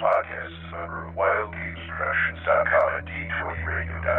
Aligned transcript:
podcast 0.00 0.48
is 0.48 0.52
and 2.98 3.08
D20Radio.com. 3.08 4.18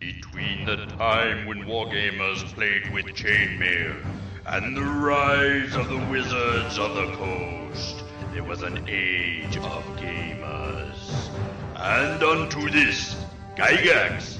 Between 0.00 0.66
the 0.66 0.86
time 0.96 1.46
when 1.46 1.64
wargamers 1.64 2.44
played 2.54 2.92
with 2.92 3.06
chainmail 3.06 4.04
and 4.46 4.76
the 4.76 4.82
rise 4.82 5.76
of 5.76 5.88
the 5.88 6.04
wizards 6.10 6.78
of 6.78 6.94
the 6.96 7.12
coast, 7.16 8.02
there 8.32 8.44
was 8.44 8.62
an 8.62 8.84
age 8.88 9.56
of 9.56 9.84
gamers. 9.96 11.30
And 11.76 12.22
unto 12.22 12.68
this, 12.68 13.14
Gygax, 13.56 14.38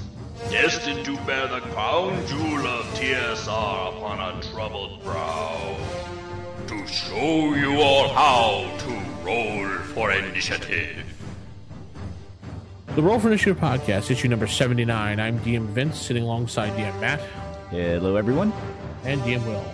destined 0.51 1.05
to 1.05 1.16
bear 1.25 1.46
the 1.48 1.61
crown 1.61 2.27
jewel 2.27 2.66
of 2.66 2.85
TSR 2.98 3.96
upon 3.96 4.21
a 4.21 4.43
troubled 4.43 5.03
brow, 5.03 5.77
to 6.67 6.87
show 6.87 7.55
you 7.55 7.80
all 7.80 8.09
how 8.09 8.77
to 8.79 9.25
roll 9.25 9.66
for 9.95 10.12
initiative. 10.12 11.05
The 12.95 13.02
Roll 13.02 13.19
for 13.19 13.27
Initiative 13.29 13.59
podcast, 13.59 14.11
issue 14.11 14.29
number 14.29 14.47
79. 14.47 15.19
I'm 15.19 15.38
DM 15.41 15.66
Vince, 15.66 15.98
sitting 16.01 16.23
alongside 16.23 16.71
DM 16.74 17.01
Matt 17.01 17.21
Hello, 17.71 18.15
everyone. 18.16 18.52
and 19.05 19.21
DM 19.23 19.45
Will. 19.47 19.65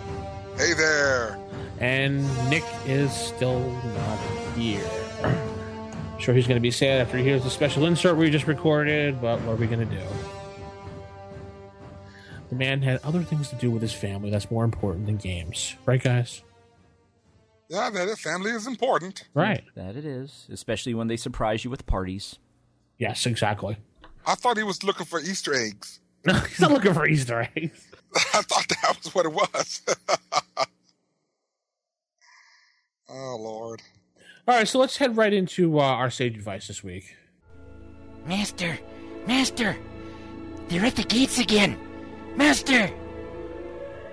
Hey 0.57 0.73
there. 0.73 1.37
And 1.79 2.23
Nick 2.49 2.63
is 2.85 3.11
still 3.13 3.59
not 3.69 4.17
here. 4.55 4.81
sure 6.19 6.33
he's 6.33 6.47
going 6.47 6.57
to 6.57 6.61
be 6.61 6.71
sad 6.71 7.01
after 7.01 7.17
he 7.17 7.23
hears 7.23 7.43
the 7.43 7.49
special 7.49 7.85
insert 7.85 8.17
we 8.17 8.29
just 8.31 8.47
recorded, 8.47 9.21
but 9.21 9.39
what 9.41 9.53
are 9.53 9.55
we 9.55 9.67
going 9.67 9.87
to 9.87 9.95
do? 9.95 10.01
The 12.49 12.55
man 12.55 12.81
had 12.81 12.99
other 13.03 13.23
things 13.23 13.49
to 13.49 13.55
do 13.55 13.69
with 13.71 13.81
his 13.81 13.93
family 13.93 14.29
that's 14.29 14.49
more 14.51 14.63
important 14.65 15.05
than 15.05 15.17
games. 15.17 15.75
Right, 15.85 16.01
guys? 16.01 16.41
Yeah, 17.71 17.89
that 17.89 18.19
family 18.19 18.51
is 18.51 18.67
important. 18.67 19.29
Right. 19.33 19.63
That 19.75 19.95
it 19.95 20.03
is, 20.03 20.45
especially 20.51 20.93
when 20.93 21.07
they 21.07 21.15
surprise 21.15 21.63
you 21.63 21.69
with 21.69 21.85
parties. 21.85 22.37
Yes, 22.97 23.25
exactly. 23.25 23.77
I 24.25 24.35
thought 24.35 24.57
he 24.57 24.63
was 24.63 24.83
looking 24.83 25.05
for 25.05 25.21
Easter 25.21 25.55
eggs. 25.55 26.01
No, 26.25 26.33
he's 26.49 26.59
not 26.59 26.71
looking 26.71 26.93
for 26.93 27.07
Easter 27.07 27.47
eggs. 27.55 27.87
I 28.33 28.41
thought 28.41 28.67
that 28.67 28.97
was 29.01 29.15
what 29.15 29.25
it 29.25 29.31
was. 29.31 29.81
oh, 33.09 33.37
Lord. 33.39 33.81
All 34.49 34.57
right, 34.57 34.67
so 34.67 34.77
let's 34.77 34.97
head 34.97 35.15
right 35.15 35.31
into 35.31 35.79
uh, 35.79 35.83
our 35.83 36.09
sage 36.09 36.35
advice 36.35 36.67
this 36.67 36.83
week. 36.83 37.15
Master! 38.25 38.77
Master! 39.25 39.77
They're 40.67 40.85
at 40.85 40.97
the 40.97 41.03
gates 41.03 41.39
again! 41.39 41.79
Master! 42.35 42.91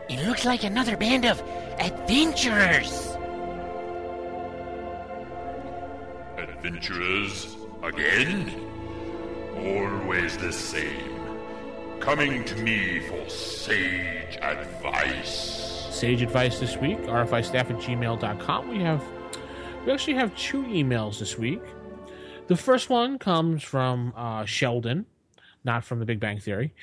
It 0.08 0.25
looks 0.28 0.44
like 0.44 0.62
another 0.62 0.97
band 0.97 1.25
of 1.25 1.42
adventurers! 1.80 3.17
Adventurers 6.69 7.56
again? 7.83 8.52
Always 9.56 10.36
the 10.36 10.52
same. 10.52 11.19
Coming 11.98 12.44
to 12.44 12.56
me 12.56 13.00
for 13.00 13.27
sage 13.30 14.36
advice. 14.42 15.88
Sage 15.91 16.20
advice 16.20 16.60
this 16.60 16.77
week, 16.77 16.98
RFI 16.98 17.42
staff 17.47 17.70
at 17.70 17.78
gmail.com. 17.78 18.69
We 18.69 18.80
have 18.80 19.02
we 19.86 19.92
actually 19.92 20.16
have 20.16 20.36
two 20.36 20.62
emails 20.64 21.20
this 21.20 21.38
week. 21.38 21.62
The 22.48 22.56
first 22.56 22.91
one 22.91 23.19
comes 23.19 23.62
from 23.62 24.12
uh, 24.14 24.44
Sheldon, 24.44 25.06
not 25.64 25.84
from 25.84 26.00
the 26.00 26.05
Big 26.05 26.20
Bang 26.20 26.38
Theory, 26.38 26.75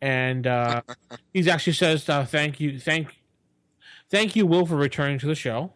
and 0.00 0.46
uh, 0.46 0.82
he 1.34 1.50
actually 1.50 1.72
says, 1.72 2.08
uh, 2.08 2.24
"Thank 2.24 2.60
you, 2.60 2.78
thank, 2.78 3.20
thank 4.08 4.36
you, 4.36 4.46
Will, 4.46 4.66
for 4.66 4.76
returning 4.76 5.18
to 5.18 5.26
the 5.26 5.34
show." 5.34 5.72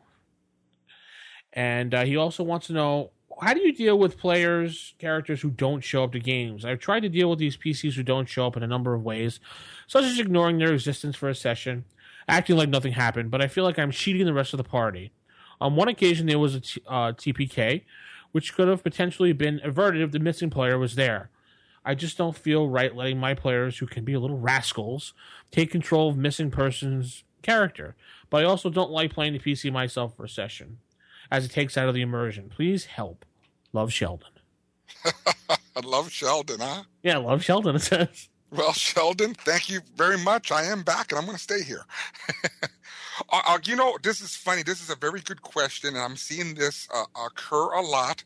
And 1.53 1.95
uh, 1.95 2.05
he 2.05 2.17
also 2.17 2.45
wants 2.45 2.69
to 2.69 2.73
know 2.73 3.11
how 3.41 3.53
do 3.53 3.61
you 3.61 3.73
deal 3.73 3.99
with 3.99 4.19
players, 4.19 4.95
characters 4.99 5.43
who 5.43 5.51
don't 5.51 5.83
show 5.83 6.05
up 6.05 6.13
to 6.13 6.21
games? 6.21 6.65
I've 6.65 6.79
tried 6.79 7.01
to 7.01 7.09
deal 7.09 7.29
with 7.29 7.39
these 7.39 7.57
PCs 7.57 7.95
who 7.95 8.03
don't 8.03 8.29
show 8.29 8.47
up 8.47 8.57
in 8.57 8.63
a 8.63 8.67
number 8.69 8.95
of 8.95 9.03
ways, 9.03 9.41
such 9.87 10.05
as 10.05 10.19
ignoring 10.19 10.59
their 10.59 10.73
existence 10.73 11.17
for 11.17 11.29
a 11.29 11.35
session, 11.35 11.85
acting 12.29 12.57
like 12.57 12.69
nothing 12.69 12.93
happened, 12.93 13.31
but 13.31 13.43
I 13.43 13.49
feel 13.49 13.65
like 13.65 13.79
I'm 13.79 13.91
cheating 13.91 14.27
the 14.27 14.33
rest 14.33 14.53
of 14.53 14.59
the 14.59 14.65
party. 14.65 15.13
On 15.61 15.77
one 15.77 15.89
occasion, 15.89 16.27
there 16.27 16.39
was 16.39 16.55
a 16.55 16.61
t- 16.61 16.83
uh, 16.87 17.13
TPK, 17.13 17.83
which 18.33 18.55
could 18.55 18.69
have 18.69 18.83
potentially 18.83 19.33
been 19.33 19.61
averted 19.63 20.03
if 20.03 20.13
the 20.13 20.19
missing 20.19 20.51
player 20.51 20.79
was 20.79 20.95
there. 20.95 21.31
I 21.85 21.95
just 21.95 22.19
don't 22.19 22.37
feel 22.37 22.69
right 22.69 22.95
letting 22.95 23.19
my 23.19 23.35
players, 23.35 23.79
who 23.79 23.87
can 23.87 24.05
be 24.05 24.15
a 24.15 24.21
little 24.21 24.39
rascals, 24.39 25.15
take 25.51 25.71
control 25.71 26.11
of 26.11 26.17
missing 26.17 26.51
person's 26.51 27.23
character. 27.43 27.95
But 28.29 28.43
I 28.43 28.49
also 28.49 28.71
don't 28.71 28.91
like 28.91 29.15
playing 29.15 29.35
the 29.35 29.39
PC 29.39 29.73
myself 29.73 30.17
for 30.17 30.25
a 30.25 30.29
session, 30.29 30.79
as 31.31 31.45
it 31.45 31.51
takes 31.51 31.77
out 31.77 31.89
of 31.89 31.95
the 31.95 32.03
immersion. 32.03 32.49
Please 32.49 32.87
help. 32.87 33.25
Love 33.73 33.93
Sheldon. 33.93 34.29
I 35.05 35.81
love 35.85 36.11
Sheldon, 36.11 36.61
huh? 36.61 36.85
Yeah, 37.03 37.19
love 37.19 37.43
Sheldon, 37.43 37.77
it 37.77 37.81
says. 37.81 38.29
Well, 38.51 38.73
Sheldon, 38.73 39.35
thank 39.35 39.69
you 39.69 39.81
very 39.97 40.19
much. 40.19 40.53
I 40.53 40.65
am 40.65 40.83
back 40.83 41.11
and 41.11 41.19
I'm 41.19 41.27
going 41.27 41.37
to 41.37 41.43
stay 41.43 41.63
here. 41.63 41.85
uh, 42.63 43.43
uh, 43.47 43.59
you 43.65 43.77
know, 43.77 43.99
this 44.03 44.21
is 44.21 44.37
funny. 44.37 44.63
This 44.63 44.81
is 44.81 44.89
a 44.89 44.95
very 44.95 45.21
good 45.21 45.43
question, 45.43 45.95
and 45.95 45.99
I'm 45.99 46.17
seeing 46.17 46.55
this 46.55 46.89
uh, 46.95 47.05
occur 47.27 47.73
a 47.73 47.83
lot, 47.83 48.23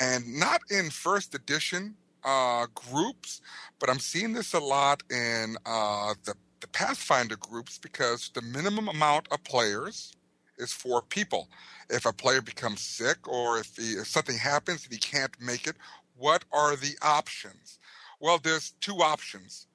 and 0.00 0.38
not 0.38 0.62
in 0.70 0.90
first 0.90 1.34
edition 1.34 1.96
uh, 2.24 2.66
groups, 2.74 3.40
but 3.78 3.90
I'm 3.90 3.98
seeing 3.98 4.32
this 4.32 4.54
a 4.54 4.60
lot 4.60 5.02
in 5.10 5.56
uh, 5.66 6.14
the, 6.24 6.34
the 6.60 6.68
Pathfinder 6.68 7.36
groups 7.36 7.78
because 7.78 8.30
the 8.32 8.42
minimum 8.42 8.88
amount 8.88 9.28
of 9.30 9.42
players 9.44 10.14
is 10.58 10.72
for 10.72 11.02
people. 11.02 11.48
If 11.90 12.06
a 12.06 12.12
player 12.12 12.42
becomes 12.42 12.80
sick 12.80 13.28
or 13.28 13.58
if, 13.58 13.76
he, 13.76 13.92
if 13.92 14.06
something 14.06 14.38
happens 14.38 14.84
and 14.84 14.92
he 14.92 14.98
can't 14.98 15.34
make 15.40 15.66
it, 15.66 15.76
what 16.16 16.44
are 16.52 16.76
the 16.76 16.96
options? 17.02 17.78
Well, 18.20 18.38
there's 18.38 18.72
two 18.80 18.96
options. 19.02 19.66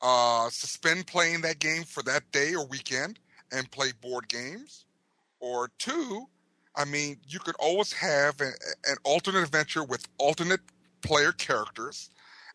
Uh, 0.00 0.48
suspend 0.50 1.06
playing 1.06 1.40
that 1.40 1.58
game 1.58 1.82
for 1.82 2.02
that 2.04 2.30
day 2.30 2.54
or 2.54 2.66
weekend 2.66 3.18
and 3.52 3.70
play 3.70 3.92
board 4.00 4.28
games. 4.28 4.84
Or 5.40 5.70
two, 5.78 6.26
I 6.76 6.84
mean, 6.84 7.18
you 7.28 7.38
could 7.38 7.56
always 7.58 7.92
have 7.92 8.40
a, 8.40 8.50
an 8.88 8.96
alternate 9.04 9.42
adventure 9.42 9.84
with 9.84 10.06
alternate 10.18 10.60
player 11.02 11.32
characters 11.32 12.10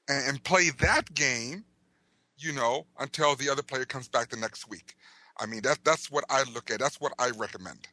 and, 0.07 0.27
and 0.27 0.43
play 0.43 0.69
that 0.79 1.13
game, 1.13 1.65
you 2.37 2.53
know, 2.53 2.85
until 2.99 3.35
the 3.35 3.49
other 3.49 3.63
player 3.63 3.85
comes 3.85 4.07
back 4.07 4.29
the 4.29 4.37
next 4.37 4.69
week. 4.69 4.95
I 5.39 5.45
mean, 5.45 5.61
that, 5.63 5.79
that's 5.83 6.11
what 6.11 6.23
I 6.29 6.43
look 6.53 6.71
at. 6.71 6.79
That's 6.79 7.01
what 7.01 7.13
I 7.17 7.31
recommend. 7.31 7.87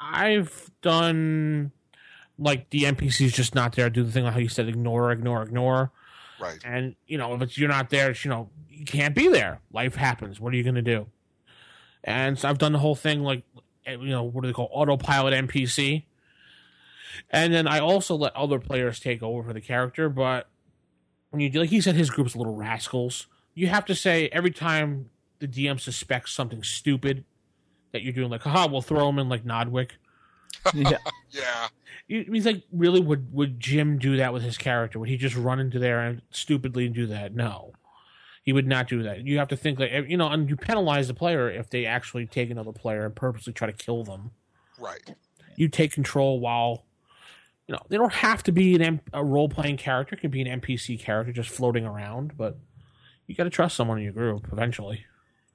I've 0.00 0.70
done 0.82 1.72
like 2.38 2.70
the 2.70 2.84
NPC's 2.84 3.32
just 3.32 3.54
not 3.54 3.74
there. 3.74 3.90
Do 3.90 4.04
the 4.04 4.12
thing 4.12 4.24
like 4.24 4.34
how 4.34 4.38
you 4.38 4.48
said, 4.48 4.68
ignore, 4.68 5.10
ignore, 5.10 5.42
ignore. 5.42 5.90
Right. 6.40 6.58
And 6.64 6.94
you 7.06 7.18
know, 7.18 7.34
if 7.34 7.42
it's 7.42 7.58
you're 7.58 7.68
not 7.68 7.90
there, 7.90 8.10
it's, 8.10 8.24
you 8.24 8.30
know, 8.30 8.48
you 8.70 8.84
can't 8.84 9.14
be 9.14 9.28
there. 9.28 9.60
Life 9.72 9.96
happens. 9.96 10.40
What 10.40 10.52
are 10.54 10.56
you 10.56 10.62
going 10.62 10.76
to 10.76 10.82
do? 10.82 11.08
And 12.04 12.38
so 12.38 12.48
I've 12.48 12.58
done 12.58 12.72
the 12.72 12.78
whole 12.78 12.94
thing 12.94 13.22
like, 13.22 13.42
eh, 13.86 13.96
you 13.96 14.10
know, 14.10 14.22
what 14.22 14.42
do 14.42 14.48
they 14.48 14.52
call 14.52 14.68
autopilot 14.72 15.34
NPC? 15.34 16.04
And 17.30 17.52
then 17.52 17.66
I 17.66 17.80
also 17.80 18.14
let 18.14 18.34
other 18.36 18.60
players 18.60 19.00
take 19.00 19.22
over 19.22 19.42
for 19.42 19.52
the 19.52 19.60
character. 19.60 20.08
But 20.08 20.48
when 21.30 21.40
you 21.40 21.50
do, 21.50 21.60
like 21.60 21.70
he 21.70 21.80
said, 21.80 21.96
his 21.96 22.10
group's 22.10 22.36
little 22.36 22.54
rascals. 22.54 23.26
You 23.54 23.66
have 23.66 23.84
to 23.86 23.94
say 23.94 24.28
every 24.28 24.52
time 24.52 25.10
the 25.38 25.48
DM 25.48 25.80
suspects 25.80 26.32
something 26.32 26.62
stupid 26.62 27.24
that 27.92 28.02
you're 28.02 28.12
doing, 28.12 28.30
like, 28.30 28.42
haha, 28.42 28.68
we'll 28.70 28.82
throw 28.82 29.08
him 29.08 29.18
in 29.18 29.28
like 29.28 29.44
Nodwick. 29.44 29.96
yeah. 30.74 30.98
Yeah. 31.30 31.68
He's 32.06 32.46
like, 32.46 32.62
really? 32.72 33.00
Would 33.00 33.32
would 33.34 33.60
Jim 33.60 33.98
do 33.98 34.16
that 34.16 34.32
with 34.32 34.42
his 34.42 34.56
character? 34.56 34.98
Would 34.98 35.10
he 35.10 35.18
just 35.18 35.36
run 35.36 35.60
into 35.60 35.78
there 35.78 36.00
and 36.00 36.22
stupidly 36.30 36.88
do 36.88 37.06
that? 37.06 37.34
No, 37.34 37.72
he 38.42 38.54
would 38.54 38.66
not 38.66 38.88
do 38.88 39.02
that. 39.02 39.26
You 39.26 39.38
have 39.38 39.48
to 39.48 39.56
think 39.56 39.78
like 39.78 39.92
you 40.08 40.16
know, 40.16 40.28
and 40.28 40.48
you 40.48 40.56
penalize 40.56 41.08
the 41.08 41.14
player 41.14 41.50
if 41.50 41.68
they 41.68 41.84
actually 41.84 42.26
take 42.26 42.50
another 42.50 42.72
player 42.72 43.04
and 43.04 43.14
purposely 43.14 43.52
try 43.52 43.66
to 43.66 43.74
kill 43.74 44.04
them. 44.04 44.30
Right. 44.78 45.14
You 45.56 45.68
take 45.68 45.92
control 45.92 46.40
while 46.40 46.84
you 47.66 47.74
know 47.74 47.82
they 47.90 47.98
don't 47.98 48.12
have 48.12 48.42
to 48.44 48.52
be 48.52 48.74
an 48.74 48.80
M- 48.82 49.00
a 49.12 49.22
role 49.22 49.50
playing 49.50 49.76
character. 49.76 50.14
It 50.14 50.20
could 50.20 50.30
be 50.30 50.40
an 50.40 50.60
NPC 50.62 50.98
character 50.98 51.30
just 51.30 51.50
floating 51.50 51.84
around, 51.84 52.38
but 52.38 52.56
you 53.26 53.34
got 53.34 53.44
to 53.44 53.50
trust 53.50 53.76
someone 53.76 53.98
in 53.98 54.04
your 54.04 54.14
group 54.14 54.48
eventually. 54.50 55.04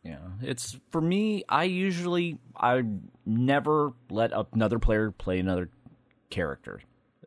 Yeah, 0.03 0.17
it's 0.41 0.77
for 0.91 0.99
me. 0.99 1.45
I 1.47 1.63
usually 1.63 2.37
I 2.57 2.83
never 3.25 3.93
let 4.09 4.31
another 4.53 4.77
player 4.77 5.11
play 5.11 5.39
another 5.39 5.69
character, 6.29 6.81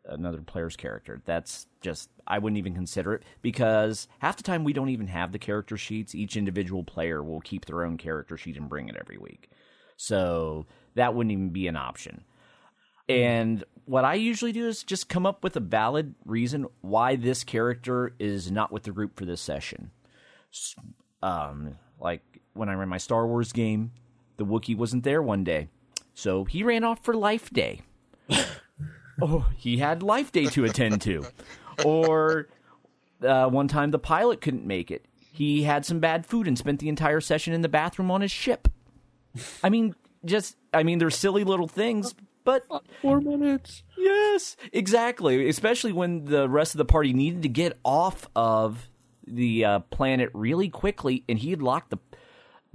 another 0.05 0.43
player's 0.43 0.77
character. 0.77 1.23
That's 1.25 1.67
just 1.81 2.11
I 2.27 2.39
wouldn't 2.39 2.59
even 2.59 2.75
consider 2.75 3.15
it 3.15 3.23
because 3.41 4.09
half 4.19 4.37
the 4.37 4.43
time 4.43 4.63
we 4.63 4.75
don't 4.75 4.91
even 4.91 5.07
have 5.07 5.33
the 5.33 5.39
character 5.39 5.79
sheets. 5.79 6.15
Each 6.15 6.37
individual 6.37 6.85
player 6.85 7.23
will 7.23 7.41
keep 7.41 7.65
their 7.65 7.83
own 7.83 7.97
character 7.97 8.37
sheet 8.37 8.59
and 8.59 8.69
bring 8.69 8.89
it 8.91 8.97
every 9.01 9.17
week, 9.17 9.49
so 9.97 10.67
that 10.97 11.15
wouldn't 11.15 11.33
even 11.33 11.51
be 11.51 11.69
an 11.69 11.77
option. 11.77 12.25
And 13.09 13.65
what 13.87 14.05
I 14.05 14.15
usually 14.15 14.53
do 14.53 14.67
is 14.67 14.83
just 14.83 15.09
come 15.09 15.25
up 15.25 15.45
with 15.45 15.57
a 15.57 15.61
valid 15.61 16.15
reason 16.25 16.67
why 16.83 17.17
this 17.17 17.45
character 17.45 18.15
is 18.19 18.51
not 18.51 18.73
with 18.73 18.83
the 18.83 18.91
group 18.91 19.17
for 19.17 19.25
this 19.25 19.41
session. 19.41 19.93
Um, 21.23 21.79
like 22.01 22.36
when 22.57 22.69
I 22.69 22.75
ran 22.75 22.89
my 22.89 22.99
Star 22.99 23.27
Wars 23.27 23.53
game, 23.53 23.93
the 24.37 24.45
Wookiee 24.45 24.77
wasn't 24.77 25.05
there 25.05 25.23
one 25.23 25.45
day, 25.45 25.69
so 26.15 26.45
he 26.45 26.63
ran 26.63 26.85
off 26.85 27.05
for 27.05 27.15
Life 27.15 27.51
Day. 27.51 27.83
oh, 29.23 29.47
he 29.57 29.79
had 29.79 30.03
Life 30.03 30.33
Day 30.33 30.47
to 30.47 30.65
attend 30.65 31.01
to. 31.03 31.25
Or 31.85 32.49
uh, 33.23 33.49
one 33.49 33.69
time 33.69 33.91
the 33.91 33.99
pilot 33.99 34.41
couldn't 34.41 34.67
make 34.67 34.91
it. 34.91 35.05
He 35.33 35.65
had 35.65 35.85
some 35.85 36.01
bad 36.01 36.25
food 36.25 36.49
and 36.49 36.57
spent 36.57 36.81
the 36.81 36.89
entire 36.89 37.21
session 37.21 37.53
in 37.53 37.61
the 37.61 37.69
bathroom 37.69 38.11
on 38.11 38.23
his 38.23 38.31
ship. 38.31 38.69
I 39.63 39.69
mean, 39.69 39.95
just 40.25 40.57
I 40.73 40.83
mean, 40.83 40.99
they're 40.99 41.11
silly 41.11 41.45
little 41.45 41.69
things, 41.69 42.15
but 42.45 42.65
Four 43.03 43.21
minutes. 43.21 43.83
Yes, 43.99 44.57
exactly. 44.73 45.49
Especially 45.49 45.93
when 45.93 46.25
the 46.25 46.49
rest 46.49 46.75
of 46.75 46.79
the 46.79 46.85
party 46.85 47.13
needed 47.13 47.43
to 47.43 47.49
get 47.49 47.79
off 47.85 48.29
of 48.35 48.89
the 49.27 49.65
uh, 49.65 49.79
planet 49.81 50.31
really 50.33 50.69
quickly, 50.69 51.25
and 51.29 51.39
he 51.39 51.51
had 51.51 51.61
locked 51.61 51.91
the 51.91 51.99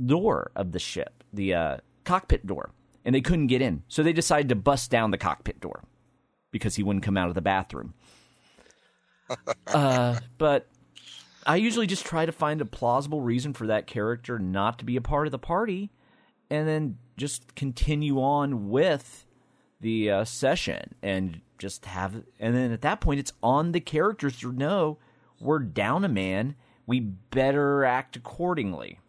door 0.06 0.52
of 0.56 0.72
the 0.72 0.80
ship, 0.80 1.24
the 1.34 1.54
uh, 1.54 1.78
cockpit 2.04 2.46
door, 2.46 2.72
and 3.06 3.16
they 3.16 3.22
couldn't 3.22 3.48
get 3.48 3.62
in. 3.62 3.84
So 3.88 4.04
they 4.04 4.14
decided 4.14 4.50
to 4.50 4.56
bust 4.56 4.92
down 4.92 5.12
the 5.12 5.18
cockpit 5.18 5.60
door 5.60 5.84
because 6.52 6.76
he 6.76 6.84
wouldn't 6.84 7.06
come 7.06 7.18
out 7.18 7.30
of 7.30 7.36
the 7.36 7.42
bathroom. 7.42 7.94
uh, 9.68 10.20
but 10.38 10.68
I 11.46 11.56
usually 11.56 11.88
just 11.88 12.06
try 12.06 12.26
to 12.26 12.32
find 12.32 12.62
a 12.62 12.66
plausible 12.66 13.22
reason 13.22 13.54
for 13.54 13.68
that 13.68 13.88
character 13.88 14.38
not 14.38 14.80
to 14.80 14.86
be 14.86 14.96
a 14.96 15.02
part 15.02 15.28
of 15.28 15.32
the 15.32 15.40
party, 15.40 15.92
and 16.50 16.68
then 16.68 16.98
just 17.18 17.56
continue 17.56 18.22
on 18.22 18.70
with 18.70 19.26
the 19.80 20.12
uh, 20.12 20.24
session 20.24 20.96
and 21.02 21.42
just 21.58 21.86
have 21.86 22.24
and 22.40 22.56
then 22.56 22.72
at 22.72 22.82
that 22.82 23.02
point 23.02 23.20
it's 23.20 23.34
on 23.44 23.72
the 23.72 23.80
characters 23.80 24.40
to 24.40 24.52
know 24.52 24.98
we're 25.40 25.60
down 25.60 26.06
a 26.06 26.10
man 26.10 26.56
we 26.86 27.00
better 27.00 27.84
act 27.84 28.16
accordingly 28.16 29.00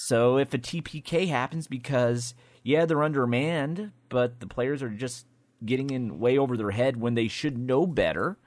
so 0.00 0.38
if 0.38 0.54
a 0.54 0.58
tpk 0.58 1.28
happens 1.28 1.66
because 1.66 2.34
yeah 2.62 2.84
they're 2.84 3.02
undermanned 3.02 3.90
but 4.08 4.40
the 4.40 4.46
players 4.46 4.82
are 4.82 4.90
just 4.90 5.26
getting 5.64 5.90
in 5.90 6.20
way 6.20 6.38
over 6.38 6.56
their 6.56 6.70
head 6.70 6.96
when 6.96 7.14
they 7.14 7.26
should 7.26 7.58
know 7.58 7.86
better 7.86 8.38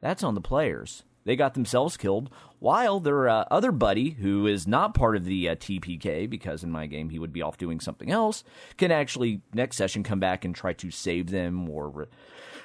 that's 0.00 0.24
on 0.24 0.34
the 0.34 0.40
players 0.40 1.04
they 1.24 1.36
got 1.36 1.52
themselves 1.54 1.96
killed 1.98 2.30
while 2.58 3.00
their 3.00 3.28
uh, 3.28 3.44
other 3.50 3.70
buddy, 3.70 4.10
who 4.10 4.46
is 4.46 4.66
not 4.66 4.94
part 4.94 5.14
of 5.14 5.26
the 5.26 5.50
uh, 5.50 5.54
TPK, 5.56 6.28
because 6.28 6.64
in 6.64 6.70
my 6.70 6.86
game 6.86 7.10
he 7.10 7.18
would 7.18 7.34
be 7.34 7.42
off 7.42 7.58
doing 7.58 7.80
something 7.80 8.10
else, 8.10 8.44
can 8.78 8.90
actually 8.90 9.42
next 9.52 9.76
session 9.76 10.02
come 10.02 10.20
back 10.20 10.46
and 10.46 10.54
try 10.54 10.72
to 10.72 10.90
save 10.90 11.30
them 11.30 11.68
or 11.68 11.90
re- 11.90 12.06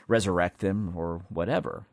resurrect 0.08 0.60
them 0.60 0.94
or 0.96 1.24
whatever. 1.28 1.88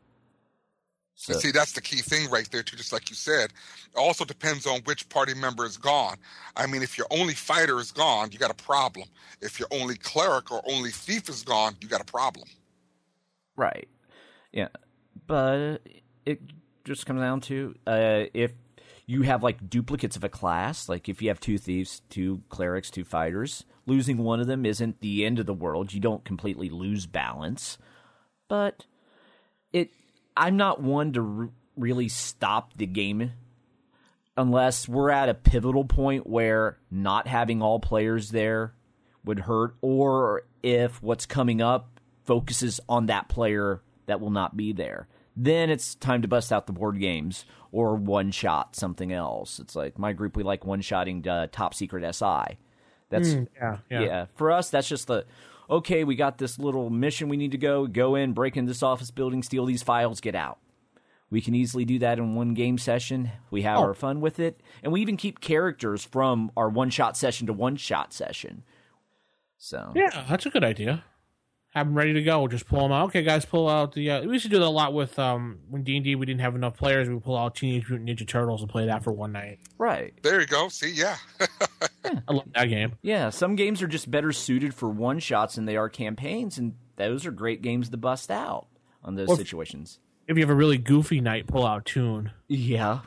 So, 1.21 1.33
see, 1.33 1.51
that's 1.51 1.73
the 1.73 1.81
key 1.81 1.97
thing 1.97 2.31
right 2.31 2.49
there, 2.49 2.63
too. 2.63 2.75
Just 2.75 2.91
like 2.91 3.11
you 3.11 3.15
said, 3.15 3.51
it 3.51 3.95
also 3.95 4.25
depends 4.25 4.65
on 4.65 4.79
which 4.85 5.07
party 5.09 5.35
member 5.35 5.67
is 5.67 5.77
gone. 5.77 6.17
I 6.55 6.65
mean, 6.65 6.81
if 6.81 6.97
your 6.97 7.05
only 7.11 7.35
fighter 7.35 7.79
is 7.79 7.91
gone, 7.91 8.31
you 8.31 8.39
got 8.39 8.49
a 8.49 8.55
problem. 8.55 9.07
If 9.39 9.59
your 9.59 9.67
only 9.69 9.97
cleric 9.97 10.51
or 10.51 10.63
only 10.67 10.89
thief 10.89 11.29
is 11.29 11.43
gone, 11.43 11.75
you 11.79 11.87
got 11.87 12.01
a 12.01 12.05
problem. 12.05 12.47
right, 13.55 13.87
yeah, 14.51 14.69
but 15.27 15.87
it 16.25 16.41
just 16.85 17.05
comes 17.05 17.21
down 17.21 17.41
to 17.41 17.75
uh, 17.85 18.23
if 18.33 18.53
you 19.05 19.21
have 19.21 19.43
like 19.43 19.69
duplicates 19.69 20.15
of 20.15 20.23
a 20.23 20.29
class, 20.29 20.89
like 20.89 21.07
if 21.07 21.21
you 21.21 21.27
have 21.27 21.39
two 21.39 21.59
thieves, 21.59 22.01
two 22.09 22.41
clerics, 22.49 22.89
two 22.89 23.03
fighters, 23.03 23.63
losing 23.85 24.17
one 24.17 24.39
of 24.39 24.47
them 24.47 24.65
isn't 24.65 25.01
the 25.01 25.23
end 25.23 25.37
of 25.37 25.45
the 25.45 25.53
world. 25.53 25.93
You 25.93 25.99
don't 25.99 26.25
completely 26.25 26.71
lose 26.71 27.05
balance, 27.05 27.77
but 28.47 28.85
it. 29.71 29.91
I'm 30.35 30.57
not 30.57 30.81
one 30.81 31.13
to 31.13 31.39
r- 31.41 31.49
really 31.75 32.09
stop 32.09 32.73
the 32.75 32.85
game 32.85 33.31
unless 34.37 34.87
we're 34.87 35.11
at 35.11 35.29
a 35.29 35.33
pivotal 35.33 35.85
point 35.85 36.25
where 36.27 36.77
not 36.89 37.27
having 37.27 37.61
all 37.61 37.79
players 37.79 38.29
there 38.29 38.73
would 39.23 39.39
hurt, 39.39 39.75
or 39.81 40.43
if 40.63 41.01
what's 41.01 41.25
coming 41.25 41.61
up 41.61 41.99
focuses 42.23 42.79
on 42.87 43.07
that 43.07 43.29
player 43.29 43.81
that 44.07 44.19
will 44.19 44.31
not 44.31 44.57
be 44.57 44.73
there. 44.73 45.07
Then 45.35 45.69
it's 45.69 45.95
time 45.95 46.21
to 46.23 46.27
bust 46.27 46.51
out 46.51 46.67
the 46.67 46.73
board 46.73 46.99
games 46.99 47.45
or 47.71 47.95
one 47.95 48.31
shot 48.31 48.75
something 48.75 49.13
else. 49.13 49.59
It's 49.59 49.75
like 49.75 49.97
my 49.97 50.13
group, 50.13 50.35
we 50.35 50.43
like 50.43 50.65
one 50.65 50.81
shotting 50.81 51.27
uh, 51.27 51.47
Top 51.51 51.73
Secret 51.73 52.03
SI. 52.15 52.57
That's 53.09 53.33
Mm, 53.33 53.47
yeah, 53.55 53.77
yeah. 53.89 54.01
yeah. 54.01 54.25
For 54.35 54.51
us, 54.51 54.69
that's 54.69 54.87
just 54.87 55.07
the 55.07 55.25
okay. 55.71 56.03
We 56.03 56.15
got 56.15 56.37
this 56.37 56.59
little 56.59 56.89
mission 56.89 57.29
we 57.29 57.37
need 57.37 57.51
to 57.51 57.57
go. 57.57 57.87
Go 57.87 58.15
in, 58.15 58.33
break 58.33 58.57
into 58.57 58.69
this 58.69 58.83
office 58.83 59.09
building, 59.09 59.41
steal 59.41 59.65
these 59.65 59.81
files, 59.83 60.21
get 60.21 60.35
out. 60.35 60.59
We 61.29 61.39
can 61.41 61.55
easily 61.55 61.85
do 61.85 61.97
that 61.99 62.17
in 62.19 62.35
one 62.35 62.53
game 62.53 62.77
session. 62.77 63.31
We 63.49 63.61
have 63.61 63.77
Oh. 63.79 63.83
our 63.83 63.93
fun 63.93 64.19
with 64.19 64.37
it, 64.39 64.59
and 64.83 64.91
we 64.91 65.01
even 65.01 65.15
keep 65.15 65.39
characters 65.39 66.03
from 66.03 66.51
our 66.57 66.67
one 66.69 66.89
shot 66.89 67.15
session 67.15 67.47
to 67.47 67.53
one 67.53 67.77
shot 67.77 68.11
session. 68.13 68.63
So 69.57 69.93
Yeah, 69.95 70.25
that's 70.29 70.45
a 70.45 70.49
good 70.49 70.63
idea. 70.65 71.05
Have 71.73 71.87
them 71.87 71.95
ready 71.95 72.11
to 72.11 72.21
go. 72.21 72.45
Just 72.49 72.67
pull 72.67 72.81
them 72.81 72.91
out. 72.91 73.05
Okay, 73.05 73.23
guys, 73.23 73.45
pull 73.45 73.69
out 73.69 73.93
the. 73.93 74.11
Uh, 74.11 74.21
we 74.25 74.33
used 74.33 74.43
to 74.43 74.49
do 74.49 74.59
that 74.59 74.65
a 74.65 74.67
lot 74.67 74.93
with 74.93 75.17
um 75.17 75.59
when 75.69 75.83
D 75.83 75.95
and 75.95 76.03
D 76.03 76.15
we 76.15 76.25
didn't 76.25 76.41
have 76.41 76.53
enough 76.53 76.75
players. 76.75 77.07
We 77.07 77.17
pull 77.17 77.37
out 77.37 77.55
Teenage 77.55 77.87
Mutant 77.89 78.09
Ninja 78.09 78.27
Turtles 78.27 78.59
and 78.61 78.69
play 78.69 78.87
that 78.87 79.05
for 79.05 79.13
one 79.13 79.31
night. 79.31 79.59
right, 79.77 80.13
There 80.21 80.41
you 80.41 80.47
go. 80.47 80.67
See, 80.67 80.91
yeah. 80.91 81.15
I 82.03 82.33
love 82.33 82.45
that 82.55 82.65
game. 82.65 82.93
yeah. 83.01 83.29
Some 83.29 83.55
games 83.55 83.81
are 83.81 83.87
just 83.87 84.09
better 84.09 84.31
suited 84.31 84.73
for 84.73 84.89
one 84.89 85.19
shots 85.19 85.55
than 85.55 85.65
they 85.65 85.77
are 85.77 85.89
campaigns, 85.89 86.57
and 86.57 86.73
those 86.95 87.25
are 87.25 87.31
great 87.31 87.61
games 87.61 87.89
to 87.89 87.97
bust 87.97 88.31
out 88.31 88.67
on 89.03 89.15
those 89.15 89.29
Or- 89.29 89.37
situations. 89.37 89.99
If 90.27 90.37
you 90.37 90.43
have 90.43 90.49
a 90.49 90.55
really 90.55 90.77
goofy 90.77 91.19
night, 91.21 91.47
pull 91.47 91.65
out 91.65 91.85
Toon. 91.85 92.31
Yeah, 92.47 93.01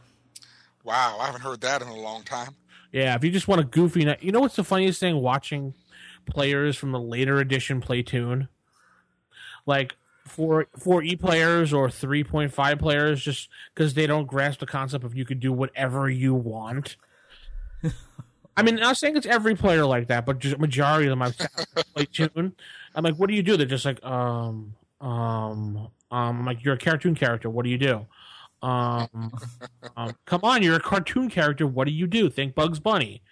wow, 0.84 1.16
I 1.20 1.26
haven't 1.26 1.40
heard 1.42 1.60
that 1.62 1.80
in 1.82 1.88
a 1.88 1.96
long 1.96 2.22
time. 2.22 2.54
Yeah, 2.92 3.14
if 3.14 3.24
you 3.24 3.30
just 3.30 3.48
want 3.48 3.60
a 3.60 3.64
goofy 3.64 4.04
night, 4.04 4.22
you 4.22 4.30
know 4.30 4.40
what's 4.40 4.56
the 4.56 4.64
funniest 4.64 5.00
thing? 5.00 5.16
Watching 5.16 5.74
players 6.26 6.76
from 6.76 6.92
the 6.92 7.00
later 7.00 7.38
edition 7.38 7.80
play 7.80 8.02
Toon, 8.02 8.48
like 9.66 9.94
four 10.26 10.66
four 10.78 11.02
E 11.02 11.16
players 11.16 11.72
or 11.72 11.90
three 11.90 12.22
point 12.24 12.52
five 12.52 12.78
players, 12.78 13.22
just 13.22 13.48
because 13.74 13.94
they 13.94 14.06
don't 14.06 14.26
grasp 14.26 14.60
the 14.60 14.66
concept 14.66 15.04
of 15.04 15.14
you 15.16 15.24
could 15.24 15.40
do 15.40 15.52
whatever 15.52 16.08
you 16.10 16.34
want. 16.34 16.96
I 18.56 18.62
mean, 18.62 18.74
I'm 18.76 18.80
not 18.82 18.96
saying 18.96 19.16
it's 19.16 19.26
every 19.26 19.54
player 19.54 19.84
like 19.84 20.08
that, 20.08 20.24
but 20.26 20.38
just 20.38 20.58
majority 20.58 21.06
of 21.06 21.10
them 21.10 21.22
I've 21.22 21.34
seen 21.34 21.48
play 21.94 22.04
Toon. 22.06 22.54
I'm 22.94 23.02
like, 23.04 23.16
what 23.16 23.28
do 23.28 23.34
you 23.34 23.42
do? 23.42 23.56
They're 23.56 23.66
just 23.66 23.84
like, 23.84 24.04
um, 24.04 24.74
um, 25.00 25.08
um, 25.76 25.90
I'm 26.10 26.44
like, 26.46 26.64
you're 26.64 26.74
a 26.74 26.78
cartoon 26.78 27.14
character. 27.14 27.50
What 27.50 27.64
do 27.64 27.70
you 27.70 27.78
do? 27.78 28.06
Um, 28.62 29.32
um, 29.96 30.16
come 30.24 30.40
on, 30.44 30.62
you're 30.62 30.76
a 30.76 30.80
cartoon 30.80 31.28
character. 31.28 31.66
What 31.66 31.86
do 31.86 31.92
you 31.92 32.06
do? 32.06 32.30
Think 32.30 32.54
Bugs 32.54 32.78
Bunny. 32.78 33.22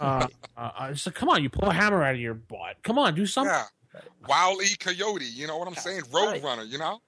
Uh, 0.00 0.26
uh, 0.56 0.88
it's 0.90 1.06
like, 1.06 1.14
come 1.14 1.28
on, 1.28 1.42
you 1.42 1.48
pull 1.48 1.68
a 1.70 1.72
hammer 1.72 2.02
out 2.02 2.14
of 2.14 2.20
your 2.20 2.34
butt. 2.34 2.76
Come 2.82 2.98
on, 2.98 3.14
do 3.14 3.24
something. 3.24 3.52
Yeah. 3.54 4.00
Wile 4.28 4.58
E. 4.62 4.74
Coyote, 4.78 5.24
you 5.24 5.46
know 5.46 5.56
what 5.58 5.68
I'm 5.68 5.74
saying? 5.74 6.02
right. 6.12 6.42
Roadrunner, 6.42 6.68
you 6.68 6.78
know? 6.78 7.00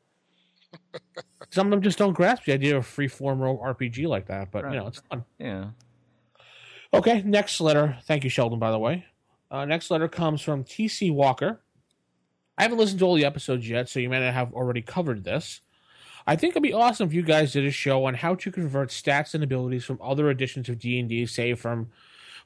Some 1.50 1.68
of 1.68 1.70
them 1.70 1.82
just 1.82 1.98
don't 1.98 2.12
grasp 2.12 2.44
the 2.44 2.52
idea 2.52 2.76
of 2.76 2.86
free 2.86 3.08
form 3.08 3.40
RPG 3.40 4.06
like 4.06 4.26
that, 4.26 4.50
but 4.50 4.64
Right. 4.64 4.74
you 4.74 4.80
know, 4.80 4.86
it's 4.88 5.00
fun. 5.10 5.24
yeah. 5.38 5.66
Okay, 6.94 7.22
next 7.22 7.60
letter. 7.60 7.98
Thank 8.04 8.22
you, 8.22 8.30
Sheldon, 8.30 8.60
by 8.60 8.70
the 8.70 8.78
way. 8.78 9.04
Uh, 9.50 9.64
next 9.64 9.90
letter 9.90 10.06
comes 10.06 10.40
from 10.40 10.62
TC 10.62 11.12
Walker. 11.12 11.60
I 12.56 12.62
haven't 12.62 12.78
listened 12.78 13.00
to 13.00 13.04
all 13.04 13.16
the 13.16 13.24
episodes 13.24 13.68
yet, 13.68 13.88
so 13.88 13.98
you 13.98 14.08
may 14.08 14.20
not 14.20 14.32
have 14.32 14.54
already 14.54 14.80
covered 14.80 15.24
this. 15.24 15.60
I 16.24 16.36
think 16.36 16.52
it'd 16.52 16.62
be 16.62 16.72
awesome 16.72 17.08
if 17.08 17.12
you 17.12 17.22
guys 17.22 17.52
did 17.52 17.66
a 17.66 17.72
show 17.72 18.04
on 18.04 18.14
how 18.14 18.36
to 18.36 18.52
convert 18.52 18.90
stats 18.90 19.34
and 19.34 19.42
abilities 19.42 19.84
from 19.84 19.98
other 20.00 20.30
editions 20.30 20.68
of 20.68 20.78
D&D, 20.78 21.26
say 21.26 21.54
from 21.54 21.90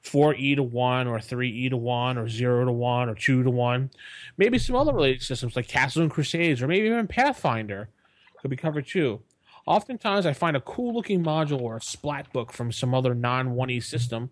4E 0.02 0.56
to 0.56 0.62
1 0.62 1.06
or 1.06 1.18
3E 1.18 1.68
to 1.68 1.76
1 1.76 2.16
or 2.16 2.26
0 2.26 2.64
to 2.64 2.72
1 2.72 3.08
or 3.10 3.14
2 3.14 3.42
to 3.42 3.50
1. 3.50 3.90
Maybe 4.38 4.58
some 4.58 4.76
other 4.76 4.94
related 4.94 5.20
systems 5.20 5.56
like 5.56 5.68
Castle 5.68 6.00
and 6.00 6.10
Crusades 6.10 6.62
or 6.62 6.68
maybe 6.68 6.86
even 6.86 7.06
Pathfinder 7.06 7.90
could 8.40 8.50
be 8.50 8.56
covered 8.56 8.86
too. 8.86 9.20
Oftentimes, 9.68 10.24
I 10.24 10.32
find 10.32 10.56
a 10.56 10.62
cool 10.62 10.94
looking 10.94 11.22
module 11.22 11.60
or 11.60 11.76
a 11.76 11.82
splat 11.82 12.32
book 12.32 12.54
from 12.54 12.72
some 12.72 12.94
other 12.94 13.14
non 13.14 13.50
1E 13.54 13.84
system, 13.84 14.30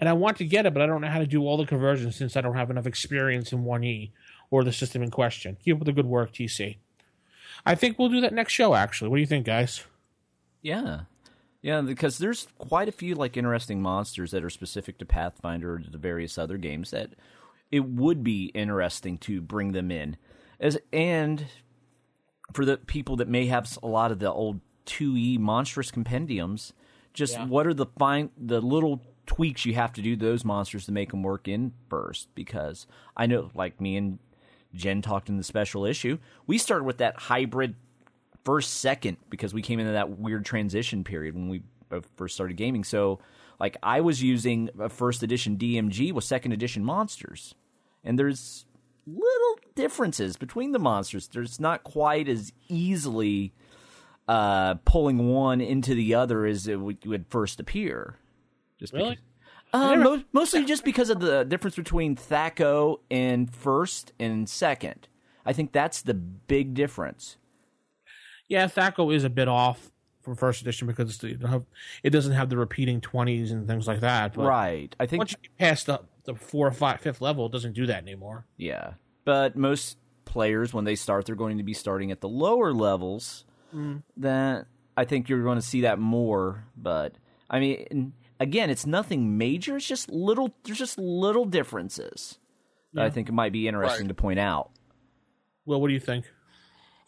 and 0.00 0.08
I 0.08 0.14
want 0.14 0.36
to 0.38 0.44
get 0.44 0.66
it, 0.66 0.74
but 0.74 0.82
I 0.82 0.86
don't 0.86 1.00
know 1.00 1.06
how 1.06 1.20
to 1.20 1.28
do 1.28 1.46
all 1.46 1.56
the 1.56 1.64
conversions 1.64 2.16
since 2.16 2.36
I 2.36 2.40
don't 2.40 2.56
have 2.56 2.70
enough 2.70 2.84
experience 2.84 3.52
in 3.52 3.62
1E 3.62 4.10
or 4.50 4.64
the 4.64 4.72
system 4.72 5.00
in 5.00 5.12
question. 5.12 5.56
Keep 5.64 5.76
up 5.78 5.84
the 5.84 5.92
good 5.92 6.06
work, 6.06 6.32
TC. 6.32 6.78
I 7.64 7.76
think 7.76 8.00
we'll 8.00 8.08
do 8.08 8.20
that 8.22 8.34
next 8.34 8.52
show, 8.52 8.74
actually. 8.74 9.10
What 9.10 9.18
do 9.18 9.20
you 9.20 9.28
think, 9.28 9.46
guys? 9.46 9.84
Yeah. 10.60 11.02
Yeah, 11.62 11.80
because 11.80 12.18
there's 12.18 12.48
quite 12.58 12.88
a 12.88 12.92
few 12.92 13.14
like 13.14 13.36
interesting 13.36 13.80
monsters 13.80 14.32
that 14.32 14.42
are 14.42 14.50
specific 14.50 14.98
to 14.98 15.06
Pathfinder 15.06 15.74
or 15.74 15.78
to 15.78 15.88
the 15.88 15.98
various 15.98 16.36
other 16.36 16.58
games 16.58 16.90
that 16.90 17.10
it 17.70 17.84
would 17.84 18.24
be 18.24 18.46
interesting 18.46 19.18
to 19.18 19.40
bring 19.40 19.70
them 19.70 19.92
in. 19.92 20.16
As 20.58 20.78
and 20.92 21.46
for 22.52 22.64
the 22.64 22.76
people 22.76 23.16
that 23.16 23.28
may 23.28 23.46
have 23.46 23.78
a 23.82 23.86
lot 23.88 24.12
of 24.12 24.18
the 24.18 24.30
old 24.30 24.60
2e 24.86 25.38
monstrous 25.38 25.90
compendiums, 25.90 26.72
just 27.12 27.34
Yeah. 27.34 27.46
what 27.46 27.66
are 27.66 27.74
the 27.74 27.86
fine 27.98 28.30
the 28.36 28.60
little 28.60 29.00
tweaks 29.26 29.64
you 29.64 29.72
have 29.74 29.92
to 29.94 30.02
do 30.02 30.16
to 30.16 30.24
those 30.24 30.44
monsters 30.44 30.84
to 30.86 30.92
make 30.92 31.10
them 31.10 31.22
work 31.22 31.48
in 31.48 31.72
burst 31.88 32.28
because 32.34 32.86
I 33.16 33.26
know 33.26 33.50
like 33.54 33.80
me 33.80 33.96
and 33.96 34.18
Jen 34.74 35.00
talked 35.00 35.28
in 35.30 35.38
the 35.38 35.44
special 35.44 35.86
issue, 35.86 36.18
we 36.46 36.58
started 36.58 36.84
with 36.84 36.98
that 36.98 37.16
hybrid 37.16 37.76
first 38.44 38.74
second 38.74 39.16
because 39.30 39.54
we 39.54 39.62
came 39.62 39.78
into 39.80 39.92
that 39.92 40.18
weird 40.18 40.44
transition 40.44 41.04
period 41.04 41.34
when 41.34 41.48
we 41.48 41.62
first 42.16 42.34
started 42.34 42.56
gaming. 42.56 42.84
So 42.84 43.20
Like 43.60 43.76
I 43.82 44.00
was 44.00 44.20
using 44.22 44.68
a 44.78 44.88
first 44.88 45.22
edition 45.22 45.56
DMG 45.56 46.12
with 46.12 46.24
second 46.24 46.50
edition 46.52 46.84
monsters, 46.84 47.54
and 48.02 48.18
there's 48.18 48.66
little 49.06 49.58
differences 49.74 50.36
between 50.36 50.72
the 50.72 50.78
monsters. 50.78 51.28
There's 51.28 51.58
not 51.60 51.84
quite 51.84 52.28
as 52.28 52.52
easily 52.68 53.52
uh, 54.28 54.74
pulling 54.86 55.28
one 55.28 55.60
into 55.60 55.94
the 55.94 56.14
other 56.14 56.46
as 56.46 56.66
it 56.66 56.80
would, 56.80 57.04
would 57.06 57.26
first 57.28 57.60
appear. 57.60 58.16
Just 58.78 58.92
Really? 58.92 59.10
because- 59.10 59.24
uh, 59.74 59.96
mo- 59.96 60.22
mostly 60.32 60.64
just 60.64 60.84
because 60.84 61.10
of 61.10 61.20
the 61.20 61.44
difference 61.44 61.74
between 61.76 62.14
THAC0 62.16 63.00
and 63.10 63.52
first 63.52 64.12
and 64.20 64.48
second. 64.48 65.08
I 65.44 65.52
think 65.52 65.72
that's 65.72 66.00
the 66.00 66.14
big 66.14 66.74
difference. 66.74 67.36
Yeah, 68.48 68.66
THAC0 68.68 69.14
is 69.14 69.24
a 69.24 69.30
bit 69.30 69.48
off 69.48 69.90
from 70.22 70.36
first 70.36 70.62
edition 70.62 70.86
because 70.86 71.22
it 71.22 71.38
doesn't 71.40 71.50
have- 71.50 71.66
it 72.02 72.10
doesn't 72.10 72.32
have 72.32 72.48
the 72.48 72.56
repeating 72.56 73.00
twenties 73.00 73.50
and 73.52 73.66
things 73.66 73.86
like 73.86 74.00
that. 74.00 74.32
But 74.34 74.46
right. 74.46 74.94
I 74.98 75.04
think 75.06 75.18
once 75.18 75.32
you 75.32 75.38
get 75.42 75.58
past 75.58 75.86
the 75.86 76.00
the 76.24 76.34
four 76.34 76.66
or 76.66 76.72
five 76.72 77.00
fifth 77.00 77.20
level, 77.20 77.48
doesn't 77.48 77.72
do 77.74 77.86
that 77.86 78.02
anymore. 78.02 78.46
Yeah. 78.56 78.94
But 79.24 79.56
most 79.56 79.98
players, 80.24 80.72
when 80.74 80.84
they 80.84 80.94
start, 80.96 81.26
they're 81.26 81.34
going 81.34 81.58
to 81.58 81.64
be 81.64 81.74
starting 81.74 82.10
at 82.10 82.20
the 82.20 82.28
lower 82.28 82.72
levels. 82.72 83.44
That 84.18 84.66
I 84.96 85.04
think 85.04 85.28
you're 85.28 85.42
going 85.42 85.58
to 85.58 85.66
see 85.66 85.80
that 85.80 85.98
more. 85.98 86.64
But 86.76 87.14
I 87.50 87.58
mean, 87.58 88.12
again, 88.38 88.70
it's 88.70 88.86
nothing 88.86 89.36
major. 89.36 89.76
It's 89.76 89.86
just 89.88 90.10
little. 90.10 90.54
There's 90.64 90.78
just 90.78 90.96
little 90.98 91.44
differences 91.44 92.38
that 92.92 93.04
I 93.04 93.10
think 93.10 93.28
it 93.28 93.32
might 93.32 93.52
be 93.52 93.66
interesting 93.66 94.02
Right. 94.06 94.08
to 94.08 94.14
point 94.14 94.38
out. 94.38 94.70
Well, 95.66 95.80
what 95.80 95.88
do 95.88 95.94
you 95.94 96.00
think? 96.00 96.26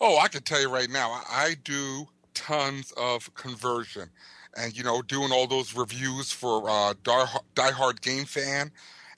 Oh, 0.01 0.19
I 0.19 0.27
can 0.29 0.43
tell 0.43 0.61
you 0.61 0.69
right 0.69 0.91
now, 0.91 1.11
I 1.13 1.23
I 1.31 1.55
do 1.63 2.09
tons 2.35 2.93
of 2.97 3.33
conversion, 3.35 4.11
and 4.57 4.77
you 4.77 4.83
know, 4.83 5.03
doing 5.03 5.31
all 5.31 5.47
those 5.47 5.75
reviews 5.77 6.33
for 6.33 6.69
uh, 6.69 6.95
Die, 7.05 7.27
Die 7.55 7.71
Hard 7.71 8.03
Game 8.03 8.25
Fan, 8.25 8.73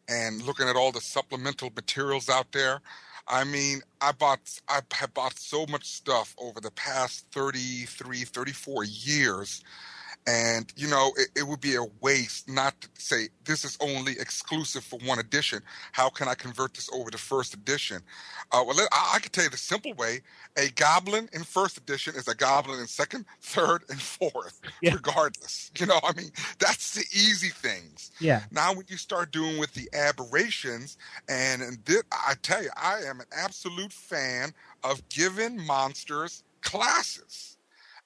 and 0.08 0.42
looking 0.42 0.68
at 0.68 0.76
all 0.76 0.92
the 0.92 1.00
supplemental 1.00 1.70
materials 1.74 2.28
out 2.28 2.50
there. 2.52 2.80
I 3.28 3.44
mean, 3.44 3.82
I 4.00 4.12
bought 4.12 4.40
I 4.68 4.80
have 4.92 5.14
bought 5.14 5.38
so 5.38 5.66
much 5.66 5.84
stuff 5.86 6.34
over 6.38 6.60
the 6.60 6.70
past 6.72 7.26
33, 7.32 8.24
34 8.24 8.84
years. 8.84 9.62
And 10.28 10.70
you 10.76 10.88
know, 10.88 11.10
it, 11.16 11.28
it 11.34 11.42
would 11.48 11.62
be 11.62 11.76
a 11.76 11.84
waste 12.02 12.50
not 12.50 12.78
to 12.82 12.88
say 12.98 13.28
this 13.44 13.64
is 13.64 13.78
only 13.80 14.12
exclusive 14.12 14.84
for 14.84 14.98
one 15.06 15.18
edition. 15.18 15.62
How 15.92 16.10
can 16.10 16.28
I 16.28 16.34
convert 16.34 16.74
this 16.74 16.90
over 16.92 17.10
to 17.10 17.16
first 17.16 17.54
edition? 17.54 18.02
Uh, 18.52 18.62
well, 18.66 18.76
let- 18.76 18.90
I, 18.92 19.12
I 19.14 19.18
can 19.20 19.30
tell 19.32 19.44
you 19.44 19.50
the 19.50 19.56
simple 19.56 19.94
way: 19.94 20.20
a 20.58 20.68
goblin 20.72 21.30
in 21.32 21.44
first 21.44 21.78
edition 21.78 22.14
is 22.14 22.28
a 22.28 22.34
goblin 22.34 22.78
in 22.78 22.86
second, 22.86 23.24
third, 23.40 23.84
and 23.88 23.98
fourth, 24.00 24.60
Yeah. 24.82 24.92
regardless. 24.94 25.70
You 25.78 25.86
know, 25.86 25.98
I 26.04 26.12
mean, 26.12 26.30
that's 26.58 26.92
the 26.94 27.06
easy 27.12 27.48
things. 27.48 28.10
Yeah, 28.20 28.42
Now, 28.50 28.74
when 28.74 28.84
you 28.88 28.98
start 28.98 29.32
doing 29.32 29.58
with 29.58 29.72
the 29.72 29.88
aberrations, 29.94 30.98
and, 31.28 31.62
and 31.62 31.78
I 32.12 32.34
tell 32.42 32.62
you, 32.62 32.70
I 32.76 33.00
am 33.06 33.20
an 33.20 33.26
absolute 33.34 33.92
fan 33.94 34.52
of 34.84 35.08
giving 35.08 35.64
monsters 35.64 36.42
classes. 36.60 37.57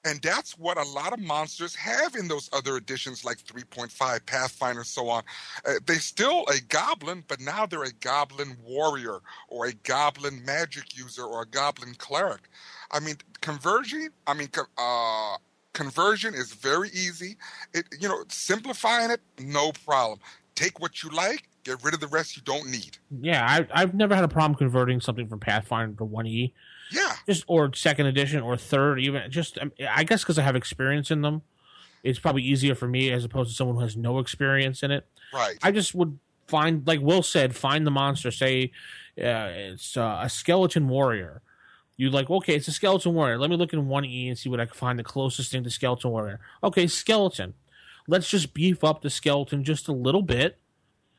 And 0.05 0.21
that's 0.21 0.57
what 0.57 0.77
a 0.77 0.83
lot 0.83 1.13
of 1.13 1.19
monsters 1.19 1.75
have 1.75 2.15
in 2.15 2.27
those 2.27 2.49
other 2.51 2.75
editions, 2.75 3.23
like 3.23 3.37
3.5, 3.37 4.25
Pathfinder, 4.25 4.83
so 4.83 5.07
on. 5.07 5.23
Uh, 5.65 5.73
they're 5.85 5.95
still 5.99 6.45
a 6.47 6.59
goblin, 6.67 7.23
but 7.27 7.39
now 7.39 7.65
they're 7.65 7.83
a 7.83 7.93
goblin 7.93 8.57
warrior, 8.63 9.19
or 9.47 9.67
a 9.67 9.73
goblin 9.73 10.43
magic 10.43 10.97
user, 10.97 11.23
or 11.23 11.43
a 11.43 11.45
goblin 11.45 11.95
cleric. 11.95 12.49
I 12.91 12.99
mean, 12.99 13.15
conversion. 13.41 14.09
I 14.27 14.33
mean, 14.33 14.49
uh, 14.77 15.37
conversion 15.73 16.33
is 16.33 16.51
very 16.51 16.89
easy. 16.89 17.37
It, 17.73 17.85
you 17.99 18.07
know, 18.09 18.23
simplifying 18.27 19.09
it, 19.09 19.21
no 19.39 19.71
problem. 19.85 20.19
Take 20.55 20.79
what 20.79 21.01
you 21.01 21.09
like, 21.09 21.49
get 21.63 21.83
rid 21.83 21.93
of 21.93 21.99
the 21.99 22.07
rest 22.07 22.35
you 22.35 22.43
don't 22.43 22.69
need. 22.69 22.97
yeah. 23.21 23.45
I, 23.47 23.81
I've 23.81 23.93
never 23.93 24.13
had 24.13 24.23
a 24.23 24.27
problem 24.27 24.55
converting 24.55 25.01
something 25.01 25.27
from 25.27 25.39
Pathfinder 25.39 25.95
to 25.97 26.05
one 26.05 26.27
E, 26.27 26.53
Yeah, 26.93 27.13
just 27.27 27.43
or 27.47 27.73
second 27.73 28.05
edition 28.05 28.41
or 28.41 28.55
third. 28.57 28.99
Even 28.99 29.29
just, 29.29 29.57
um, 29.59 29.71
I 29.89 30.03
guess 30.03 30.23
because 30.23 30.37
I 30.37 30.43
have 30.43 30.55
experience 30.55 31.11
in 31.11 31.21
them, 31.21 31.41
it's 32.03 32.19
probably 32.19 32.43
easier 32.43 32.75
for 32.75 32.87
me 32.87 33.11
as 33.11 33.25
opposed 33.25 33.49
to 33.49 33.55
someone 33.55 33.75
who 33.75 33.81
has 33.81 33.97
no 33.97 34.19
experience 34.19 34.83
in 34.83 34.91
it. 34.91 35.07
right. 35.33 35.57
I 35.63 35.71
just 35.71 35.95
would 35.95 36.19
find, 36.47 36.85
like 36.85 36.99
Will 37.01 37.23
said, 37.23 37.55
find 37.55 37.87
the 37.87 37.91
monster. 37.91 38.29
Say 38.31 38.71
uh, 39.17 39.49
it's 39.53 39.97
uh, 39.97 40.19
a 40.21 40.29
skeleton 40.29 40.87
warrior. 40.87 41.41
You 41.95 42.09
like, 42.09 42.29
okay, 42.29 42.55
it's 42.55 42.67
a 42.67 42.71
skeleton 42.71 43.13
warrior. 43.13 43.37
Let 43.37 43.49
me 43.49 43.55
look 43.55 43.71
in 43.73 43.87
one 43.87 44.03
E 44.05 44.27
and 44.27 44.37
see 44.37 44.49
what 44.49 44.59
I 44.59 44.65
can 44.65 44.75
find 44.75 44.97
the 44.97 45.03
closest 45.03 45.51
thing 45.51 45.63
to 45.63 45.69
skeleton 45.69 46.11
warrior. 46.11 46.39
Okay, 46.63 46.87
skeleton. 46.87 47.53
Let's 48.07 48.29
just 48.29 48.53
beef 48.53 48.83
up 48.83 49.01
the 49.01 49.09
skeleton 49.09 49.63
just 49.63 49.87
a 49.87 49.93
little 49.93 50.23
bit, 50.23 50.59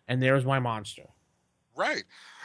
and 0.07 0.23
there's 0.23 0.45
my 0.45 0.59
monster. 0.59 1.05
Right. 1.77 2.05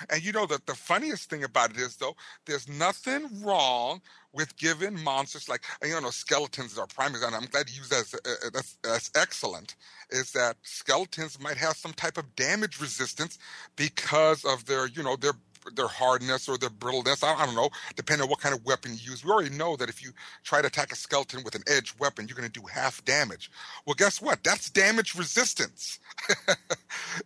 And 0.09 0.23
you 0.23 0.31
know 0.31 0.47
that 0.47 0.65
the 0.65 0.73
funniest 0.73 1.29
thing 1.29 1.43
about 1.43 1.71
it 1.71 1.77
is 1.77 1.97
though, 1.97 2.15
there's 2.45 2.67
nothing 2.67 3.27
wrong 3.43 4.01
with 4.33 4.55
giving 4.57 5.03
monsters 5.03 5.47
like 5.47 5.63
you 5.83 5.99
know 6.01 6.09
skeletons 6.09 6.77
are 6.79 6.87
primaries, 6.87 7.23
and 7.23 7.35
I'm 7.35 7.45
glad 7.45 7.69
you 7.69 7.77
use 7.77 7.89
that 7.89 7.99
as, 8.01 8.13
uh, 8.15 8.49
that's, 8.53 8.77
that's 8.83 9.11
excellent. 9.15 9.75
Is 10.09 10.31
that 10.31 10.57
skeletons 10.63 11.39
might 11.39 11.57
have 11.57 11.75
some 11.77 11.93
type 11.93 12.17
of 12.17 12.35
damage 12.35 12.79
resistance 12.81 13.37
because 13.75 14.45
of 14.45 14.65
their 14.65 14.87
you 14.87 15.03
know 15.03 15.15
their 15.15 15.33
their 15.75 15.87
hardness 15.87 16.47
or 16.47 16.57
their 16.57 16.69
brittleness. 16.69 17.23
I, 17.23 17.33
I 17.33 17.45
don't 17.45 17.55
know, 17.55 17.69
depending 17.95 18.23
on 18.23 18.29
what 18.29 18.39
kind 18.39 18.55
of 18.55 18.65
weapon 18.65 18.91
you 18.93 19.11
use. 19.11 19.23
We 19.23 19.31
already 19.31 19.55
know 19.55 19.75
that 19.75 19.89
if 19.89 20.03
you 20.03 20.11
try 20.43 20.61
to 20.61 20.67
attack 20.67 20.91
a 20.91 20.95
skeleton 20.95 21.43
with 21.43 21.55
an 21.55 21.63
edge 21.67 21.93
weapon, 21.99 22.27
you're 22.27 22.37
going 22.37 22.49
to 22.49 22.59
do 22.59 22.65
half 22.67 23.03
damage. 23.05 23.51
Well, 23.85 23.95
guess 23.95 24.21
what? 24.21 24.43
That's 24.43 24.69
damage 24.69 25.15
resistance. 25.15 25.99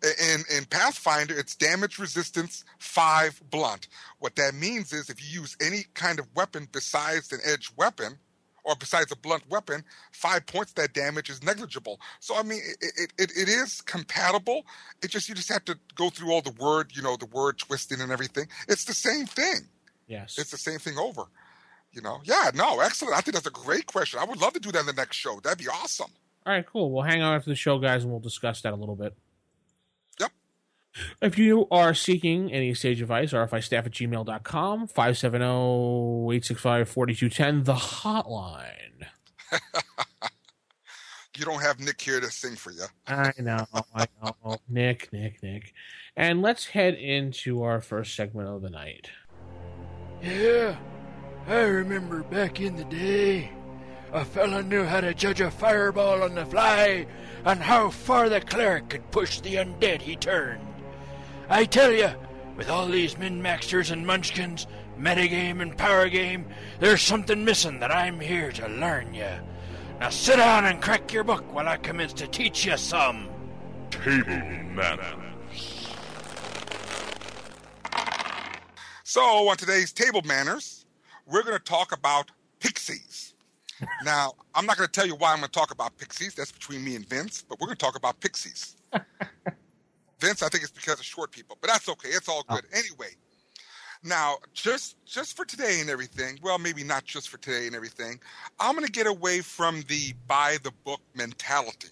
in 0.03 0.43
in 0.55 0.65
Pathfinder, 0.65 1.37
it's 1.37 1.55
damage 1.55 1.99
resistance 1.99 2.63
five 2.77 3.41
blunt. 3.49 3.87
What 4.19 4.35
that 4.35 4.53
means 4.53 4.93
is 4.93 5.09
if 5.09 5.21
you 5.21 5.41
use 5.41 5.57
any 5.61 5.85
kind 5.93 6.19
of 6.19 6.27
weapon 6.35 6.67
besides 6.71 7.31
an 7.31 7.39
edge 7.43 7.71
weapon, 7.75 8.17
or 8.63 8.75
besides 8.75 9.11
a 9.11 9.15
blunt 9.15 9.43
weapon, 9.49 9.83
five 10.11 10.45
points 10.45 10.71
of 10.71 10.75
that 10.75 10.93
damage 10.93 11.29
is 11.29 11.43
negligible. 11.43 11.99
So 12.19 12.35
I 12.35 12.43
mean, 12.43 12.61
it, 12.81 12.93
it, 12.97 13.13
it, 13.17 13.31
it 13.37 13.49
is 13.49 13.81
compatible. 13.81 14.65
It 15.01 15.09
just 15.09 15.29
you 15.29 15.35
just 15.35 15.51
have 15.51 15.65
to 15.65 15.77
go 15.95 16.09
through 16.09 16.31
all 16.31 16.41
the 16.41 16.55
word, 16.59 16.95
you 16.95 17.01
know, 17.01 17.15
the 17.17 17.25
word 17.25 17.57
twisting 17.57 18.01
and 18.01 18.11
everything. 18.11 18.47
It's 18.67 18.85
the 18.85 18.93
same 18.93 19.25
thing. 19.25 19.67
Yes. 20.07 20.37
It's 20.37 20.51
the 20.51 20.57
same 20.57 20.79
thing 20.79 20.97
over. 20.97 21.23
You 21.91 22.01
know, 22.01 22.21
yeah, 22.23 22.49
no, 22.55 22.79
excellent. 22.79 23.15
I 23.15 23.21
think 23.21 23.35
that's 23.35 23.45
a 23.45 23.51
great 23.51 23.85
question. 23.85 24.19
I 24.19 24.25
would 24.25 24.41
love 24.41 24.53
to 24.53 24.59
do 24.59 24.71
that 24.71 24.79
in 24.79 24.85
the 24.87 24.93
next 24.93 25.17
show. 25.17 25.39
That'd 25.43 25.59
be 25.59 25.67
awesome. 25.67 26.09
All 26.45 26.53
right, 26.53 26.65
cool. 26.65 26.91
We'll 26.91 27.03
hang 27.03 27.21
out 27.21 27.35
after 27.35 27.51
the 27.51 27.55
show, 27.55 27.77
guys, 27.77 28.03
and 28.03 28.11
we'll 28.11 28.19
discuss 28.19 28.61
that 28.61 28.73
a 28.73 28.75
little 28.75 28.95
bit. 28.95 29.15
Yep. 30.95 31.05
If 31.21 31.37
you 31.37 31.67
are 31.71 31.93
seeking 31.93 32.51
any 32.51 32.73
sage 32.73 33.01
advice, 33.01 33.31
rfistaff 33.33 33.85
at 33.85 33.91
gmail.com, 33.91 34.87
570-865-4210, 34.87 37.65
the 37.65 37.75
hotline. 37.75 39.07
You 41.37 41.45
don't 41.45 41.61
have 41.63 41.79
Nick 41.79 41.99
here 41.99 42.19
to 42.19 42.29
sing 42.29 42.55
for 42.55 42.71
you. 42.71 42.83
I 43.07 43.31
know, 43.39 43.65
I 43.95 44.05
know. 44.21 44.57
Nick, 44.69 45.11
Nick, 45.11 45.41
Nick. 45.41 45.73
And 46.15 46.43
let's 46.43 46.67
head 46.67 46.93
into 46.93 47.63
our 47.63 47.81
first 47.81 48.15
segment 48.15 48.49
of 48.49 48.61
the 48.61 48.69
night. 48.69 49.09
Yeah, 50.21 50.75
I 51.47 51.61
remember 51.61 52.21
back 52.21 52.61
in 52.61 52.75
the 52.75 52.83
day, 52.83 53.51
a 54.11 54.23
fella 54.23 54.61
knew 54.61 54.83
how 54.83 55.01
to 55.01 55.15
judge 55.15 55.41
a 55.41 55.49
fireball 55.49 56.21
on 56.21 56.35
the 56.35 56.45
fly 56.45 57.07
and 57.45 57.59
how 57.59 57.89
far 57.89 58.29
the 58.29 58.39
cleric 58.39 58.89
could 58.89 59.09
push 59.09 59.39
the 59.39 59.55
undead 59.55 60.01
he 60.01 60.15
turned. 60.15 60.61
I 61.49 61.65
tell 61.65 61.91
you, 61.91 62.09
with 62.55 62.69
all 62.69 62.87
these 62.87 63.17
min-maxers 63.17 63.91
and 63.91 64.05
munchkins, 64.05 64.67
metagame 64.97 65.61
and 65.61 65.77
power 65.77 66.09
game, 66.09 66.45
there's 66.79 67.01
something 67.01 67.43
missing 67.43 67.79
that 67.79 67.91
I'm 67.91 68.19
here 68.19 68.51
to 68.53 68.67
learn 68.67 69.13
you. 69.13 69.29
Now 69.99 70.09
sit 70.09 70.37
down 70.37 70.65
and 70.65 70.81
crack 70.81 71.11
your 71.13 71.23
book 71.23 71.53
while 71.53 71.67
I 71.67 71.77
commence 71.77 72.13
to 72.13 72.27
teach 72.27 72.65
you 72.65 72.77
some. 72.77 73.29
Table 73.91 74.25
manners. 74.25 75.87
So, 79.03 79.21
on 79.21 79.57
today's 79.57 79.91
Table 79.93 80.23
Manners, 80.23 80.87
we're 81.27 81.43
going 81.43 81.55
to 81.55 81.63
talk 81.63 81.91
about 81.95 82.31
pixies. 82.59 83.35
now, 84.03 84.33
I'm 84.55 84.65
not 84.65 84.75
going 84.75 84.87
to 84.87 84.91
tell 84.91 85.05
you 85.05 85.13
why 85.13 85.33
I'm 85.33 85.37
going 85.37 85.51
to 85.51 85.59
talk 85.59 85.71
about 85.71 85.95
pixies. 85.99 86.33
That's 86.33 86.51
between 86.51 86.83
me 86.83 86.95
and 86.95 87.07
Vince, 87.07 87.45
but 87.47 87.59
we're 87.59 87.67
going 87.67 87.77
to 87.77 87.85
talk 87.85 87.95
about 87.95 88.19
pixies. 88.21 88.75
Vince, 90.23 90.41
I 90.41 90.47
think 90.47 90.63
it's 90.63 90.71
because 90.71 90.99
of 90.99 91.05
short 91.05 91.31
people, 91.31 91.57
but 91.59 91.69
that's 91.69 91.89
okay. 91.89 92.09
It's 92.09 92.29
all 92.29 92.45
oh. 92.47 92.55
good. 92.55 92.65
Anyway, 92.71 93.09
now 94.03 94.37
just 94.53 94.95
just 95.05 95.35
for 95.35 95.43
today 95.43 95.79
and 95.81 95.89
everything, 95.89 96.39
well, 96.41 96.57
maybe 96.57 96.83
not 96.83 97.03
just 97.03 97.27
for 97.27 97.37
today 97.37 97.67
and 97.67 97.75
everything, 97.75 98.21
I'm 98.57 98.73
going 98.75 98.85
to 98.85 98.91
get 98.91 99.05
away 99.05 99.41
from 99.41 99.83
the 99.89 100.13
buy 100.27 100.57
the 100.63 100.71
book 100.85 101.01
mentality 101.13 101.89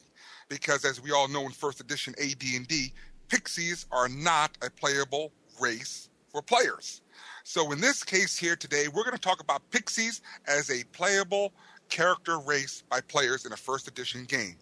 because 0.47 0.85
as 0.85 1.01
we 1.01 1.11
all 1.11 1.27
know 1.27 1.41
in 1.41 1.51
first 1.51 1.81
edition 1.81 2.15
AD&D, 2.21 2.93
pixies 3.27 3.85
are 3.91 4.07
not 4.07 4.57
a 4.61 4.69
playable 4.69 5.33
race 5.59 6.09
for 6.29 6.41
players. 6.41 7.01
So 7.43 7.71
in 7.73 7.81
this 7.81 8.01
case 8.03 8.37
here 8.37 8.55
today, 8.55 8.87
we're 8.87 9.03
going 9.03 9.15
to 9.15 9.19
talk 9.19 9.41
about 9.41 9.61
pixies 9.71 10.21
as 10.47 10.69
a 10.69 10.85
playable 10.93 11.51
character 11.89 12.39
race 12.39 12.83
by 12.89 13.01
players 13.01 13.45
in 13.45 13.51
a 13.51 13.57
first 13.57 13.89
edition 13.89 14.23
game. 14.23 14.55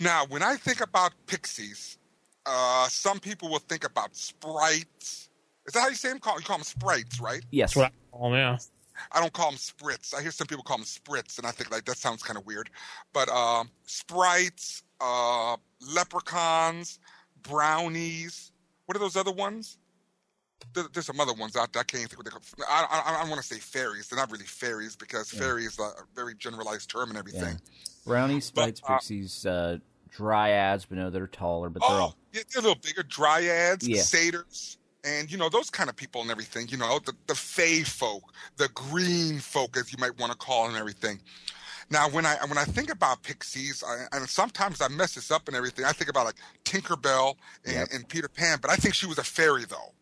Now, 0.00 0.26
when 0.28 0.42
I 0.42 0.56
think 0.56 0.80
about 0.80 1.12
pixies, 1.26 1.97
uh, 2.48 2.88
some 2.88 3.20
people 3.20 3.48
will 3.50 3.58
think 3.58 3.84
about 3.84 4.16
sprites. 4.16 5.30
Is 5.66 5.74
that 5.74 5.80
how 5.80 5.88
you 5.88 5.94
say 5.94 6.08
them? 6.08 6.18
Call 6.18 6.38
you 6.38 6.44
call 6.44 6.56
them 6.56 6.64
sprites, 6.64 7.20
right? 7.20 7.44
Yes. 7.50 7.74
That's 7.74 7.76
what 7.76 7.92
I 7.92 8.16
call 8.16 8.26
'em, 8.28 8.32
yeah. 8.34 8.58
I 9.12 9.20
don't 9.20 9.32
call 9.32 9.50
them 9.50 9.58
spritz. 9.58 10.12
I 10.14 10.22
hear 10.22 10.32
some 10.32 10.46
people 10.48 10.64
call 10.64 10.78
them 10.78 10.86
spritz, 10.86 11.38
and 11.38 11.46
I 11.46 11.52
think 11.52 11.70
like 11.70 11.84
that 11.84 11.98
sounds 11.98 12.22
kind 12.22 12.36
of 12.36 12.44
weird. 12.46 12.70
But 13.12 13.28
um, 13.28 13.70
sprites, 13.84 14.82
uh, 15.00 15.56
leprechauns, 15.80 16.98
brownies. 17.42 18.50
What 18.86 18.96
are 18.96 19.00
those 19.00 19.16
other 19.16 19.30
ones? 19.30 19.78
There, 20.74 20.84
there's 20.92 21.06
some 21.06 21.20
other 21.20 21.34
ones 21.34 21.54
out 21.54 21.72
there. 21.72 21.80
I 21.80 21.84
can't 21.84 22.00
even 22.02 22.08
think 22.08 22.18
what 22.18 22.24
they 22.24 22.30
call. 22.30 22.66
I, 22.68 22.86
I, 22.90 23.14
I 23.16 23.20
don't 23.20 23.30
want 23.30 23.40
to 23.40 23.46
say 23.46 23.60
fairies. 23.60 24.08
They're 24.08 24.18
not 24.18 24.32
really 24.32 24.46
fairies 24.46 24.96
because 24.96 25.30
fairy 25.30 25.64
is 25.64 25.78
a, 25.78 25.82
a 25.82 26.04
very 26.16 26.34
generalized 26.34 26.90
term 26.90 27.10
and 27.10 27.18
everything. 27.18 27.60
Brownies, 28.04 28.46
sprites, 28.46 28.80
But, 28.80 28.90
uh, 28.90 28.96
pixies, 28.96 29.46
uh, 29.46 29.78
dryads, 30.10 30.86
but 30.86 30.98
no, 30.98 31.10
they're 31.10 31.26
taller, 31.26 31.68
but 31.70 31.82
they're 31.82 31.90
Oh, 31.96 32.00
all. 32.00 32.16
yeah, 32.32 32.42
they're 32.52 32.60
a 32.60 32.66
little 32.66 32.80
bigger. 32.82 33.02
Dryads, 33.02 33.86
Yeah. 33.86 34.02
satyrs, 34.02 34.78
and 35.04 35.30
you 35.30 35.38
know 35.38 35.48
those 35.48 35.70
kind 35.70 35.88
of 35.88 35.96
people 35.96 36.20
and 36.22 36.30
everything. 36.30 36.68
You 36.68 36.76
know 36.78 36.98
the 36.98 37.14
the 37.26 37.34
fey 37.34 37.82
folk, 37.82 38.22
the 38.56 38.68
green 38.68 39.38
folk, 39.40 39.76
as 39.76 39.92
you 39.92 39.98
might 39.98 40.18
want 40.18 40.32
to 40.32 40.38
call, 40.38 40.66
and 40.68 40.76
everything. 40.76 41.20
Now, 41.90 42.08
when 42.10 42.26
I 42.26 42.36
when 42.46 42.58
I 42.58 42.64
think 42.64 42.90
about 42.90 43.22
pixies, 43.22 43.82
I, 43.86 44.04
and 44.12 44.28
sometimes 44.28 44.82
I 44.82 44.88
mess 44.88 45.14
this 45.14 45.30
up 45.30 45.48
and 45.48 45.56
everything, 45.56 45.84
I 45.86 45.92
think 45.92 46.10
about 46.10 46.26
like 46.26 46.36
Tinkerbell 46.64 47.36
and, 47.64 47.74
Yep. 47.74 47.88
and 47.92 48.08
Peter 48.08 48.28
Pan, 48.28 48.58
but 48.60 48.70
I 48.70 48.76
think 48.76 48.94
she 48.94 49.06
was 49.06 49.16
a 49.18 49.24
fairy 49.24 49.64
though. 49.64 49.94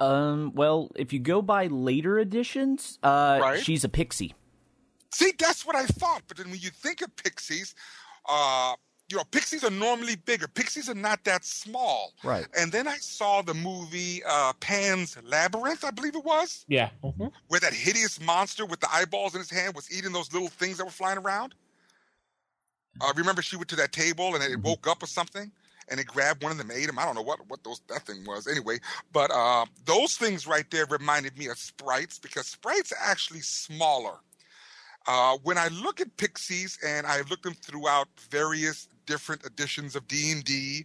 Um, 0.00 0.52
well, 0.54 0.90
if 0.94 1.12
you 1.12 1.18
go 1.18 1.42
by 1.42 1.66
later 1.66 2.18
editions, 2.18 2.98
uh, 3.02 3.38
Right. 3.42 3.62
she's 3.62 3.84
a 3.84 3.88
pixie. 3.88 4.34
See, 5.10 5.32
that's 5.38 5.66
what 5.66 5.74
I 5.74 5.86
thought. 5.86 6.22
But 6.28 6.36
then 6.36 6.50
when 6.50 6.60
you 6.60 6.70
think 6.70 7.02
of 7.02 7.14
pixies, 7.16 7.74
uh, 8.28 8.74
you 9.10 9.16
know, 9.16 9.24
pixies 9.24 9.64
are 9.64 9.70
normally 9.70 10.16
bigger. 10.16 10.46
Pixies 10.48 10.88
are 10.88 10.94
not 10.94 11.24
that 11.24 11.44
small. 11.44 12.12
Right. 12.22 12.46
And 12.58 12.70
then 12.70 12.86
I 12.86 12.96
saw 12.96 13.42
the 13.42 13.54
movie 13.54 14.22
uh, 14.28 14.52
Pan's 14.60 15.16
Labyrinth, 15.24 15.84
I 15.84 15.90
believe 15.90 16.14
it 16.14 16.24
was. 16.24 16.64
Yeah. 16.68 16.90
mhm. 17.02 17.32
where 17.48 17.60
that 17.60 17.72
hideous 17.72 18.20
monster 18.20 18.66
with 18.66 18.80
the 18.80 18.88
eyeballs 18.92 19.34
in 19.34 19.40
his 19.40 19.50
hand 19.50 19.74
was 19.74 19.90
eating 19.96 20.12
those 20.12 20.32
little 20.32 20.48
things 20.48 20.76
that 20.78 20.84
were 20.84 20.90
flying 20.90 21.18
around. 21.18 21.54
Uh, 23.00 23.12
remember, 23.16 23.42
she 23.42 23.56
went 23.56 23.68
to 23.68 23.76
that 23.76 23.92
table 23.92 24.34
and 24.34 24.42
it 24.44 24.60
woke 24.60 24.86
up 24.86 25.02
or 25.02 25.06
something, 25.06 25.50
and 25.88 26.00
it 26.00 26.06
grabbed 26.06 26.42
one 26.42 26.52
of 26.52 26.58
them, 26.58 26.70
ate 26.70 26.88
him. 26.88 26.98
I 26.98 27.04
don't 27.04 27.14
know 27.14 27.22
what 27.22 27.38
what 27.48 27.62
those 27.64 27.80
that 27.88 28.04
thing 28.06 28.24
was. 28.26 28.46
Anyway, 28.46 28.78
but 29.12 29.30
uh, 29.30 29.64
those 29.84 30.16
things 30.16 30.46
right 30.46 30.68
there 30.70 30.84
reminded 30.86 31.38
me 31.38 31.46
of 31.46 31.58
sprites 31.58 32.18
because 32.18 32.46
sprites 32.46 32.92
are 32.92 32.98
actually 33.02 33.40
smaller. 33.40 34.14
Uh, 35.08 35.38
when 35.42 35.56
I 35.56 35.68
look 35.68 36.02
at 36.02 36.14
pixies, 36.18 36.78
and 36.86 37.06
I 37.06 37.22
looked 37.30 37.44
them 37.44 37.54
throughout 37.54 38.08
various 38.30 38.88
different 39.06 39.46
editions 39.46 39.96
of 39.96 40.06
D 40.06 40.32
and 40.32 40.44
D, 40.44 40.84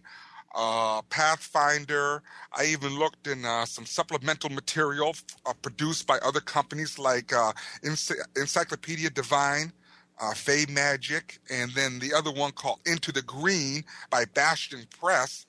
uh, 0.54 1.02
Pathfinder. 1.10 2.22
I 2.56 2.64
even 2.64 2.98
looked 2.98 3.26
in 3.26 3.44
uh, 3.44 3.66
some 3.66 3.84
supplemental 3.84 4.48
material 4.48 5.14
uh, 5.44 5.52
produced 5.60 6.06
by 6.06 6.18
other 6.20 6.40
companies 6.40 6.98
like 6.98 7.34
uh, 7.34 7.52
Ency- 7.84 8.14
Encyclopedia 8.34 9.10
Divine, 9.10 9.74
uh, 10.18 10.32
Fey 10.32 10.64
Magic, 10.70 11.38
and 11.50 11.70
then 11.72 11.98
the 11.98 12.14
other 12.14 12.32
one 12.32 12.52
called 12.52 12.80
Into 12.86 13.12
the 13.12 13.22
Green 13.22 13.84
by 14.08 14.24
Bastion 14.24 14.86
Press. 14.98 15.44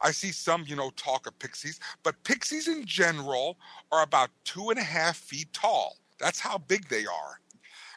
I 0.00 0.12
see 0.12 0.30
some, 0.30 0.64
you 0.68 0.76
know, 0.76 0.90
talk 0.90 1.26
of 1.26 1.36
pixies, 1.40 1.80
but 2.04 2.22
pixies 2.22 2.68
in 2.68 2.86
general 2.86 3.56
are 3.90 4.04
about 4.04 4.30
two 4.44 4.70
and 4.70 4.78
a 4.78 4.84
half 4.84 5.16
feet 5.16 5.52
tall. 5.52 5.96
That's 6.20 6.38
how 6.38 6.58
big 6.58 6.88
they 6.88 7.04
are. 7.06 7.41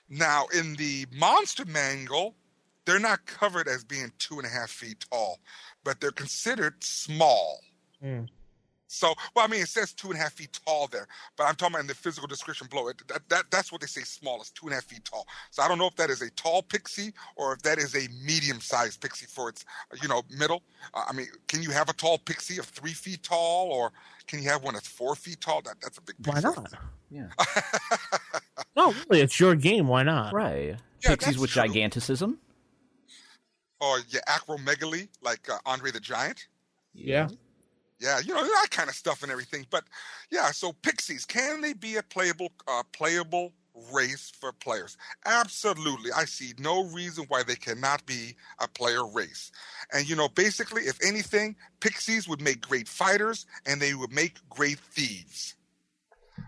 Now, 0.10 0.46
in 0.54 0.76
the 0.76 1.06
Monster 1.12 1.66
Manual, 1.66 2.36
they're 2.86 3.00
not 3.00 3.26
covered 3.26 3.68
as 3.68 3.84
being 3.84 4.12
two 4.20 4.38
and 4.38 4.46
a 4.46 4.50
half 4.50 4.70
feet 4.70 5.06
tall, 5.12 5.40
but 5.84 6.00
they're 6.00 6.12
considered 6.12 6.84
small. 6.84 7.60
Mm. 8.04 8.28
So, 8.88 9.14
well, 9.36 9.44
I 9.44 9.48
mean, 9.48 9.62
it 9.62 9.68
says 9.68 9.92
two 9.92 10.10
and 10.10 10.18
a 10.18 10.22
half 10.22 10.34
feet 10.34 10.58
tall 10.66 10.88
there, 10.88 11.08
but 11.36 11.46
I'm 11.46 11.56
talking 11.56 11.74
about 11.74 11.82
in 11.82 11.88
the 11.88 11.96
physical 11.96 12.28
description 12.28 12.68
below. 12.70 12.88
It, 12.90 13.02
that, 13.08 13.28
that, 13.30 13.46
that's 13.50 13.72
what 13.72 13.82
they 13.82 13.88
say 13.88 14.02
small 14.02 14.42
is 14.42 14.52
two 14.52 14.68
and 14.68 14.74
a 14.74 14.76
half 14.76 14.86
feet 14.86 15.04
tall. 15.04 15.28
So 15.50 15.64
I 15.64 15.68
don't 15.68 15.80
know 15.80 15.88
if 15.88 15.96
that 15.96 16.12
is 16.12 16.22
a 16.22 16.30
tall 16.32 16.62
pixie 16.62 17.12
or 17.36 17.54
if 17.54 17.62
that 17.64 17.80
is 17.80 17.96
a 17.96 18.08
medium-sized 18.24 19.02
pixie 19.02 19.26
for 19.26 19.50
its, 19.50 19.66
you 20.02 20.08
know, 20.08 20.22
middle. 20.30 20.62
Uh, 20.94 21.04
I 21.10 21.14
mean, 21.14 21.28
can 21.48 21.64
you 21.64 21.72
have 21.72 21.90
a 21.90 21.94
tall 21.94 22.20
pixie 22.20 22.60
of 22.60 22.66
three 22.66 22.94
feet 22.94 23.24
tall, 23.24 23.70
or 23.72 23.92
can 24.28 24.42
you 24.42 24.50
have 24.50 24.64
one 24.64 24.74
that's 24.74 24.88
four 24.88 25.16
feet 25.16 25.42
tall? 25.42 25.62
That 25.62 25.76
that's 25.82 25.98
a 25.98 26.02
big. 26.02 26.16
Why 26.26 26.40
not? 26.40 26.74
Yeah. 27.10 27.28
No, 28.78 28.94
really, 29.10 29.22
it's 29.22 29.40
your 29.40 29.56
game. 29.56 29.88
Why 29.88 30.04
not? 30.04 30.34
Right. 30.34 30.76
Yeah, 31.02 31.10
Pixies 31.12 31.38
with 31.38 31.52
true. 31.52 31.62
giganticism. 31.64 32.38
or 33.80 34.00
yeah, 34.10 34.20
acromegaly, 34.28 35.08
like 35.22 35.50
uh, 35.50 35.58
Andre 35.66 35.92
the 35.92 36.02
Giant. 36.02 36.48
Yeah. 36.94 37.30
Yeah, 38.02 38.20
you 38.20 38.34
know 38.34 38.44
that 38.44 38.68
kind 38.72 38.90
of 38.90 38.96
stuff 38.96 39.24
and 39.24 39.32
everything. 39.32 39.66
But 39.70 39.86
yeah, 40.30 40.52
so 40.52 40.74
pixies 40.74 41.26
can 41.26 41.62
they 41.62 41.72
be 41.72 41.96
a 41.96 42.04
playable 42.04 42.52
uh, 42.68 42.84
playable 42.92 43.54
race 43.92 44.32
for 44.40 44.52
players? 44.52 44.98
Absolutely. 45.26 46.12
I 46.12 46.26
see 46.26 46.54
no 46.60 46.84
reason 46.86 47.26
why 47.28 47.44
they 47.44 47.56
cannot 47.56 48.06
be 48.06 48.36
a 48.60 48.68
player 48.68 49.06
race. 49.06 49.52
And 49.94 50.10
you 50.10 50.16
know, 50.16 50.30
basically, 50.30 50.84
if 50.84 50.98
anything, 51.06 51.56
pixies 51.80 52.28
would 52.28 52.42
make 52.42 52.62
great 52.68 52.88
fighters 52.88 53.46
and 53.66 53.82
they 53.82 53.94
would 53.94 54.12
make 54.12 54.38
great 54.50 54.80
thieves. 54.80 55.56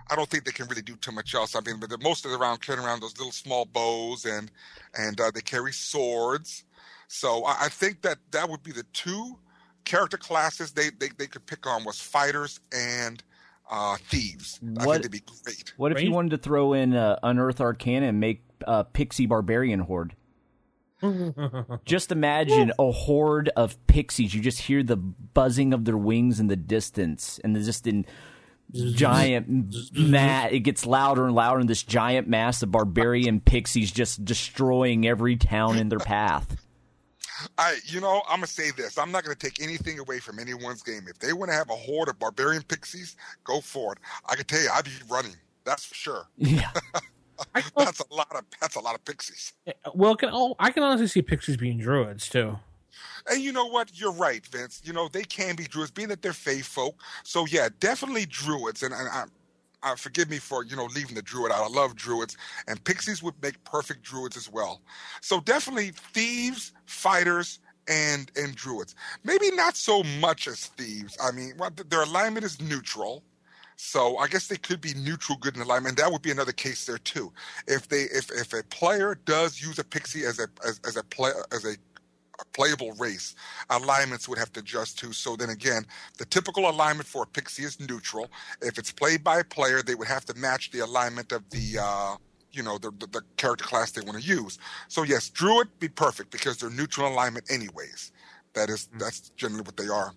I 0.09 0.15
don't 0.15 0.29
think 0.29 0.45
they 0.45 0.51
can 0.51 0.67
really 0.67 0.81
do 0.81 0.95
too 0.95 1.11
much 1.11 1.33
else. 1.35 1.55
I 1.55 1.61
mean, 1.61 1.79
but 1.79 1.89
they're 1.89 1.97
most 1.97 2.25
of 2.25 2.31
the 2.31 2.37
around 2.37 2.61
carrying 2.61 2.85
around 2.85 3.01
those 3.01 3.17
little 3.17 3.31
small 3.31 3.65
bows 3.65 4.25
and 4.25 4.51
and 4.97 5.19
uh, 5.19 5.31
they 5.33 5.41
carry 5.41 5.73
swords. 5.73 6.63
So 7.07 7.43
I, 7.45 7.65
I 7.65 7.69
think 7.69 8.01
that 8.01 8.17
that 8.31 8.49
would 8.49 8.63
be 8.63 8.71
the 8.71 8.85
two 8.93 9.37
character 9.85 10.17
classes 10.17 10.73
they, 10.73 10.89
they, 10.99 11.09
they 11.17 11.27
could 11.27 11.45
pick 11.45 11.65
on 11.65 11.85
was 11.85 11.99
fighters 11.99 12.59
and 12.73 13.23
uh, 13.69 13.97
thieves. 14.09 14.59
I 14.79 14.85
What- 14.85 15.01
think 15.01 15.11
they'd 15.13 15.25
be 15.25 15.33
great. 15.43 15.73
What 15.77 15.91
if 15.91 16.01
you 16.01 16.11
wanted 16.11 16.31
to 16.31 16.37
throw 16.37 16.73
in 16.73 16.95
uh, 16.95 17.19
Unearth 17.23 17.59
Arcana 17.61 18.07
and 18.07 18.19
make 18.19 18.43
uh, 18.65 18.83
Pixie 18.83 19.25
Barbarian 19.25 19.81
Horde? 19.81 20.15
Just 21.85 22.11
imagine 22.11 22.71
a 22.79 22.91
horde 22.91 23.49
of 23.55 23.77
pixies. 23.85 24.33
You 24.33 24.41
just 24.41 24.61
hear 24.61 24.81
the 24.81 24.97
buzzing 24.97 25.71
of 25.73 25.85
their 25.85 25.97
wings 25.97 26.39
in 26.39 26.47
the 26.47 26.55
distance, 26.55 27.39
and 27.43 27.55
they're 27.55 27.61
just 27.61 27.85
in 27.85 28.05
giant 28.73 29.75
mass. 29.93 30.49
It 30.51 30.61
gets 30.61 30.87
louder 30.87 31.25
and 31.27 31.35
louder, 31.35 31.59
and 31.59 31.69
this 31.69 31.83
giant 31.83 32.27
mass 32.27 32.63
of 32.63 32.71
barbarian 32.71 33.41
pixies 33.41 33.91
just 33.91 34.25
destroying 34.25 35.07
every 35.07 35.35
town 35.35 35.77
in 35.77 35.89
their 35.89 35.99
path. 35.99 36.57
I, 37.57 37.77
you 37.85 38.01
know, 38.01 38.21
I'm 38.29 38.37
gonna 38.37 38.47
say 38.47 38.71
this. 38.71 38.97
I'm 38.97 39.11
not 39.11 39.23
gonna 39.23 39.35
take 39.35 39.61
anything 39.61 39.99
away 39.99 40.19
from 40.19 40.39
anyone's 40.39 40.83
game. 40.83 41.05
If 41.07 41.19
they 41.19 41.33
want 41.33 41.49
to 41.51 41.55
have 41.55 41.69
a 41.69 41.75
horde 41.75 42.09
of 42.09 42.19
barbarian 42.19 42.63
pixies, 42.63 43.15
go 43.43 43.61
for 43.61 43.93
it. 43.93 43.99
I 44.27 44.35
can 44.35 44.45
tell 44.45 44.61
you, 44.61 44.69
I'd 44.73 44.85
be 44.85 44.91
running. 45.09 45.35
That's 45.65 45.85
for 45.85 45.95
sure. 45.95 46.27
Yeah, 46.37 46.71
That's 47.77 47.99
a 47.99 48.13
lot 48.13 48.35
of 48.35 48.45
that's 48.59 48.75
a 48.75 48.79
lot 48.79 48.95
of 48.95 49.05
pixies. 49.05 49.53
Eh, 49.67 49.73
well, 49.93 50.15
can, 50.15 50.29
oh, 50.31 50.55
I 50.59 50.71
can 50.71 50.83
honestly 50.83 51.07
see 51.07 51.21
pixies 51.21 51.57
being 51.57 51.77
druids 51.77 52.29
too. 52.29 52.57
And 53.29 53.41
you 53.41 53.51
know 53.51 53.67
what? 53.67 53.99
You're 53.99 54.13
right, 54.13 54.45
Vince. 54.45 54.81
You 54.83 54.93
know 54.93 55.07
they 55.07 55.23
can 55.23 55.55
be 55.55 55.65
druids, 55.65 55.91
being 55.91 56.07
that 56.07 56.21
they're 56.21 56.33
fae 56.33 56.61
folk. 56.61 56.95
So 57.23 57.45
yeah, 57.45 57.69
definitely 57.79 58.25
druids. 58.25 58.83
And, 58.83 58.93
and 58.93 59.07
I, 59.07 59.25
uh, 59.83 59.95
forgive 59.95 60.29
me 60.29 60.37
for 60.37 60.63
you 60.63 60.75
know 60.75 60.85
leaving 60.85 61.15
the 61.15 61.21
druid 61.21 61.51
out. 61.51 61.63
I 61.63 61.67
love 61.67 61.95
druids, 61.95 62.37
and 62.67 62.83
pixies 62.83 63.21
would 63.23 63.35
make 63.41 63.63
perfect 63.63 64.03
druids 64.03 64.37
as 64.37 64.51
well. 64.51 64.81
So 65.21 65.39
definitely 65.39 65.91
thieves, 65.91 66.73
fighters, 66.85 67.59
and 67.87 68.31
and 68.35 68.55
druids. 68.55 68.95
Maybe 69.23 69.51
not 69.51 69.75
so 69.75 70.03
much 70.19 70.47
as 70.47 70.67
thieves. 70.67 71.17
I 71.21 71.31
mean, 71.31 71.53
well, 71.57 71.71
th- 71.71 71.89
their 71.89 72.03
alignment 72.03 72.45
is 72.45 72.61
neutral. 72.61 73.23
So 73.79 74.17
I 74.17 74.27
guess 74.27 74.47
they 74.47 74.57
could 74.57 74.81
be 74.81 74.95
neutral, 74.95 75.37
good 75.37 75.55
in 75.55 75.61
alignment. 75.61 75.97
That 75.97 76.11
would 76.11 76.23
be 76.23 76.31
another 76.31 76.51
case 76.51 76.85
there 76.85 76.97
too. 76.97 77.31
If 77.67 77.87
they, 77.87 78.03
if 78.03 78.31
if 78.31 78.51
a 78.53 78.63
player 78.63 79.19
does 79.25 79.61
use 79.61 79.77
a 79.77 79.83
pixie 79.83 80.25
as 80.25 80.39
a 80.39 80.47
as, 80.65 80.79
as 80.85 80.97
a 80.97 81.03
play 81.03 81.31
as 81.51 81.63
a 81.63 81.75
playable 82.53 82.91
race, 82.93 83.35
alignments 83.69 84.27
would 84.27 84.37
have 84.37 84.51
to 84.53 84.59
adjust 84.59 84.99
to. 84.99 85.13
So 85.13 85.35
then 85.35 85.49
again, 85.49 85.85
the 86.17 86.25
typical 86.25 86.69
alignment 86.69 87.07
for 87.07 87.23
a 87.23 87.25
pixie 87.25 87.63
is 87.63 87.79
neutral. 87.79 88.29
If 88.61 88.77
it's 88.77 88.91
played 88.91 89.23
by 89.23 89.39
a 89.39 89.43
player, 89.43 89.81
they 89.81 89.95
would 89.95 90.07
have 90.07 90.25
to 90.25 90.33
match 90.35 90.71
the 90.71 90.79
alignment 90.79 91.31
of 91.31 91.49
the, 91.49 91.79
uh, 91.81 92.15
you 92.51 92.63
know, 92.63 92.77
the, 92.77 92.91
the, 92.99 93.07
the 93.07 93.21
character 93.37 93.65
class 93.65 93.91
they 93.91 94.01
want 94.01 94.21
to 94.21 94.23
use. 94.23 94.57
So 94.87 95.03
yes, 95.03 95.29
druid 95.29 95.67
be 95.79 95.89
perfect 95.89 96.31
because 96.31 96.57
they're 96.57 96.69
neutral 96.69 97.11
alignment 97.11 97.51
anyways. 97.51 98.11
That 98.53 98.69
is 98.69 98.89
that's 98.97 99.29
generally 99.31 99.63
what 99.63 99.77
they 99.77 99.87
are. 99.87 100.13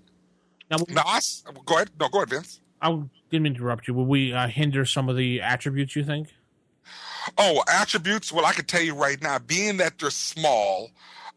Now, 0.70 0.78
Now, 0.88 1.02
I 1.04 1.20
go 1.66 1.74
ahead. 1.74 1.90
No, 1.98 2.08
go 2.08 2.18
ahead, 2.18 2.30
Vince. 2.30 2.60
I 2.80 3.02
didn't 3.30 3.46
interrupt 3.46 3.88
you. 3.88 3.94
Will 3.94 4.06
we 4.06 4.32
uh, 4.32 4.46
hinder 4.46 4.84
some 4.84 5.08
of 5.08 5.16
the 5.16 5.42
attributes? 5.42 5.94
You 5.96 6.04
think? 6.04 6.28
Oh, 7.36 7.62
attributes. 7.68 8.32
Well, 8.32 8.46
I 8.46 8.52
can 8.52 8.64
tell 8.64 8.80
you 8.80 8.94
right 8.94 9.20
now, 9.20 9.38
being 9.38 9.76
that 9.78 9.98
they're 9.98 10.10
small, 10.10 10.90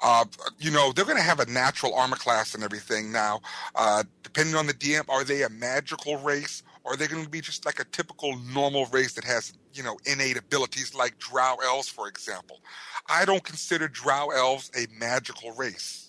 uh, 0.04 0.26
you 0.60 0.70
know, 0.70 0.92
they're 0.92 1.06
going 1.06 1.18
to 1.18 1.24
have 1.24 1.40
a 1.40 1.46
natural 1.50 1.96
armor 1.96 2.18
class 2.18 2.54
and 2.54 2.64
everything. 2.64 3.12
Now, 3.12 3.42
uh, 3.76 4.04
depending 4.24 4.56
on 4.56 4.68
the 4.68 4.74
DM, 4.74 5.08
are 5.10 5.24
they 5.24 5.44
a 5.44 5.50
magical 5.50 6.18
race 6.18 6.62
or 6.84 6.94
are 6.94 6.98
they 6.98 7.08
going 7.08 7.24
to 7.24 7.30
be 7.30 7.42
just 7.42 7.66
like 7.66 7.80
a 7.80 7.86
typical 7.86 8.38
normal 8.54 8.86
race 8.88 9.14
that 9.14 9.24
has, 9.24 9.54
you 9.74 9.82
know, 9.82 9.98
innate 10.06 10.38
abilities 10.38 10.94
like 10.94 11.18
drow 11.20 11.56
elves, 11.64 11.88
for 11.88 12.10
example? 12.10 12.60
I 13.10 13.24
don't 13.26 13.44
consider 13.44 13.88
drow 13.88 14.30
elves 14.30 14.70
a 14.76 14.88
magical 15.00 15.54
race. 15.54 16.03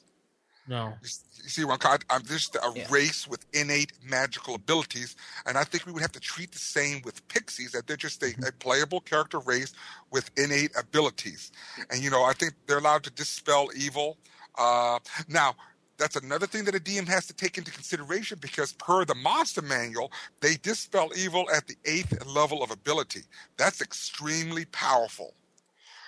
No. 0.69 0.95
You, 1.03 1.09
see, 1.09 1.63
I'm, 1.65 1.99
I'm 2.11 2.25
just 2.25 2.57
a 2.57 2.73
Yeah. 2.75 2.87
race 2.91 3.29
with 3.29 3.45
innate 3.53 3.93
magical 4.03 4.55
abilities, 4.55 5.17
and 5.47 5.59
I 5.59 5.65
think 5.65 5.87
we 5.87 5.93
would 5.93 6.03
have 6.03 6.13
to 6.13 6.21
treat 6.21 6.53
the 6.53 6.59
same 6.59 7.03
with 7.05 7.27
pixies 7.29 7.73
that 7.73 7.87
they're 7.87 7.97
just 7.97 8.23
a, 8.23 8.27
Mm-hmm. 8.27 8.45
a 8.45 8.53
playable 8.53 9.01
character 9.01 9.39
race 9.41 9.73
with 10.11 10.31
innate 10.37 10.73
abilities, 10.79 11.53
and 11.91 12.03
you 12.03 12.11
know 12.11 12.25
I 12.25 12.33
think 12.33 12.55
they're 12.67 12.79
allowed 12.79 13.05
to 13.05 13.11
dispel 13.11 13.71
evil. 13.77 14.19
Uh, 14.59 14.99
now. 15.29 15.55
That's 15.99 16.17
another 16.17 16.47
thing 16.49 16.65
that 16.65 16.75
a 16.75 16.81
DM 16.81 17.07
has 17.09 17.27
to 17.29 17.35
take 17.35 17.57
into 17.57 17.71
consideration 17.71 18.39
because, 18.41 18.73
per 18.73 19.05
the 19.05 19.15
monster 19.15 19.63
manual, 19.63 20.11
they 20.41 20.57
dispel 20.57 21.11
evil 21.17 21.47
at 21.55 21.69
the 21.69 21.77
eighth 21.85 22.27
level 22.27 22.65
of 22.65 22.73
ability. 22.73 23.23
That's 23.59 23.81
extremely 23.81 24.65
powerful. 24.67 25.35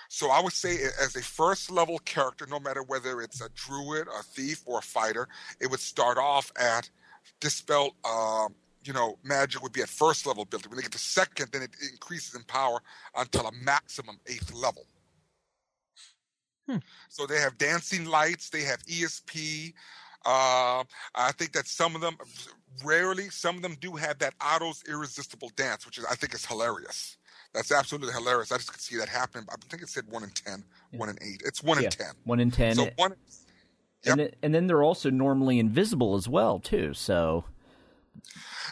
So 0.09 0.29
I 0.31 0.41
would 0.41 0.53
say 0.53 0.77
as 1.01 1.15
a 1.15 1.21
first 1.21 1.69
level 1.71 1.99
character, 1.99 2.45
no 2.49 2.59
matter 2.59 2.83
whether 2.83 3.21
it's 3.21 3.41
a 3.41 3.49
druid, 3.55 4.07
a 4.07 4.23
thief, 4.23 4.61
or 4.65 4.79
a 4.79 4.81
fighter, 4.81 5.27
it 5.59 5.69
would 5.69 5.79
start 5.79 6.17
off 6.17 6.51
at 6.59 6.89
dispel. 7.39 7.95
Um, 8.05 8.55
you 8.83 8.93
know, 8.93 9.17
magic 9.23 9.61
would 9.61 9.73
be 9.73 9.81
at 9.81 9.89
first 9.89 10.25
level 10.25 10.43
ability. 10.43 10.69
When 10.69 10.77
they 10.77 10.83
get 10.83 10.93
to 10.93 10.97
second, 10.97 11.49
then 11.51 11.61
it 11.61 11.71
increases 11.91 12.35
in 12.35 12.43
power 12.43 12.79
until 13.15 13.45
a 13.47 13.51
maximum 13.51 14.17
eighth 14.27 14.53
level. 14.53 14.85
So 17.09 17.25
they 17.25 17.39
have 17.39 17.57
dancing 17.57 18.05
lights. 18.05 18.49
They 18.49 18.61
have 18.61 18.83
ESP. 18.85 19.73
Uh, 20.25 20.83
I 21.15 21.31
think 21.37 21.53
that 21.53 21.67
some 21.67 21.95
of 21.95 22.01
them, 22.01 22.17
rarely, 22.83 23.29
some 23.29 23.55
of 23.55 23.61
them 23.61 23.77
do 23.79 23.93
have 23.95 24.19
that 24.19 24.33
Otto's 24.41 24.83
irresistible 24.87 25.51
dance, 25.55 25.85
which 25.85 25.97
is 25.97 26.05
I 26.05 26.15
think 26.15 26.33
is 26.33 26.45
hilarious. 26.45 27.17
That's 27.57 27.71
absolutely 27.71 28.13
hilarious. 28.13 28.51
I 28.51 28.57
just 28.57 28.71
could 28.71 28.81
see 28.81 28.97
that 28.97 29.09
happening. 29.09 29.47
I 29.51 29.55
think 29.67 29.81
it 29.81 29.89
said 29.89 30.03
one 30.09 30.23
in 30.23 30.29
ten, 30.29 30.63
one 30.91 31.09
in 31.09 31.17
eight. 31.23 31.41
It's 31.43 31.63
one 31.63 31.79
Yeah, 31.79 31.85
in 31.85 31.89
ten. 31.89 32.11
One 32.23 32.39
in 32.39 32.51
ten. 32.51 32.75
So 32.75 32.89
one. 32.95 33.13
and, 34.05 34.19
then, 34.19 34.31
and 34.43 34.53
then 34.53 34.67
they're 34.67 34.83
also 34.83 35.09
normally 35.09 35.57
invisible 35.57 36.13
as 36.15 36.29
well, 36.29 36.59
too. 36.59 36.93
So 36.93 37.45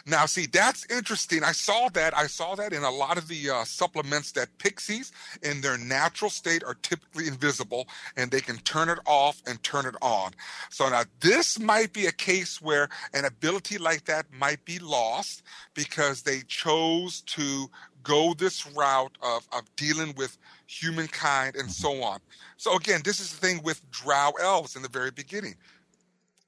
Now, 0.06 0.26
see, 0.26 0.46
that's 0.46 0.86
interesting. 0.88 1.42
I 1.42 1.50
saw 1.52 1.88
that. 1.94 2.16
I 2.16 2.28
saw 2.28 2.54
that 2.54 2.72
in 2.72 2.84
a 2.84 2.90
lot 2.90 3.18
of 3.18 3.26
the 3.26 3.50
uh, 3.50 3.64
supplements 3.64 4.30
that 4.32 4.56
pixies, 4.58 5.10
in 5.42 5.60
their 5.62 5.76
natural 5.76 6.30
state, 6.30 6.62
are 6.62 6.74
typically 6.74 7.26
invisible, 7.26 7.88
and 8.16 8.30
they 8.30 8.40
can 8.40 8.58
turn 8.58 8.88
it 8.88 9.00
off 9.04 9.42
and 9.46 9.60
turn 9.64 9.84
it 9.84 9.96
on. 10.00 10.30
So 10.70 10.88
now, 10.88 11.02
this 11.20 11.58
might 11.58 11.92
be 11.92 12.06
a 12.06 12.12
case 12.12 12.62
where 12.62 12.88
an 13.14 13.24
ability 13.24 13.78
like 13.78 14.04
that 14.04 14.26
might 14.32 14.64
be 14.64 14.78
lost 14.78 15.42
because 15.74 16.22
they 16.22 16.42
chose 16.46 17.22
to 17.22 17.68
go 18.06 18.34
this 18.34 18.66
route 18.72 19.16
of, 19.22 19.46
of 19.52 19.62
dealing 19.76 20.14
with 20.16 20.38
humankind 20.66 21.56
and 21.56 21.64
mm-hmm. 21.64 21.70
so 21.70 22.02
on. 22.02 22.20
So 22.56 22.76
again, 22.76 23.00
this 23.04 23.20
is 23.20 23.30
the 23.32 23.46
thing 23.46 23.60
with 23.62 23.88
drow 23.90 24.32
elves 24.40 24.76
in 24.76 24.82
the 24.82 24.88
very 24.88 25.10
beginning 25.10 25.56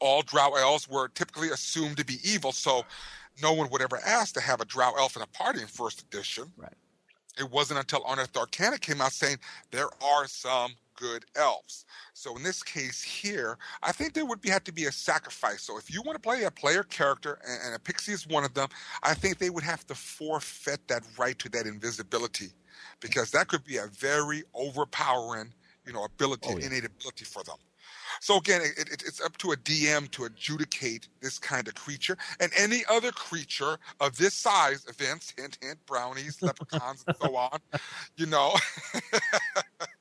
all 0.01 0.23
drow 0.23 0.55
elves 0.55 0.89
were 0.89 1.09
typically 1.09 1.51
assumed 1.51 1.97
to 1.97 2.05
be 2.05 2.19
evil, 2.25 2.53
so 2.53 2.85
no 3.43 3.53
one 3.53 3.69
would 3.71 3.83
ever 3.83 3.99
ask 4.05 4.35
to 4.35 4.41
have 4.41 4.61
a 4.61 4.65
drow 4.65 4.93
elf 4.99 5.17
in 5.17 5.23
a 5.23 5.27
party 5.27 5.61
in 5.61 5.67
first 5.67 6.03
edition. 6.03 6.53
Right. 6.57 6.73
It 7.39 7.51
wasn't 7.51 7.81
until 7.81 8.03
Unearthed 8.09 8.37
Arcana 8.37 8.79
came 8.79 9.01
out 9.01 9.13
saying 9.13 9.39
there 9.71 9.89
are 10.03 10.27
some 10.27 10.73
good 10.99 11.25
elves. 11.37 11.85
So 12.15 12.37
in 12.37 12.43
this 12.43 12.63
case 12.63 13.03
here, 13.03 13.57
I 13.83 13.93
think 13.93 14.15
there 14.15 14.27
would 14.27 14.41
be 14.41 14.51
have 14.51 14.65
to 14.65 14.73
be 14.73 14.87
a 14.87 14.93
sacrifice. 14.93 15.63
So 15.63 15.79
if 15.79 15.93
you 15.93 16.03
want 16.03 16.17
to 16.17 16.21
play 16.21 16.45
a 16.45 16.51
player 16.51 16.83
character, 16.83 17.39
and, 17.47 17.61
and 17.67 17.75
a 17.75 17.79
pixie 17.79 18.13
is 18.13 18.27
one 18.27 18.45
of 18.45 18.55
them, 18.55 18.69
I 19.03 19.15
think 19.15 19.39
they 19.39 19.51
would 19.51 19.65
have 19.65 19.87
to 19.87 19.95
forfeit 19.95 20.87
that 20.89 21.05
right 21.19 21.39
to 21.39 21.49
that 21.51 21.67
invisibility, 21.67 22.51
because 23.01 23.31
that 23.33 23.49
could 23.49 23.65
be 23.65 23.77
a 23.77 23.87
very 23.87 24.43
overpowering, 24.55 25.55
you 25.87 25.93
know, 25.93 26.05
ability, 26.05 26.55
Oh, 26.55 26.59
yeah. 26.59 26.67
innate 26.67 26.85
ability 26.85 27.25
for 27.25 27.43
them. 27.45 27.57
So 28.21 28.37
again, 28.39 28.63
it, 28.63 28.89
it, 28.91 29.03
it's 29.07 29.21
up 29.21 29.37
to 29.39 29.53
a 29.53 29.57
DM 29.57 30.11
to 30.13 30.25
adjudicate 30.25 31.09
this 31.21 31.39
kind 31.39 31.69
of 31.69 31.75
creature 31.75 32.17
and 32.41 32.51
any 32.59 32.83
other 32.91 33.13
creature 33.13 33.79
of 34.01 34.17
this 34.17 34.35
size. 34.35 34.85
Events, 34.89 35.33
hint, 35.37 35.59
hint, 35.63 35.79
brownies, 35.87 36.43
leprechauns, 36.43 37.05
and 37.07 37.17
so 37.17 37.37
on. 37.37 37.59
You 38.17 38.27
know, 38.27 38.55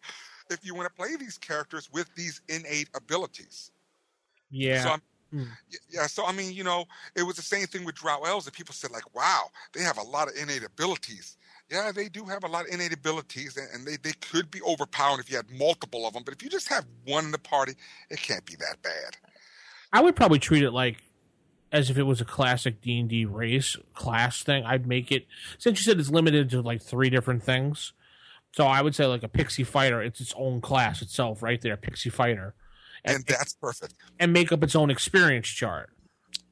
if 0.49 0.65
you 0.65 0.75
want 0.75 0.88
to 0.88 0.93
play 0.95 1.15
these 1.15 1.38
characters 1.38 1.89
with 1.91 2.13
these 2.15 2.41
innate 2.47 2.89
abilities. 2.95 3.71
Yeah. 4.49 4.83
So 4.83 4.95
Hmm. 5.31 5.43
yeah. 5.89 6.07
So 6.07 6.25
I 6.25 6.31
mean, 6.31 6.53
you 6.53 6.63
know, 6.63 6.86
it 7.15 7.23
was 7.23 7.36
the 7.36 7.41
same 7.41 7.67
thing 7.67 7.83
with 7.83 7.95
Drow 7.95 8.23
elves, 8.23 8.45
and 8.47 8.55
people 8.55 8.73
said 8.73 8.91
like, 8.91 9.13
"Wow, 9.13 9.49
they 9.73 9.81
have 9.81 9.97
a 9.97 10.03
lot 10.03 10.29
of 10.29 10.36
innate 10.36 10.63
abilities." 10.63 11.36
Yeah, 11.69 11.91
they 11.91 12.07
do 12.07 12.23
have 12.23 12.45
a 12.45 12.47
lot 12.47 12.65
of 12.65 12.73
innate 12.73 12.93
abilities, 12.93 13.57
and, 13.57 13.67
and 13.73 13.86
they, 13.86 13.97
they 13.97 14.13
could 14.21 14.49
be 14.49 14.62
overpowering 14.62 15.19
if 15.19 15.29
you 15.29 15.36
had 15.36 15.51
multiple 15.51 16.07
of 16.07 16.13
them. 16.13 16.23
But 16.23 16.33
if 16.33 16.41
you 16.41 16.49
just 16.49 16.69
have 16.69 16.86
one 17.03 17.25
in 17.25 17.31
the 17.31 17.38
party, 17.38 17.73
it 18.10 18.21
can't 18.21 18.45
be 18.45 18.55
that 18.55 18.81
bad. 18.81 19.17
I 19.91 20.01
would 20.01 20.15
probably 20.15 20.39
treat 20.39 20.63
it 20.63 20.71
like 20.71 21.03
as 21.73 21.89
if 21.89 21.97
it 21.97 22.03
was 22.03 22.21
a 22.21 22.25
classic 22.25 22.81
D 22.81 22.97
and 22.97 23.10
D 23.10 23.25
race 23.25 23.75
class 23.93 24.43
thing. 24.43 24.63
I'd 24.63 24.88
make 24.88 25.12
it 25.12 25.25
since 25.57 25.79
you 25.79 25.83
said 25.83 25.99
it's 25.99 26.10
limited 26.10 26.49
to 26.51 26.62
like 26.62 26.81
three 26.81 27.10
different 27.10 27.43
things. 27.43 27.91
So 28.58 28.65
I 28.65 28.82
would 28.82 28.96
say 28.96 29.06
like 29.06 29.22
a 29.22 29.28
pixie 29.28 29.63
fighter, 29.63 30.02
it's 30.02 30.20
its 30.20 30.34
own 30.36 30.62
class 30.62 31.04
itself, 31.04 31.43
right 31.43 31.62
there, 31.62 31.78
pixie 31.78 32.10
fighter, 32.10 32.56
And 33.06 33.24
that's 33.28 33.54
perfect. 33.54 33.93
and 34.20 34.34
make 34.34 34.52
up 34.52 34.63
its 34.63 34.76
own 34.76 34.89
experience 34.89 35.48
chart. 35.48 35.91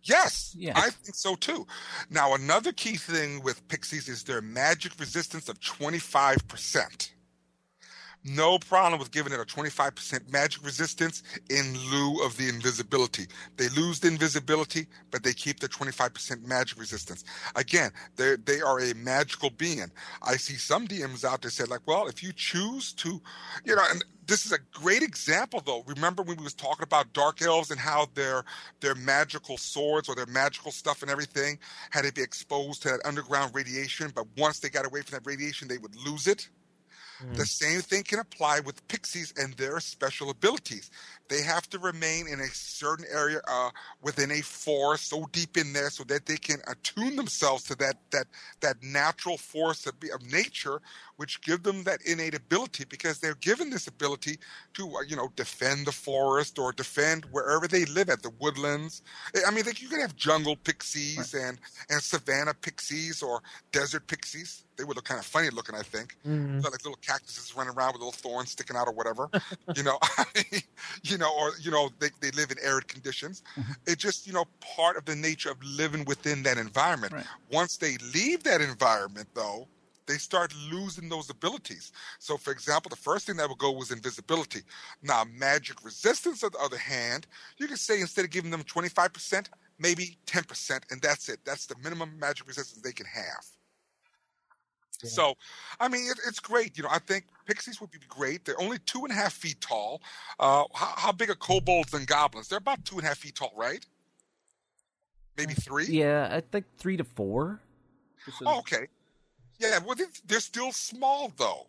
Yes, 0.03 0.53
Yeah. 0.55 0.73
I 0.77 0.91
think 0.91 1.15
so 1.15 1.33
too. 1.35 1.65
Now, 2.11 2.35
another 2.35 2.71
key 2.73 2.95
thing 2.95 3.41
with 3.41 3.67
pixies 3.69 4.07
is 4.07 4.23
their 4.23 4.39
magic 4.43 4.91
resistance 4.99 5.49
of 5.49 5.59
25%. 5.61 7.09
No 8.27 8.57
problem 8.57 8.99
with 8.99 9.11
giving 9.11 9.33
it 9.33 9.39
a 9.39 9.45
25% 9.45 10.31
magic 10.31 10.65
resistance 10.65 11.21
in 11.51 11.77
lieu 11.91 12.25
of 12.25 12.35
the 12.37 12.49
invisibility. 12.49 13.27
They 13.57 13.69
lose 13.69 13.99
the 13.99 14.07
invisibility, 14.07 14.87
but 15.11 15.21
they 15.21 15.31
keep 15.33 15.59
the 15.59 15.69
25% 15.69 16.43
magic 16.43 16.79
resistance. 16.79 17.23
Again, 17.55 17.91
they 18.15 18.61
are 18.61 18.79
a 18.79 18.95
magical 18.95 19.51
being. 19.51 19.91
I 20.23 20.37
see 20.37 20.55
some 20.55 20.87
DMs 20.87 21.23
out 21.23 21.43
there 21.43 21.51
say 21.51 21.65
like, 21.65 21.81
well, 21.85 22.07
if 22.07 22.23
you 22.23 22.33
choose 22.33 22.93
to, 22.93 23.21
you 23.63 23.75
know, 23.75 23.83
and 23.91 24.03
this 24.25 24.43
is 24.43 24.51
a 24.51 24.57
great 24.73 25.03
example 25.03 25.61
though. 25.63 25.83
Remember 25.85 26.23
when 26.23 26.37
we 26.37 26.43
was 26.43 26.55
talking 26.55 26.83
about 26.83 27.13
dark 27.13 27.43
elves 27.43 27.69
and 27.69 27.79
how 27.79 28.07
their 28.15 28.43
their 28.79 28.95
magical 28.95 29.55
swords 29.55 30.09
or 30.09 30.15
their 30.15 30.25
magical 30.25 30.71
stuff 30.71 31.03
and 31.03 31.11
everything 31.11 31.59
had 31.91 32.05
to 32.05 32.11
be 32.11 32.23
exposed 32.23 32.81
to 32.81 32.87
that 32.89 33.01
underground 33.05 33.53
radiation, 33.53 34.11
but 34.15 34.25
once 34.35 34.59
they 34.59 34.69
got 34.69 34.83
away 34.87 35.01
from 35.03 35.13
that 35.13 35.29
radiation, 35.29 35.67
they 35.67 35.77
would 35.77 35.95
lose 35.95 36.25
it. 36.25 36.49
The 37.33 37.45
same 37.45 37.81
thing 37.81 38.03
can 38.03 38.19
apply 38.19 38.59
with 38.59 38.85
pixies 38.87 39.33
and 39.37 39.53
their 39.53 39.79
special 39.79 40.29
abilities. 40.29 40.91
They 41.29 41.41
have 41.41 41.69
to 41.69 41.79
remain 41.79 42.27
in 42.27 42.39
a 42.39 42.47
certain 42.47 43.05
area 43.11 43.41
uh, 43.47 43.69
within 44.01 44.31
a 44.31 44.41
forest, 44.41 45.09
so 45.09 45.27
deep 45.31 45.57
in 45.57 45.73
there, 45.73 45.89
so 45.89 46.03
that 46.05 46.25
they 46.25 46.35
can 46.35 46.57
attune 46.67 47.15
themselves 47.15 47.63
to 47.65 47.75
that 47.75 47.97
that 48.11 48.27
that 48.59 48.83
natural 48.83 49.37
force 49.37 49.87
of, 49.87 49.95
of 50.13 50.21
nature, 50.31 50.81
which 51.15 51.41
give 51.41 51.63
them 51.63 51.83
that 51.83 52.01
innate 52.05 52.35
ability 52.35 52.85
because 52.89 53.19
they're 53.19 53.35
given 53.35 53.69
this 53.69 53.87
ability 53.87 54.37
to 54.73 54.87
uh, 54.95 55.01
you 55.07 55.15
know 55.15 55.29
defend 55.35 55.87
the 55.87 55.91
forest 55.91 56.59
or 56.59 56.73
defend 56.73 57.25
wherever 57.31 57.67
they 57.67 57.85
live 57.85 58.09
at 58.09 58.21
the 58.23 58.31
woodlands. 58.39 59.01
I 59.47 59.51
mean, 59.51 59.65
like 59.65 59.81
you 59.81 59.87
can 59.87 60.01
have 60.01 60.15
jungle 60.15 60.57
pixies 60.57 61.33
and 61.33 61.59
and 61.89 62.01
savanna 62.01 62.53
pixies 62.53 63.23
or 63.23 63.41
desert 63.71 64.07
pixies. 64.07 64.64
They 64.77 64.83
would 64.83 64.95
look 64.95 65.05
kind 65.05 65.19
of 65.19 65.25
funny 65.25 65.49
looking, 65.49 65.75
I 65.75 65.81
think. 65.83 66.17
Mhm. 66.25 66.61
Look 66.63 66.71
like 66.71 66.83
little 66.83 66.99
cactuses 67.01 67.55
running 67.55 67.73
around 67.73 67.93
with 67.93 68.01
little 68.01 68.11
thorns 68.11 68.51
sticking 68.51 68.75
out 68.75 68.87
or 68.87 68.93
whatever. 68.93 69.29
you 69.75 69.83
know, 69.83 69.97
you 71.03 71.17
know, 71.17 71.33
or 71.37 71.51
you 71.61 71.71
know, 71.71 71.89
they, 71.99 72.09
they 72.21 72.31
live 72.31 72.51
in 72.51 72.57
arid 72.63 72.87
conditions. 72.87 73.43
It's 73.85 74.01
just 74.01 74.27
you 74.27 74.33
know 74.33 74.45
part 74.59 74.97
of 74.97 75.05
the 75.05 75.15
nature 75.15 75.51
of 75.51 75.57
living 75.63 76.05
within 76.05 76.43
that 76.43 76.57
environment. 76.57 77.13
Right. 77.13 77.25
Once 77.51 77.77
they 77.77 77.97
leave 78.13 78.43
that 78.43 78.61
environment, 78.61 79.29
though, 79.33 79.67
they 80.07 80.17
start 80.17 80.53
losing 80.71 81.09
those 81.09 81.29
abilities. 81.29 81.91
So, 82.19 82.37
for 82.37 82.51
example, 82.51 82.89
the 82.89 82.95
first 82.95 83.25
thing 83.25 83.37
that 83.37 83.49
would 83.49 83.57
go 83.57 83.71
was 83.71 83.91
invisibility. 83.91 84.61
Now, 85.01 85.23
magic 85.23 85.83
resistance, 85.83 86.43
on 86.43 86.51
the 86.51 86.59
other 86.59 86.77
hand, 86.77 87.27
you 87.57 87.67
could 87.67 87.79
say 87.79 87.99
instead 88.01 88.25
of 88.25 88.31
giving 88.31 88.51
them 88.51 88.63
25%, 88.63 89.47
maybe 89.79 90.17
10%, 90.27 90.79
and 90.91 91.01
that's 91.01 91.29
it. 91.29 91.39
That's 91.45 91.65
the 91.65 91.75
minimum 91.83 92.19
magic 92.19 92.47
resistance 92.47 92.81
they 92.81 92.91
can 92.91 93.07
have. 93.07 93.45
So, 95.03 95.35
I 95.79 95.87
mean, 95.87 96.09
it, 96.09 96.19
it's 96.27 96.39
great. 96.39 96.77
You 96.77 96.83
know, 96.83 96.89
I 96.91 96.99
think 96.99 97.25
pixies 97.45 97.79
would 97.81 97.91
be 97.91 97.99
great. 98.07 98.45
They're 98.45 98.59
only 98.61 98.77
two 98.85 99.03
and 99.03 99.11
a 99.11 99.15
half 99.15 99.33
feet 99.33 99.59
tall. 99.61 100.01
Uh, 100.39 100.63
how, 100.73 100.93
how 100.97 101.11
big 101.11 101.29
are 101.29 101.35
kobolds 101.35 101.93
and 101.93 102.07
goblins? 102.07 102.47
They're 102.47 102.57
about 102.57 102.83
two 102.85 102.95
and 102.95 103.05
a 103.05 103.07
half 103.07 103.17
feet 103.19 103.35
tall, 103.35 103.53
right? 103.55 103.85
Maybe 105.37 105.53
three? 105.53 105.85
yeah, 105.87 106.29
I 106.31 106.39
think 106.41 106.65
three 106.77 106.95
to 106.97 107.03
four. 107.03 107.61
Oh, 108.45 108.59
okay. 108.59 108.87
Yeah, 109.59 109.79
well, 109.79 109.95
they- 109.95 110.05
they're 110.25 110.39
still 110.39 110.71
small 110.71 111.31
though. 111.37 111.67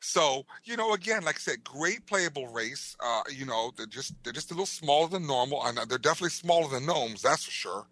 So 0.00 0.46
you 0.64 0.76
know, 0.76 0.94
again, 0.94 1.24
like 1.24 1.36
I 1.36 1.38
said, 1.38 1.62
great 1.64 2.06
playable 2.06 2.46
race. 2.48 2.96
Uh, 3.00 3.22
you 3.30 3.44
know, 3.44 3.72
they're 3.76 3.86
just 3.86 4.14
they're 4.22 4.32
just 4.32 4.50
a 4.50 4.54
little 4.54 4.64
smaller 4.66 5.08
than 5.08 5.26
normal, 5.26 5.64
and 5.66 5.76
they're 5.76 5.98
definitely 5.98 6.30
smaller 6.30 6.68
than 6.70 6.86
gnomes. 6.86 7.22
That's 7.22 7.44
for 7.44 7.50
sure. 7.50 7.86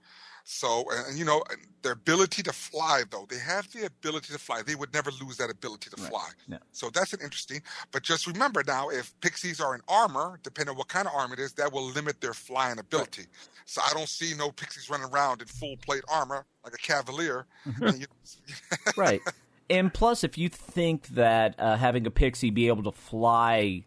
So, 0.51 0.87
and, 0.91 1.19
you 1.19 1.27
know, 1.27 1.43
their 1.83 1.93
ability 1.93 2.43
to 2.45 2.55
fly, 2.55 3.03
though, 3.11 3.27
they 3.29 3.37
have 3.39 3.71
the 3.71 3.85
ability 3.85 4.33
to 4.33 4.39
fly. 4.39 4.63
They 4.63 4.77
would 4.77 4.95
never 4.95 5.11
lose 5.23 5.37
that 5.37 5.51
ability 5.51 5.91
to 5.91 6.01
Right. 6.01 6.11
fly. 6.11 6.29
Yeah. 6.47 6.57
So 6.73 6.89
that's 6.89 7.13
an 7.13 7.21
interesting. 7.21 7.61
But 7.93 8.03
just 8.03 8.27
remember 8.27 8.63
now, 8.67 8.89
if 8.89 9.13
pixies 9.21 9.61
are 9.61 9.75
in 9.75 9.83
armor, 9.89 10.41
depending 10.43 10.71
on 10.71 10.79
what 10.79 10.89
kind 10.89 11.07
of 11.07 11.13
armor 11.13 11.35
it 11.35 11.41
is, 11.41 11.53
that 11.55 11.71
will 11.71 11.85
limit 11.85 12.23
their 12.23 12.33
flying 12.33 12.79
ability. 12.79 13.27
So 13.67 13.83
I 13.85 13.93
don't 13.93 14.09
see 14.09 14.33
no 14.35 14.51
pixies 14.51 14.89
running 14.89 15.09
around 15.11 15.43
in 15.43 15.49
full 15.49 15.77
plate 15.85 16.03
armor 16.09 16.47
like 16.65 16.73
a 16.73 16.79
cavalier. 16.79 17.45
And 17.83 18.01
you- 18.01 18.07
right. 18.97 19.21
And 19.69 19.93
plus, 19.93 20.25
if 20.25 20.39
you 20.39 20.49
think 20.49 21.09
that 21.09 21.57
uh, 21.61 21.77
having 21.77 22.07
a 22.07 22.11
pixie 22.11 22.49
be 22.49 22.69
able 22.69 22.85
to 22.85 22.93
fly, 22.93 23.85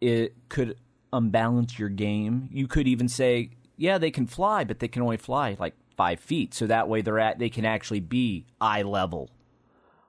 it 0.00 0.34
could 0.48 0.76
unbalance 1.12 1.78
your 1.78 1.90
game. 1.90 2.48
You 2.52 2.66
could 2.66 2.88
even 2.88 3.08
say, 3.08 3.50
yeah, 3.76 3.98
they 3.98 4.10
can 4.10 4.26
fly, 4.26 4.64
but 4.64 4.78
they 4.78 4.88
can 4.88 5.02
only 5.02 5.16
fly 5.16 5.56
like 5.58 5.74
five 5.96 6.20
feet. 6.20 6.54
So 6.54 6.66
that 6.66 6.88
way, 6.88 7.00
they're 7.02 7.18
at 7.18 7.38
they 7.38 7.48
can 7.50 7.64
actually 7.64 8.00
be 8.00 8.46
eye 8.60 8.82
level 8.82 9.30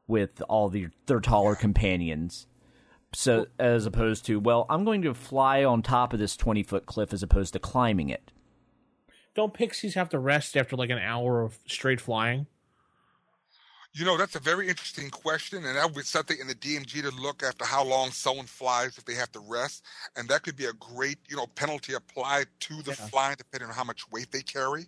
with 0.07 0.41
all 0.49 0.69
the, 0.69 0.87
their 1.05 1.19
taller 1.19 1.55
companions. 1.55 2.47
So 3.13 3.47
as 3.57 3.85
opposed 3.85 4.25
to, 4.25 4.39
well, 4.39 4.65
I'm 4.69 4.85
going 4.85 5.01
to 5.03 5.13
fly 5.13 5.63
on 5.63 5.81
top 5.81 6.13
of 6.13 6.19
this 6.19 6.35
twenty 6.35 6.63
foot 6.63 6.85
cliff 6.85 7.13
as 7.13 7.23
opposed 7.23 7.53
to 7.53 7.59
climbing 7.59 8.09
it. 8.09 8.31
Don't 9.35 9.53
pixies 9.53 9.95
have 9.95 10.09
to 10.09 10.19
rest 10.19 10.57
after 10.57 10.75
like 10.75 10.89
an 10.89 10.97
hour 10.97 11.41
of 11.41 11.59
straight 11.67 12.01
flying? 12.01 12.47
You 13.97 14.05
know, 14.05 14.15
that's 14.15 14.35
a 14.35 14.39
very 14.39 14.69
interesting 14.69 15.09
question, 15.09 15.65
and 15.65 15.75
that 15.75 15.83
would 15.83 15.95
be 15.95 16.03
something 16.03 16.37
in 16.39 16.45
the 16.45 16.53
DMG 16.53 17.01
to 17.01 17.09
look 17.19 17.41
after 17.41 17.65
how 17.65 17.83
long 17.83 18.11
someone 18.11 18.45
flies 18.45 18.95
if 18.99 19.05
they 19.05 19.15
have 19.15 19.31
to 19.31 19.39
rest, 19.39 19.85
and 20.15 20.29
that 20.29 20.43
could 20.43 20.55
be 20.55 20.65
a 20.65 20.73
great, 20.73 21.17
you 21.27 21.35
know, 21.35 21.47
penalty 21.47 21.93
applied 21.93 22.45
to 22.59 22.83
the 22.83 22.91
Yeah. 22.91 23.07
flying 23.07 23.37
depending 23.37 23.69
on 23.69 23.73
how 23.73 23.83
much 23.83 24.07
weight 24.11 24.31
they 24.31 24.43
carry. 24.43 24.87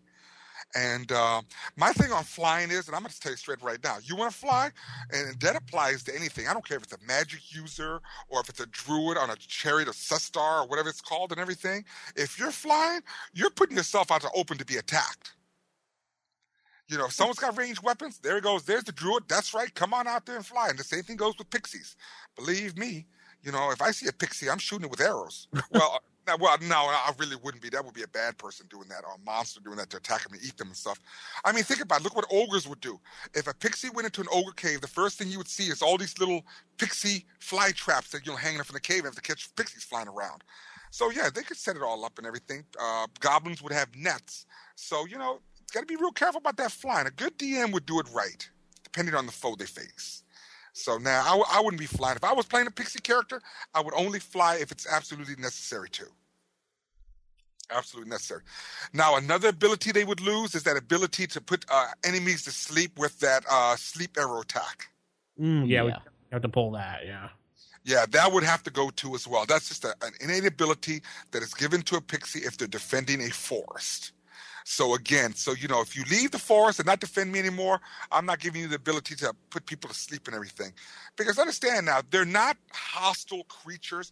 And 0.75 1.11
uh, 1.11 1.41
my 1.75 1.91
thing 1.93 2.11
on 2.11 2.23
flying 2.23 2.69
is, 2.69 2.85
and 2.85 2.95
I'm 2.95 3.01
going 3.01 3.11
to 3.11 3.19
tell 3.19 3.31
you 3.31 3.37
straight 3.37 3.63
right 3.63 3.83
now, 3.83 3.97
you 4.03 4.15
want 4.15 4.31
to 4.31 4.37
fly, 4.37 4.69
and 5.11 5.39
that 5.39 5.55
applies 5.55 6.03
to 6.03 6.15
anything. 6.15 6.47
I 6.47 6.53
don't 6.53 6.63
care 6.63 6.77
if 6.77 6.83
it's 6.83 6.93
a 6.93 7.03
magic 7.07 7.51
user 7.51 8.01
or 8.27 8.41
if 8.41 8.49
it's 8.49 8.59
a 8.59 8.67
druid 8.67 9.17
on 9.17 9.31
a 9.31 9.35
chariot 9.37 9.87
of 9.87 9.95
Sustarre 9.95 10.65
or 10.65 10.67
whatever 10.67 10.87
it's 10.87 11.01
called 11.01 11.31
and 11.31 11.41
everything. 11.41 11.83
If 12.15 12.37
you're 12.37 12.51
flying, 12.51 13.01
you're 13.33 13.49
putting 13.49 13.75
yourself 13.77 14.11
out 14.11 14.21
to 14.21 14.29
open 14.35 14.59
to 14.59 14.65
be 14.65 14.77
attacked. 14.77 15.33
You 16.89 16.97
know, 16.97 17.05
if 17.05 17.13
someone's 17.13 17.39
got 17.39 17.57
ranged 17.57 17.83
weapons, 17.83 18.17
there 18.17 18.35
he 18.35 18.41
goes. 18.41 18.63
There's 18.63 18.83
the 18.83 18.91
druid. 18.91 19.25
That's 19.27 19.53
right. 19.53 19.73
Come 19.75 19.93
on 19.93 20.07
out 20.07 20.25
there 20.25 20.35
and 20.35 20.45
fly. 20.45 20.69
And 20.69 20.77
the 20.77 20.83
same 20.83 21.03
thing 21.03 21.17
goes 21.17 21.37
with 21.37 21.49
pixies. 21.49 21.95
Believe 22.35 22.77
me, 22.77 23.05
you 23.43 23.51
know, 23.51 23.71
if 23.71 23.81
I 23.81 23.91
see 23.91 24.07
a 24.07 24.11
pixie, 24.11 24.49
I'm 24.49 24.57
shooting 24.57 24.85
it 24.85 24.91
with 24.91 24.99
arrows. 24.99 25.47
well, 25.71 26.01
no, 26.27 26.35
well, 26.39 26.57
no, 26.61 26.75
I 26.75 27.11
really 27.17 27.37
wouldn't 27.37 27.63
be. 27.63 27.69
That 27.69 27.85
would 27.85 27.93
be 27.93 28.03
a 28.03 28.07
bad 28.07 28.37
person 28.37 28.67
doing 28.69 28.87
that 28.89 29.03
or 29.05 29.15
a 29.15 29.25
monster 29.25 29.61
doing 29.61 29.77
that 29.77 29.89
to 29.91 29.97
attack 29.97 30.23
them 30.23 30.33
and 30.33 30.43
eat 30.43 30.57
them 30.57 30.67
and 30.67 30.75
stuff. 30.75 30.99
I 31.45 31.51
mean, 31.51 31.63
think 31.63 31.81
about 31.81 32.01
it. 32.01 32.03
Look 32.03 32.15
what 32.15 32.25
ogres 32.31 32.67
would 32.67 32.81
do. 32.81 32.99
If 33.33 33.47
a 33.47 33.53
pixie 33.53 33.89
went 33.89 34.05
into 34.05 34.21
an 34.21 34.27
ogre 34.31 34.51
cave, 34.51 34.81
the 34.81 34.87
first 34.87 35.17
thing 35.17 35.29
you 35.29 35.37
would 35.37 35.47
see 35.47 35.63
is 35.63 35.81
all 35.81 35.97
these 35.97 36.19
little 36.19 36.43
pixie 36.77 37.25
fly 37.39 37.71
traps 37.71 38.09
that 38.11 38.25
you 38.25 38.31
know 38.31 38.37
hanging 38.37 38.59
up 38.59 38.69
in 38.69 38.73
the 38.73 38.79
cave 38.79 38.99
and 38.99 39.05
have 39.05 39.15
to 39.15 39.21
catch 39.21 39.53
pixies 39.55 39.83
flying 39.83 40.07
around. 40.07 40.43
So 40.91 41.11
yeah, 41.11 41.29
they 41.33 41.43
could 41.43 41.57
set 41.57 41.75
it 41.75 41.81
all 41.81 42.03
up 42.03 42.17
and 42.17 42.27
everything. 42.27 42.65
Uh, 42.79 43.07
goblins 43.19 43.61
would 43.61 43.73
have 43.73 43.95
nets. 43.95 44.45
So 44.75 45.05
you 45.05 45.17
know, 45.17 45.39
got 45.71 45.81
to 45.81 45.85
be 45.85 45.95
real 45.95 46.11
careful 46.11 46.39
about 46.39 46.57
that 46.57 46.71
flying. 46.71 47.07
A 47.07 47.11
good 47.11 47.37
DM 47.37 47.71
would 47.73 47.85
do 47.85 47.99
it 47.99 48.07
right, 48.13 48.49
depending 48.83 49.15
on 49.15 49.25
the 49.25 49.31
foe 49.31 49.55
they 49.55 49.65
face. 49.65 50.23
So 50.73 50.97
now 50.97 51.21
I 51.21 51.29
w- 51.29 51.45
I 51.49 51.59
wouldn't 51.61 51.79
be 51.79 51.85
flying. 51.87 52.15
If 52.15 52.23
I 52.23 52.33
was 52.33 52.45
playing 52.45 52.67
a 52.67 52.71
pixie 52.71 52.99
character, 52.99 53.41
I 53.73 53.81
would 53.81 53.93
only 53.95 54.19
fly 54.19 54.57
if 54.57 54.71
it's 54.71 54.87
absolutely 54.87 55.35
necessary 55.37 55.89
to. 55.91 56.05
Absolutely 57.71 58.09
necessary. 58.09 58.41
Now 58.93 59.17
another 59.17 59.49
ability 59.49 59.91
they 59.91 60.05
would 60.05 60.21
lose 60.21 60.55
is 60.55 60.63
that 60.63 60.77
ability 60.77 61.27
to 61.27 61.41
put 61.41 61.65
uh, 61.69 61.87
enemies 62.03 62.43
to 62.43 62.51
sleep 62.51 62.97
with 62.97 63.19
that 63.19 63.43
uh, 63.49 63.75
sleep 63.75 64.17
arrow 64.17 64.41
attack. 64.41 64.89
Mm, 65.39 65.67
yeah, 65.67 65.83
we 65.83 65.93
have 66.31 66.41
to 66.41 66.49
pull 66.49 66.71
that. 66.71 67.01
Yeah. 67.05 67.29
Yeah, 67.85 68.05
that 68.11 68.31
would 68.31 68.43
have 68.43 68.61
to 68.63 68.71
go 68.71 68.89
too 68.89 69.15
as 69.15 69.27
well. 69.27 69.45
That's 69.45 69.69
just 69.69 69.85
a, 69.85 69.95
an 70.01 70.13
innate 70.19 70.45
ability 70.45 71.01
that 71.31 71.41
is 71.41 71.53
given 71.53 71.81
to 71.83 71.95
a 71.95 72.01
pixie 72.01 72.39
if 72.39 72.57
they're 72.57 72.67
defending 72.67 73.21
a 73.21 73.29
forest. 73.29 74.11
So 74.71 74.93
again, 74.93 75.33
so 75.33 75.53
you 75.53 75.67
know, 75.67 75.81
if 75.81 75.97
you 75.97 76.03
leave 76.11 76.29
the 76.29 76.37
forest 76.37 76.77
and 76.77 76.85
not 76.85 76.99
defend 76.99 77.31
me 77.31 77.39
anymore, 77.39 77.81
I'm 78.11 78.27
not 78.27 78.39
giving 78.39 78.61
you 78.61 78.67
the 78.67 78.75
ability 78.75 79.15
to 79.15 79.33
put 79.49 79.65
people 79.65 79.89
to 79.89 79.95
sleep 79.95 80.27
and 80.27 80.35
everything. 80.35 80.73
Because 81.17 81.39
understand 81.39 81.87
now, 81.87 82.01
they're 82.11 82.23
not 82.23 82.55
hostile 82.71 83.45
creatures. 83.45 84.11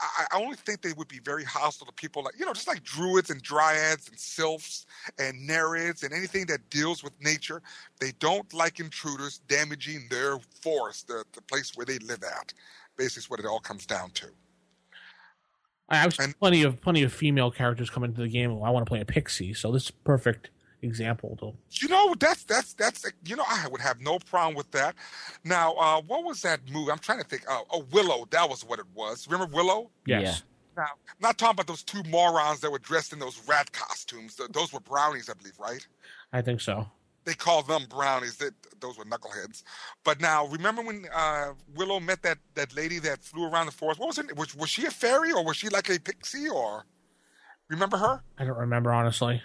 I, 0.00 0.26
I 0.30 0.40
only 0.40 0.54
think 0.54 0.80
they 0.80 0.92
would 0.92 1.08
be 1.08 1.18
very 1.18 1.42
hostile 1.42 1.88
to 1.88 1.92
people 1.92 2.22
like 2.22 2.38
you 2.38 2.46
know, 2.46 2.52
just 2.52 2.68
like 2.68 2.84
druids 2.84 3.30
and 3.30 3.42
dryads 3.42 4.08
and 4.08 4.16
sylphs 4.16 4.86
and 5.18 5.36
nereids 5.46 6.04
and 6.04 6.12
anything 6.12 6.46
that 6.46 6.70
deals 6.70 7.02
with 7.02 7.12
nature. 7.20 7.60
They 7.98 8.12
don't 8.20 8.54
like 8.54 8.78
intruders 8.78 9.38
damaging 9.48 10.06
their 10.08 10.38
forest, 10.62 11.08
the, 11.08 11.24
the 11.32 11.42
place 11.42 11.72
where 11.74 11.84
they 11.84 11.98
live 11.98 12.22
at. 12.22 12.54
Basically, 12.96 13.22
is 13.22 13.28
what 13.28 13.40
it 13.40 13.46
all 13.46 13.60
comes 13.60 13.86
down 13.86 14.10
to. 14.10 14.26
I, 15.88 16.04
I've 16.04 16.18
And- 16.18 16.38
plenty 16.38 16.62
of 16.62 16.80
plenty 16.80 17.02
of 17.02 17.12
female 17.12 17.50
characters 17.50 17.90
come 17.90 18.04
into 18.04 18.20
the 18.20 18.28
game. 18.28 18.50
I 18.62 18.70
want 18.70 18.84
to 18.86 18.88
play 18.90 19.00
a 19.00 19.04
pixie, 19.04 19.54
so 19.54 19.70
this 19.72 19.84
is 19.84 19.90
a 19.90 19.92
perfect 20.04 20.50
example. 20.82 21.36
To, 21.40 21.54
You 21.82 21.88
know, 21.88 22.14
that's 22.18 22.44
that's 22.44 22.74
that's 22.74 23.04
you 23.24 23.36
know, 23.36 23.44
I 23.48 23.68
would 23.68 23.80
have 23.80 24.00
no 24.00 24.18
problem 24.18 24.54
with 24.54 24.70
that. 24.72 24.94
Now, 25.44 25.74
uh, 25.74 26.00
what 26.02 26.24
was 26.24 26.42
that 26.42 26.60
movie? 26.70 26.90
I'm 26.90 26.98
trying 26.98 27.20
to 27.22 27.24
think. 27.28 27.42
Oh, 27.48 27.64
oh, 27.70 27.86
Willow. 27.92 28.26
That 28.30 28.48
was 28.48 28.64
what 28.64 28.78
it 28.78 28.86
was. 28.94 29.26
Remember 29.28 29.54
Willow? 29.54 29.90
yes. 30.06 30.42
Now, 30.76 30.82
I'm 30.82 31.16
not 31.22 31.38
talking 31.38 31.52
about 31.54 31.66
those 31.68 31.82
two 31.82 32.02
morons 32.02 32.60
that 32.60 32.70
were 32.70 32.78
dressed 32.78 33.14
in 33.14 33.18
those 33.18 33.40
rat 33.48 33.72
costumes. 33.72 34.38
Those 34.50 34.74
were 34.74 34.80
brownies, 34.80 35.30
I 35.30 35.32
believe, 35.32 35.58
right? 35.58 35.86
I 36.34 36.42
think 36.42 36.60
so. 36.60 36.86
They 37.26 37.34
called 37.34 37.66
them 37.66 37.84
brownies. 37.90 38.36
That 38.36 38.54
those 38.80 38.96
were 38.96 39.04
knuckleheads. 39.04 39.64
But 40.04 40.20
now, 40.20 40.46
remember 40.46 40.80
when 40.80 41.06
uh, 41.14 41.52
Willow 41.74 42.00
met 42.00 42.22
that 42.22 42.38
that 42.54 42.74
lady 42.74 42.98
that 43.00 43.22
flew 43.22 43.44
around 43.44 43.66
the 43.66 43.72
forest? 43.72 44.00
What 44.00 44.06
was 44.06 44.18
it? 44.18 44.34
Was, 44.36 44.54
was 44.56 44.70
she 44.70 44.86
a 44.86 44.90
fairy 44.90 45.32
or 45.32 45.44
was 45.44 45.56
she 45.56 45.68
like 45.68 45.90
a 45.90 45.98
pixie? 46.00 46.48
Or 46.48 46.86
remember 47.68 47.98
her? 47.98 48.22
I 48.38 48.44
don't 48.44 48.56
remember 48.56 48.92
honestly. 48.92 49.42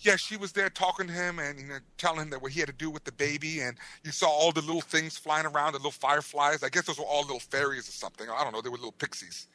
yeah, 0.00 0.16
she 0.16 0.36
was 0.36 0.52
there 0.52 0.70
talking 0.70 1.08
to 1.08 1.12
him 1.12 1.38
and 1.40 1.58
you 1.58 1.66
know, 1.66 1.78
telling 1.98 2.20
him 2.22 2.30
that 2.30 2.40
what 2.42 2.52
he 2.52 2.60
had 2.60 2.68
to 2.68 2.74
do 2.74 2.90
with 2.90 3.04
the 3.04 3.12
baby, 3.12 3.60
and 3.60 3.76
you 4.04 4.12
saw 4.12 4.28
all 4.28 4.52
the 4.52 4.60
little 4.60 4.80
things 4.80 5.18
flying 5.18 5.46
around, 5.46 5.72
the 5.72 5.78
little 5.78 5.90
fireflies. 5.90 6.62
I 6.62 6.68
guess 6.68 6.86
those 6.86 6.98
were 6.98 7.04
all 7.04 7.22
little 7.22 7.40
fairies 7.40 7.88
or 7.88 7.92
something. 7.92 8.28
I 8.30 8.44
don't 8.44 8.52
know. 8.52 8.62
They 8.62 8.68
were 8.68 8.76
little 8.76 8.92
pixies. 8.92 9.48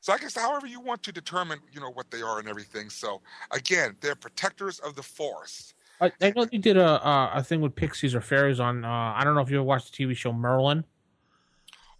So 0.00 0.12
I 0.12 0.18
guess 0.18 0.36
however 0.36 0.66
you 0.66 0.80
want 0.80 1.02
to 1.04 1.12
determine, 1.12 1.60
you 1.72 1.80
know, 1.80 1.90
what 1.90 2.10
they 2.10 2.22
are 2.22 2.40
and 2.40 2.48
everything. 2.48 2.90
So 2.90 3.20
again, 3.52 3.96
they're 4.00 4.16
protectors 4.16 4.80
of 4.80 4.96
the 4.96 5.02
forest. 5.02 5.74
I, 6.02 6.10
I 6.20 6.32
know 6.34 6.44
they 6.44 6.58
did 6.58 6.76
a 6.76 7.06
uh, 7.06 7.30
a 7.34 7.44
thing 7.44 7.60
with 7.60 7.76
pixies 7.76 8.14
or 8.14 8.20
fairies 8.20 8.58
on. 8.58 8.84
Uh, 8.84 9.14
I 9.16 9.22
don't 9.24 9.36
know 9.36 9.40
if 9.40 9.50
you 9.50 9.56
ever 9.56 9.64
watched 9.64 9.96
the 9.96 10.04
TV 10.04 10.16
show 10.16 10.32
Merlin. 10.32 10.84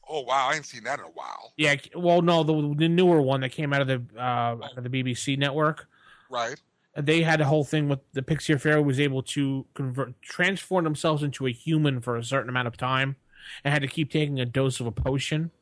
Oh 0.09 0.23
wow, 0.23 0.49
I 0.51 0.57
ain't 0.57 0.67
seen 0.67 0.83
that 0.85 0.99
in 0.99 1.05
a 1.05 1.09
while. 1.09 1.53
Yeah, 1.57 1.77
well, 1.95 2.21
no, 2.21 2.43
the, 2.43 2.75
the 2.77 2.89
newer 2.89 3.23
one 3.23 3.41
that 3.43 3.53
came 3.53 3.73
out 3.73 3.81
of 3.81 3.87
the 3.87 4.03
uh, 4.19 4.21
out 4.21 4.77
of 4.77 4.83
the 4.85 4.91
BBC 4.91 5.39
network. 5.39 5.87
Right? 6.29 6.61
They 6.97 7.23
had 7.23 7.41
a 7.41 7.45
whole 7.45 7.65
thing 7.65 7.89
with 7.89 8.01
the 8.13 8.23
pixie 8.23 8.53
or 8.53 8.59
fairy 8.59 8.83
was 8.83 9.01
able 9.01 9.23
to 9.23 9.65
convert 9.75 10.21
transform 10.21 10.85
themselves 10.85 11.23
into 11.23 11.47
a 11.47 11.53
human 11.53 12.01
for 12.01 12.17
a 12.17 12.25
certain 12.25 12.49
amount 12.51 12.67
of 12.67 12.77
time, 12.77 13.17
and 13.65 13.73
had 13.73 13.83
to 13.83 13.89
keep 13.89 14.11
taking 14.11 14.41
a 14.41 14.45
dose 14.45 14.81
of 14.81 14.87
a 14.87 14.93
potion 14.93 15.53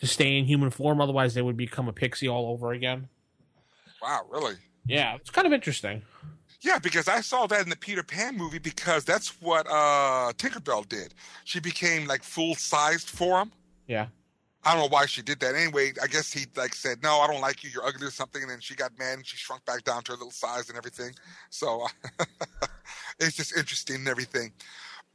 to 0.00 0.06
stay 0.06 0.38
in 0.38 0.46
human 0.46 0.70
form. 0.70 1.02
Otherwise, 1.02 1.34
they 1.34 1.42
would 1.42 1.56
become 1.56 1.86
a 1.86 1.92
pixie 1.92 2.28
all 2.28 2.46
over 2.46 2.72
again. 2.72 3.08
Wow, 4.02 4.22
really? 4.30 4.54
Yeah, 4.86 5.16
it's 5.16 5.30
kind 5.30 5.46
of 5.46 5.52
interesting. 5.52 6.02
Yeah, 6.64 6.78
because 6.78 7.08
I 7.08 7.20
saw 7.20 7.46
that 7.48 7.60
in 7.60 7.68
the 7.68 7.76
Peter 7.76 8.02
Pan 8.02 8.38
movie 8.38 8.58
because 8.58 9.04
that's 9.04 9.38
what 9.42 9.66
uh, 9.68 10.32
Tinkerbell 10.38 10.88
did. 10.88 11.12
She 11.44 11.60
became 11.60 12.06
like 12.06 12.22
full 12.22 12.54
sized 12.54 13.10
for 13.10 13.38
him. 13.38 13.52
Yeah. 13.86 14.06
I 14.64 14.72
don't 14.72 14.84
know 14.84 14.88
why 14.88 15.04
she 15.04 15.20
did 15.20 15.40
that. 15.40 15.54
Anyway, 15.54 15.92
I 16.02 16.06
guess 16.06 16.32
he 16.32 16.46
like 16.56 16.74
said, 16.74 17.02
"No, 17.02 17.20
I 17.20 17.26
don't 17.26 17.42
like 17.42 17.62
you. 17.62 17.68
You're 17.68 17.84
ugly 17.84 18.06
or 18.06 18.10
something." 18.10 18.40
And 18.40 18.50
then 18.50 18.60
she 18.60 18.74
got 18.74 18.98
mad 18.98 19.18
and 19.18 19.26
she 19.26 19.36
shrunk 19.36 19.62
back 19.66 19.84
down 19.84 20.04
to 20.04 20.12
her 20.12 20.16
little 20.16 20.30
size 20.30 20.70
and 20.70 20.78
everything. 20.78 21.14
So 21.50 21.86
it's 23.20 23.36
just 23.36 23.54
interesting 23.54 23.96
and 23.96 24.08
everything. 24.08 24.50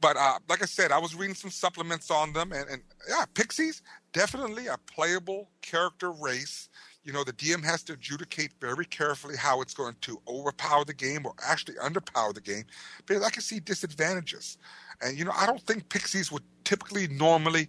But 0.00 0.16
uh, 0.16 0.38
like 0.48 0.62
I 0.62 0.66
said, 0.66 0.92
I 0.92 0.98
was 0.98 1.16
reading 1.16 1.34
some 1.34 1.50
supplements 1.50 2.12
on 2.12 2.32
them, 2.32 2.52
and, 2.52 2.70
and 2.70 2.82
yeah, 3.08 3.24
pixies 3.34 3.82
definitely 4.12 4.68
a 4.68 4.78
playable 4.86 5.48
character 5.62 6.12
race. 6.12 6.68
You 7.04 7.12
know, 7.12 7.24
the 7.24 7.32
DM 7.32 7.64
has 7.64 7.82
to 7.84 7.94
adjudicate 7.94 8.52
very 8.60 8.84
carefully 8.84 9.36
how 9.36 9.62
it's 9.62 9.74
going 9.74 9.96
to 10.02 10.20
overpower 10.28 10.84
the 10.84 10.94
game 10.94 11.24
or 11.24 11.32
actually 11.46 11.76
underpower 11.76 12.34
the 12.34 12.42
game, 12.42 12.64
because 13.06 13.22
I 13.22 13.30
can 13.30 13.42
see 13.42 13.58
disadvantages. 13.60 14.58
And 15.00 15.18
you 15.18 15.24
know, 15.24 15.32
I 15.34 15.46
don't 15.46 15.62
think 15.62 15.88
pixies 15.88 16.30
would 16.30 16.42
typically 16.64 17.08
normally 17.08 17.68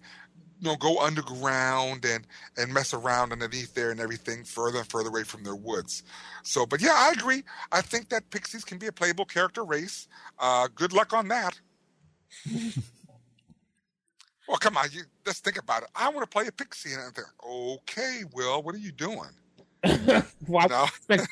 you 0.62 0.70
know 0.70 0.76
go 0.76 1.00
underground 1.00 2.06
and 2.06 2.28
and 2.58 2.74
mess 2.74 2.94
around 2.94 3.32
underneath 3.32 3.74
there 3.74 3.92
and 3.92 4.00
everything 4.00 4.44
further 4.44 4.80
and 4.80 4.88
further 4.88 5.10
away 5.10 5.24
from 5.24 5.44
their 5.44 5.56
woods. 5.56 6.04
So 6.44 6.66
but 6.66 6.82
yeah 6.82 6.94
i 6.96 7.12
agree. 7.12 7.44
I 7.72 7.82
think 7.82 8.10
that 8.10 8.30
pixies 8.30 8.64
can 8.64 8.78
be 8.78 8.88
a 8.88 8.92
playable 8.92 9.26
character 9.26 9.64
race. 9.64 10.08
Uh 10.40 10.68
good 10.74 10.94
luck 10.94 11.14
on 11.14 11.28
that 11.30 11.60
well 14.48 14.58
come 14.58 14.78
on 14.78 14.88
you 14.92 15.02
let's 15.26 15.40
think 15.40 15.58
about 15.58 15.84
it 15.84 15.90
i 15.96 16.10
want 16.10 16.22
to 16.22 16.28
play 16.28 16.48
a 16.48 16.52
pixie 16.52 16.94
and 16.94 17.02
i'm 17.02 17.12
there 17.16 17.34
okay 17.44 18.24
will 18.34 18.62
what 18.62 18.76
are 18.76 18.80
you 18.80 18.92
doing 18.92 19.30
well, 19.84 19.92
I, 20.08 20.28
wouldn't 20.48 20.84
expect, 21.10 21.28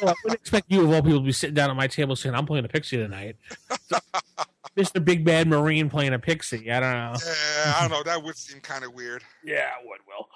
well, 0.00 0.10
I 0.10 0.14
wouldn't 0.22 0.40
expect 0.40 0.70
you 0.70 0.84
of 0.84 0.92
all 0.92 1.02
people 1.02 1.18
to 1.18 1.24
be 1.24 1.32
sitting 1.32 1.54
down 1.54 1.70
at 1.70 1.76
my 1.76 1.88
table 1.88 2.14
saying, 2.14 2.36
"I'm 2.36 2.46
playing 2.46 2.64
a 2.64 2.68
pixie 2.68 2.96
tonight." 2.96 3.36
So, 3.88 3.98
Mr. 4.76 5.04
Big 5.04 5.24
Bad 5.24 5.48
Marine 5.48 5.90
playing 5.90 6.14
a 6.14 6.18
pixie. 6.18 6.70
I 6.70 6.78
don't 6.78 6.92
know. 6.92 7.16
Yeah, 7.26 7.74
I 7.76 7.80
don't 7.80 7.90
know. 7.90 8.02
That 8.04 8.22
would 8.22 8.36
seem 8.36 8.60
kind 8.60 8.84
of 8.84 8.94
weird. 8.94 9.24
Yeah, 9.42 9.70
would 9.84 10.00
will. 10.06 10.28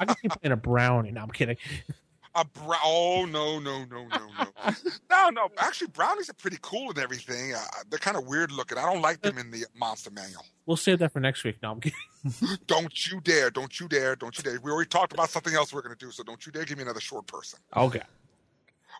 I 0.00 0.04
can 0.06 0.16
see 0.16 0.28
playing 0.28 0.52
a 0.52 0.56
brownie. 0.56 1.10
No, 1.10 1.22
I'm 1.22 1.30
kidding. 1.30 1.56
A 2.36 2.44
brown? 2.44 2.78
Oh 2.84 3.24
no, 3.24 3.58
no, 3.58 3.84
no, 3.86 4.06
no, 4.06 4.18
no, 4.38 4.72
no, 5.10 5.30
no. 5.30 5.48
Actually, 5.56 5.88
brownies 5.88 6.28
are 6.28 6.34
pretty 6.34 6.58
cool 6.60 6.90
and 6.90 6.98
everything. 6.98 7.54
Uh, 7.54 7.60
they're 7.88 7.98
kind 7.98 8.16
of 8.16 8.26
weird 8.26 8.52
looking. 8.52 8.76
I 8.76 8.82
don't 8.82 9.00
like 9.00 9.22
them 9.22 9.38
in 9.38 9.50
the 9.50 9.64
monster 9.74 10.10
manual. 10.10 10.44
We'll 10.66 10.76
save 10.76 10.98
that 10.98 11.12
for 11.12 11.20
next 11.20 11.44
week. 11.44 11.56
No, 11.62 11.72
I'm 11.72 11.80
kidding. 11.80 11.98
Don't 12.66 13.10
you 13.10 13.20
dare! 13.20 13.50
Don't 13.50 13.78
you 13.78 13.86
dare! 13.86 14.16
Don't 14.16 14.36
you 14.36 14.42
dare! 14.42 14.58
We 14.60 14.70
already 14.72 14.88
talked 14.88 15.12
about 15.12 15.30
something 15.30 15.54
else 15.54 15.72
we're 15.72 15.82
going 15.82 15.96
to 15.96 16.04
do, 16.04 16.10
so 16.10 16.24
don't 16.24 16.44
you 16.44 16.50
dare 16.50 16.64
give 16.64 16.76
me 16.76 16.82
another 16.82 17.00
short 17.00 17.28
person. 17.28 17.60
Okay. 17.76 18.02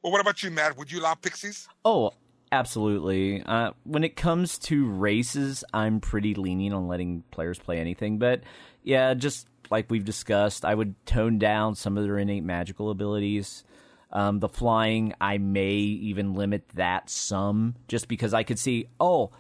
Well, 0.02 0.12
what 0.12 0.20
about 0.20 0.42
you, 0.44 0.50
Matt? 0.52 0.76
Would 0.78 0.92
you 0.92 1.00
allow 1.00 1.14
pixies? 1.14 1.68
Oh, 1.84 2.12
absolutely. 2.52 3.42
Uh, 3.42 3.72
when 3.82 4.04
it 4.04 4.14
comes 4.14 4.58
to 4.60 4.86
races, 4.88 5.64
I'm 5.74 6.00
pretty 6.00 6.34
lenient 6.34 6.74
on 6.74 6.86
letting 6.86 7.24
players 7.32 7.58
play 7.58 7.78
anything. 7.80 8.18
But 8.18 8.42
yeah, 8.84 9.14
just 9.14 9.48
like 9.70 9.90
we've 9.90 10.04
discussed, 10.04 10.64
I 10.64 10.74
would 10.74 10.94
tone 11.06 11.38
down 11.38 11.74
some 11.74 11.96
of 11.96 12.04
their 12.04 12.18
innate 12.18 12.44
magical 12.44 12.90
abilities. 12.90 13.64
Um, 14.12 14.38
the 14.38 14.48
flying, 14.48 15.14
I 15.20 15.38
may 15.38 15.74
even 15.74 16.34
limit 16.34 16.68
that 16.74 17.10
some, 17.10 17.74
just 17.88 18.08
because 18.08 18.32
I 18.32 18.44
could 18.44 18.58
see, 18.58 18.88
oh, 19.00 19.30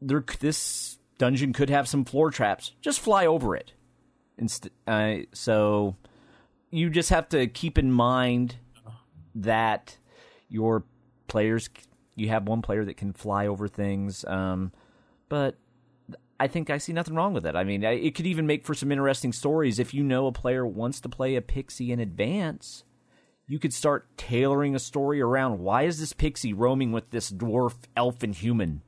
there, 0.00 0.24
this 0.40 0.98
dungeon 1.18 1.52
could 1.52 1.70
have 1.70 1.88
some 1.88 2.04
floor 2.04 2.30
traps. 2.30 2.72
Just 2.80 3.00
fly 3.00 3.26
over 3.26 3.56
it. 3.56 3.72
Inst- 4.38 4.70
uh, 4.86 5.16
so 5.32 5.96
you 6.70 6.90
just 6.90 7.10
have 7.10 7.28
to 7.30 7.46
keep 7.48 7.76
in 7.76 7.90
mind 7.90 8.56
that 9.34 9.96
your 10.48 10.84
players 11.26 11.68
you 12.16 12.28
have 12.28 12.48
one 12.48 12.62
player 12.62 12.84
that 12.84 12.96
can 12.96 13.12
fly 13.12 13.46
over 13.46 13.68
things 13.68 14.24
um, 14.24 14.72
but 15.28 15.56
i 16.40 16.46
think 16.46 16.70
i 16.70 16.78
see 16.78 16.92
nothing 16.92 17.14
wrong 17.14 17.32
with 17.32 17.46
it 17.46 17.56
i 17.56 17.64
mean 17.64 17.82
it 17.82 18.14
could 18.14 18.26
even 18.26 18.46
make 18.46 18.64
for 18.64 18.74
some 18.74 18.92
interesting 18.92 19.32
stories. 19.32 19.78
If 19.78 19.94
you 19.94 20.02
know 20.02 20.26
a 20.26 20.32
player 20.32 20.66
wants 20.66 21.00
to 21.00 21.08
play 21.08 21.36
a 21.36 21.42
pixie 21.42 21.92
in 21.92 22.00
advance 22.00 22.84
you 23.46 23.58
could 23.58 23.72
start 23.72 24.06
tailoring 24.16 24.74
a 24.74 24.78
story 24.78 25.20
around 25.20 25.58
why 25.58 25.82
is 25.84 25.98
this 25.98 26.12
pixie 26.12 26.52
roaming 26.52 26.92
with 26.92 27.10
this 27.10 27.30
dwarf 27.30 27.74
elf 27.96 28.22
and 28.22 28.34
human? 28.34 28.82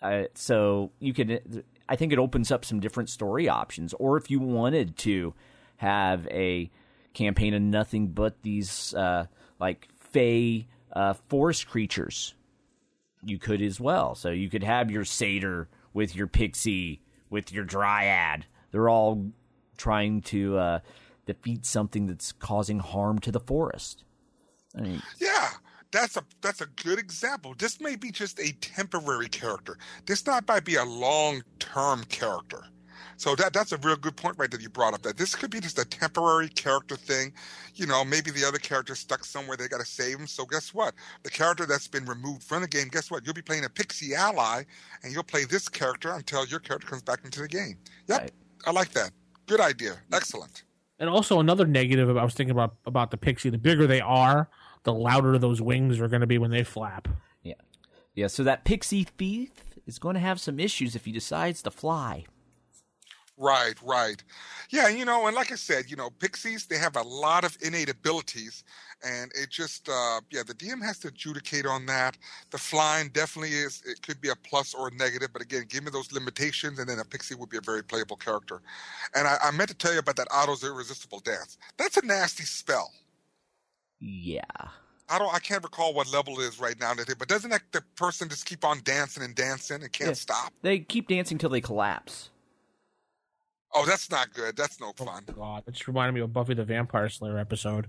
Uh, 0.00 0.24
so 0.34 0.92
you 0.98 1.12
could 1.12 1.64
i 1.88 1.96
think 1.96 2.12
it 2.12 2.18
opens 2.18 2.50
up 2.50 2.64
some 2.64 2.80
different 2.80 3.10
story 3.10 3.48
options. 3.48 3.92
Or 3.94 4.16
if 4.16 4.30
you 4.30 4.40
wanted 4.40 4.96
to 4.98 5.34
have 5.76 6.26
a 6.28 6.70
campaign 7.14 7.54
of 7.54 7.62
nothing 7.62 8.08
but 8.08 8.42
these 8.42 8.94
uh, 8.94 9.26
like 9.60 9.88
fey 9.98 10.66
uh, 10.92 11.14
forest 11.28 11.68
creatures 11.68 12.34
you 13.22 13.38
could 13.38 13.60
as 13.60 13.80
well. 13.80 14.14
So 14.14 14.30
you 14.30 14.48
could 14.48 14.62
have 14.62 14.90
your 14.90 15.04
satyr 15.04 15.68
with 15.92 16.14
your 16.14 16.26
pixie 16.26 17.02
with 17.30 17.52
your 17.52 17.64
dryad 17.64 18.46
they're 18.70 18.88
all 18.88 19.30
trying 19.76 20.20
to 20.20 20.58
uh, 20.58 20.78
defeat 21.26 21.64
something 21.64 22.06
that's 22.06 22.32
causing 22.32 22.78
harm 22.78 23.18
to 23.18 23.30
the 23.30 23.40
forest 23.40 24.04
I 24.76 24.82
mean, 24.82 25.02
Yeah, 25.20 25.48
that's 25.90 26.16
a 26.16 26.24
that's 26.40 26.60
a 26.60 26.66
good 26.66 26.98
example. 26.98 27.54
This 27.58 27.80
may 27.80 27.96
be 27.96 28.10
just 28.10 28.38
a 28.38 28.52
temporary 28.60 29.28
character. 29.28 29.78
This 30.06 30.26
not 30.26 30.46
might 30.46 30.64
be 30.64 30.76
a 30.76 30.84
long 30.84 31.42
term 31.58 32.04
character. 32.04 32.64
So 33.18 33.34
that 33.34 33.52
that's 33.52 33.72
a 33.72 33.76
real 33.78 33.96
good 33.96 34.16
point 34.16 34.36
right 34.38 34.50
that 34.50 34.60
you 34.62 34.68
brought 34.70 34.94
up. 34.94 35.02
That 35.02 35.16
this 35.18 35.34
could 35.34 35.50
be 35.50 35.58
just 35.60 35.78
a 35.78 35.84
temporary 35.84 36.48
character 36.48 36.96
thing. 36.96 37.32
You 37.74 37.86
know, 37.86 38.04
maybe 38.04 38.30
the 38.30 38.44
other 38.46 38.58
character's 38.58 39.00
stuck 39.00 39.24
somewhere. 39.24 39.56
They 39.56 39.68
got 39.68 39.80
to 39.80 39.86
save 39.86 40.18
him. 40.20 40.26
So 40.26 40.46
guess 40.46 40.72
what? 40.72 40.94
The 41.24 41.30
character 41.30 41.66
that's 41.66 41.88
been 41.88 42.04
removed 42.06 42.44
from 42.44 42.62
the 42.62 42.68
game. 42.68 42.88
Guess 42.90 43.10
what? 43.10 43.26
You'll 43.26 43.34
be 43.34 43.42
playing 43.42 43.64
a 43.64 43.68
pixie 43.68 44.14
ally, 44.14 44.62
and 45.02 45.12
you'll 45.12 45.24
play 45.24 45.44
this 45.44 45.68
character 45.68 46.12
until 46.12 46.46
your 46.46 46.60
character 46.60 46.86
comes 46.88 47.02
back 47.02 47.24
into 47.24 47.40
the 47.40 47.48
game. 47.48 47.76
Yep, 48.06 48.20
Right. 48.20 48.32
I 48.66 48.70
like 48.70 48.90
that. 48.92 49.10
Good 49.46 49.60
idea. 49.60 49.96
Excellent. 50.12 50.62
And 51.00 51.10
also 51.10 51.40
another 51.40 51.66
negative 51.66 52.16
I 52.16 52.24
was 52.24 52.34
thinking 52.34 52.52
about 52.52 52.76
about 52.86 53.10
the 53.10 53.16
pixie. 53.16 53.50
The 53.50 53.58
bigger 53.58 53.86
they 53.86 54.00
are, 54.00 54.48
the 54.84 54.92
louder 54.92 55.38
those 55.38 55.60
wings 55.60 56.00
are 56.00 56.08
going 56.08 56.20
to 56.22 56.26
be 56.26 56.38
when 56.38 56.50
they 56.50 56.62
flap. 56.64 57.08
yeah 57.42 57.54
yeah 58.14 58.26
so 58.28 58.44
that 58.44 58.64
pixie 58.64 59.04
thief 59.04 59.50
is 59.86 59.98
going 59.98 60.14
to 60.14 60.20
have 60.20 60.40
some 60.40 60.58
issues 60.60 60.94
if 60.94 61.04
he 61.04 61.12
decides 61.12 61.62
to 61.62 61.70
fly 61.70 62.24
Right, 63.40 63.74
right. 63.84 64.22
Yeah, 64.70 64.88
you 64.88 65.04
know, 65.04 65.28
and 65.28 65.36
like 65.36 65.52
I 65.52 65.54
said, 65.54 65.88
you 65.88 65.94
know, 65.96 66.10
pixies, 66.10 66.66
they 66.66 66.76
have 66.76 66.96
a 66.96 67.02
lot 67.02 67.44
of 67.44 67.56
innate 67.62 67.88
abilities. 67.88 68.64
And 69.04 69.30
it 69.40 69.48
just, 69.48 69.88
uh, 69.88 70.20
yeah, 70.32 70.42
the 70.44 70.54
DM 70.54 70.82
has 70.84 70.98
to 71.00 71.08
adjudicate 71.08 71.64
on 71.64 71.86
that. 71.86 72.18
The 72.50 72.58
flying 72.58 73.10
definitely 73.10 73.50
is, 73.52 73.80
it 73.86 74.02
could 74.02 74.20
be 74.20 74.30
a 74.30 74.34
plus 74.34 74.74
or 74.74 74.88
a 74.88 74.94
negative. 74.94 75.28
But 75.32 75.40
again, 75.42 75.66
give 75.68 75.84
me 75.84 75.90
those 75.92 76.10
limitations, 76.10 76.80
and 76.80 76.88
then 76.88 76.98
a 76.98 77.04
pixie 77.04 77.36
would 77.36 77.48
be 77.48 77.58
a 77.58 77.60
very 77.60 77.84
playable 77.84 78.16
character. 78.16 78.60
And 79.14 79.28
I, 79.28 79.36
I 79.44 79.50
meant 79.52 79.68
to 79.70 79.76
tell 79.76 79.92
you 79.92 80.00
about 80.00 80.16
that 80.16 80.26
Otto's 80.32 80.64
Irresistible 80.64 81.20
Dance. 81.20 81.58
That's 81.76 81.96
a 81.96 82.04
nasty 82.04 82.42
spell. 82.44 82.90
yeah 84.00 84.42
I 85.10 85.18
don't, 85.18 85.32
I 85.32 85.38
can't 85.38 85.62
recall 85.62 85.94
what 85.94 86.12
level 86.12 86.38
it 86.40 86.44
is 86.44 86.60
right 86.60 86.78
now, 86.78 86.92
but 86.94 87.28
doesn't 87.28 87.50
that 87.50 87.62
the 87.72 87.82
person 87.96 88.28
just 88.28 88.44
keep 88.44 88.62
on 88.64 88.80
dancing 88.84 89.22
and 89.22 89.34
dancing 89.34 89.82
and 89.82 89.90
can't 89.92 90.08
Yeah. 90.08 90.14
stop? 90.14 90.52
they 90.62 90.80
keep 90.80 91.08
dancing 91.08 91.38
till 91.38 91.48
they 91.50 91.60
collapse 91.62 92.28
Oh, 93.74 93.84
that's 93.84 94.10
not 94.10 94.32
good. 94.32 94.56
That's 94.56 94.80
no 94.80 94.92
fun. 94.96 95.24
Oh 95.28 95.32
God, 95.32 95.62
that 95.66 95.72
just 95.72 95.86
reminded 95.88 96.14
me 96.14 96.20
of 96.20 96.32
Buffy 96.32 96.54
the 96.54 96.64
Vampire 96.64 97.08
Slayer 97.08 97.38
episode. 97.38 97.88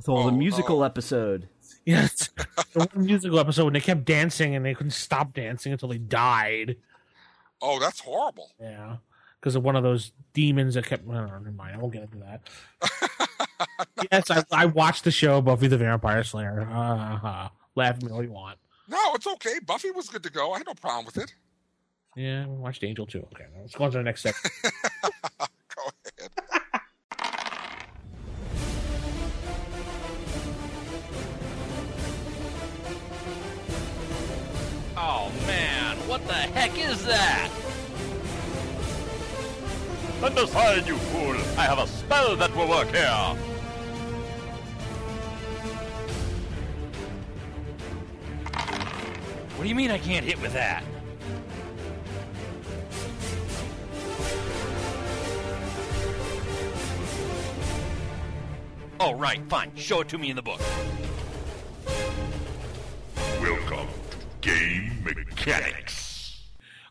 so 0.00 0.14
the 0.14 0.28
Oh, 0.28 0.30
musical 0.30 0.80
oh. 0.80 0.84
episode 0.84 1.48
Yes, 1.86 2.30
the 2.72 2.80
one 2.80 3.06
musical 3.06 3.38
episode 3.38 3.64
when 3.64 3.72
they 3.74 3.80
kept 3.80 4.04
dancing 4.04 4.56
and 4.56 4.66
they 4.66 4.74
couldn't 4.74 4.90
stop 4.90 5.32
dancing 5.32 5.72
until 5.72 5.88
they 5.88 5.98
died. 5.98 6.76
Oh, 7.62 7.78
that's 7.78 8.00
horrible. 8.00 8.50
Yeah, 8.60 8.96
because 9.40 9.54
of 9.54 9.62
one 9.62 9.76
of 9.76 9.84
those 9.84 10.10
demons 10.34 10.74
that 10.74 10.84
kept. 10.84 11.04
Oh, 11.08 11.12
never 11.12 11.40
mind. 11.52 11.76
I 11.76 11.78
won't 11.78 11.92
get 11.92 12.02
into 12.02 12.18
that. 12.18 12.50
yes, 14.12 14.30
I, 14.32 14.42
I 14.50 14.66
watched 14.66 15.04
the 15.04 15.12
show 15.12 15.40
Buffy 15.40 15.68
the 15.68 15.78
Vampire 15.78 16.24
Slayer. 16.24 16.62
Uh-huh. 16.62 17.48
laugh 17.76 17.96
at 17.96 18.02
me 18.02 18.10
all 18.10 18.22
you 18.22 18.32
want. 18.32 18.58
No, 18.88 19.14
it's 19.14 19.26
okay. 19.26 19.54
Buffy 19.64 19.92
was 19.92 20.08
good 20.08 20.24
to 20.24 20.30
go. 20.30 20.52
I 20.52 20.58
had 20.58 20.66
no 20.66 20.74
problem 20.74 21.06
with 21.06 21.18
it. 21.18 21.32
Yeah, 22.16 22.44
I 22.44 22.46
watched 22.46 22.82
Angel 22.82 23.04
too. 23.04 23.26
Okay, 23.34 23.44
let's 23.60 23.74
go 23.74 23.84
on 23.84 23.90
to 23.90 23.98
the 23.98 24.02
next 24.02 24.22
section. 24.22 24.50
Go 24.72 25.90
ahead. 26.18 26.30
Oh 34.96 35.30
man, 35.46 35.96
what 36.08 36.26
the 36.26 36.32
heck 36.32 36.78
is 36.78 37.04
that? 37.04 37.50
Stand 40.16 40.38
aside, 40.38 40.86
you 40.86 40.96
fool! 40.96 41.36
I 41.58 41.64
have 41.64 41.78
a 41.78 41.86
spell 41.86 42.34
that 42.36 42.56
will 42.56 42.66
work 42.66 42.88
here! 42.88 43.36
What 49.54 49.62
do 49.62 49.68
you 49.68 49.74
mean 49.74 49.90
I 49.90 49.98
can't 49.98 50.24
hit 50.24 50.40
with 50.40 50.54
that? 50.54 50.82
Oh, 58.98 59.14
right, 59.14 59.40
fine. 59.48 59.74
Show 59.76 60.00
it 60.00 60.08
to 60.08 60.18
me 60.18 60.30
in 60.30 60.36
the 60.36 60.42
book. 60.42 60.60
Welcome 63.40 63.88
to 64.10 64.16
Game 64.40 65.04
Mechanics. 65.04 66.42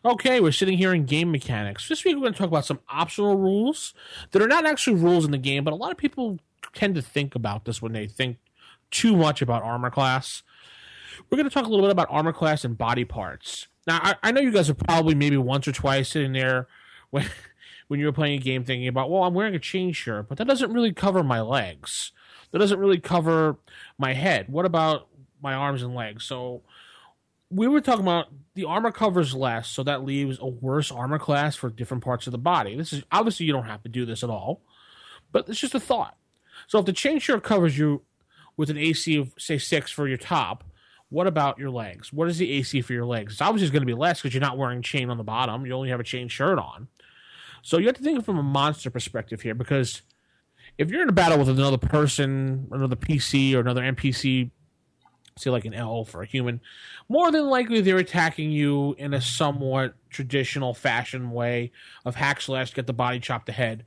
Okay, 0.05 0.39
we're 0.39 0.51
sitting 0.51 0.77
here 0.77 0.93
in 0.93 1.05
game 1.05 1.31
mechanics. 1.31 1.89
This 1.89 2.05
week 2.05 2.15
we're 2.15 2.21
going 2.21 2.33
to 2.33 2.37
talk 2.37 2.47
about 2.47 2.65
some 2.65 2.79
optional 2.89 3.37
rules 3.37 3.95
that 4.31 4.41
are 4.41 4.47
not 4.47 4.63
actually 4.67 4.97
rules 4.97 5.25
in 5.25 5.31
the 5.31 5.39
game, 5.39 5.63
but 5.63 5.73
a 5.73 5.75
lot 5.75 5.91
of 5.91 5.97
people 5.97 6.37
tend 6.75 6.93
to 6.93 7.01
think 7.01 7.33
about 7.33 7.65
this 7.65 7.81
when 7.81 7.93
they 7.93 8.07
think 8.07 8.37
too 8.91 9.15
much 9.15 9.41
about 9.41 9.63
armor 9.63 9.89
class. 9.89 10.43
We're 11.29 11.37
going 11.37 11.49
to 11.49 11.53
talk 11.53 11.65
a 11.65 11.69
little 11.69 11.85
bit 11.85 11.91
about 11.91 12.07
armor 12.11 12.33
class 12.33 12.63
and 12.63 12.77
body 12.77 13.03
parts. 13.03 13.67
Now, 13.87 13.99
I, 14.03 14.15
I 14.21 14.31
know 14.31 14.41
you 14.41 14.51
guys 14.51 14.69
are 14.69 14.75
probably 14.75 15.15
maybe 15.15 15.37
once 15.37 15.67
or 15.67 15.71
twice 15.71 16.09
sitting 16.09 16.33
there 16.33 16.67
when 17.09 17.27
when 17.87 17.99
you 17.99 18.05
were 18.05 18.11
playing 18.11 18.39
a 18.39 18.43
game 18.43 18.63
thinking 18.63 18.87
about, 18.87 19.09
well, 19.09 19.23
I'm 19.23 19.33
wearing 19.33 19.55
a 19.55 19.59
chain 19.59 19.93
shirt, 19.93 20.27
but 20.27 20.37
that 20.37 20.47
doesn't 20.47 20.73
really 20.73 20.93
cover 20.93 21.23
my 21.23 21.41
legs. 21.41 22.11
That 22.51 22.59
doesn't 22.59 22.79
really 22.79 22.99
cover 22.99 23.57
my 23.97 24.13
head. 24.13 24.49
What 24.49 24.65
about 24.65 25.07
my 25.41 25.53
arms 25.53 25.83
and 25.83 25.93
legs? 25.93 26.23
So 26.23 26.63
we 27.51 27.67
were 27.67 27.81
talking 27.81 28.01
about 28.01 28.27
the 28.55 28.65
armor 28.65 28.91
covers 28.91 29.33
less, 29.33 29.67
so 29.67 29.83
that 29.83 30.03
leaves 30.03 30.39
a 30.39 30.47
worse 30.47 30.91
armor 30.91 31.19
class 31.19 31.55
for 31.55 31.69
different 31.69 32.03
parts 32.03 32.27
of 32.27 32.31
the 32.31 32.37
body. 32.37 32.75
This 32.75 32.93
is 32.93 33.03
obviously 33.11 33.45
you 33.45 33.53
don't 33.53 33.65
have 33.65 33.83
to 33.83 33.89
do 33.89 34.05
this 34.05 34.23
at 34.23 34.29
all, 34.29 34.61
but 35.31 35.47
it's 35.47 35.59
just 35.59 35.75
a 35.75 35.79
thought. 35.79 36.17
So 36.67 36.79
if 36.79 36.85
the 36.85 36.93
chain 36.93 37.19
shirt 37.19 37.43
covers 37.43 37.77
you 37.77 38.01
with 38.57 38.69
an 38.69 38.77
AC 38.77 39.17
of 39.17 39.33
say 39.37 39.57
six 39.57 39.91
for 39.91 40.07
your 40.07 40.17
top, 40.17 40.63
what 41.09 41.27
about 41.27 41.59
your 41.59 41.69
legs? 41.69 42.11
What 42.11 42.29
is 42.29 42.37
the 42.37 42.51
AC 42.53 42.81
for 42.81 42.93
your 42.93 43.05
legs? 43.05 43.33
It's 43.33 43.41
obviously 43.41 43.71
going 43.71 43.83
to 43.83 43.85
be 43.85 43.93
less 43.93 44.21
because 44.21 44.33
you're 44.33 44.41
not 44.41 44.57
wearing 44.57 44.81
chain 44.81 45.09
on 45.09 45.17
the 45.17 45.23
bottom. 45.23 45.65
You 45.65 45.73
only 45.73 45.89
have 45.89 45.99
a 45.99 46.03
chain 46.03 46.27
shirt 46.27 46.57
on. 46.57 46.87
So 47.65 47.79
you 47.79 47.87
have 47.87 47.95
to 47.95 48.03
think 48.03 48.23
from 48.23 48.37
a 48.37 48.43
monster 48.43 48.91
perspective 48.91 49.41
here 49.41 49.55
because 49.55 50.03
if 50.77 50.91
you're 50.91 51.01
in 51.01 51.09
a 51.09 51.13
battle 51.13 51.39
with 51.39 51.49
another 51.49 51.79
person, 51.79 52.67
another 52.71 52.95
PC, 52.95 53.55
or 53.55 53.59
another 53.59 53.81
NPC, 53.81 54.51
say 55.35 55.49
like 55.49 55.65
an 55.65 55.73
elf 55.73 56.13
or 56.13 56.21
a 56.21 56.27
human, 56.27 56.61
more 57.09 57.31
than 57.31 57.47
likely 57.47 57.81
they're 57.81 57.97
attacking 57.97 58.51
you 58.51 58.93
in 58.99 59.15
a 59.15 59.19
somewhat 59.19 59.95
traditional 60.11 60.75
fashion 60.75 61.31
way 61.31 61.71
of 62.05 62.13
hack 62.13 62.39
slash, 62.39 62.71
get 62.71 62.85
the 62.85 62.93
body, 62.93 63.19
chop 63.19 63.47
the 63.47 63.51
head. 63.51 63.83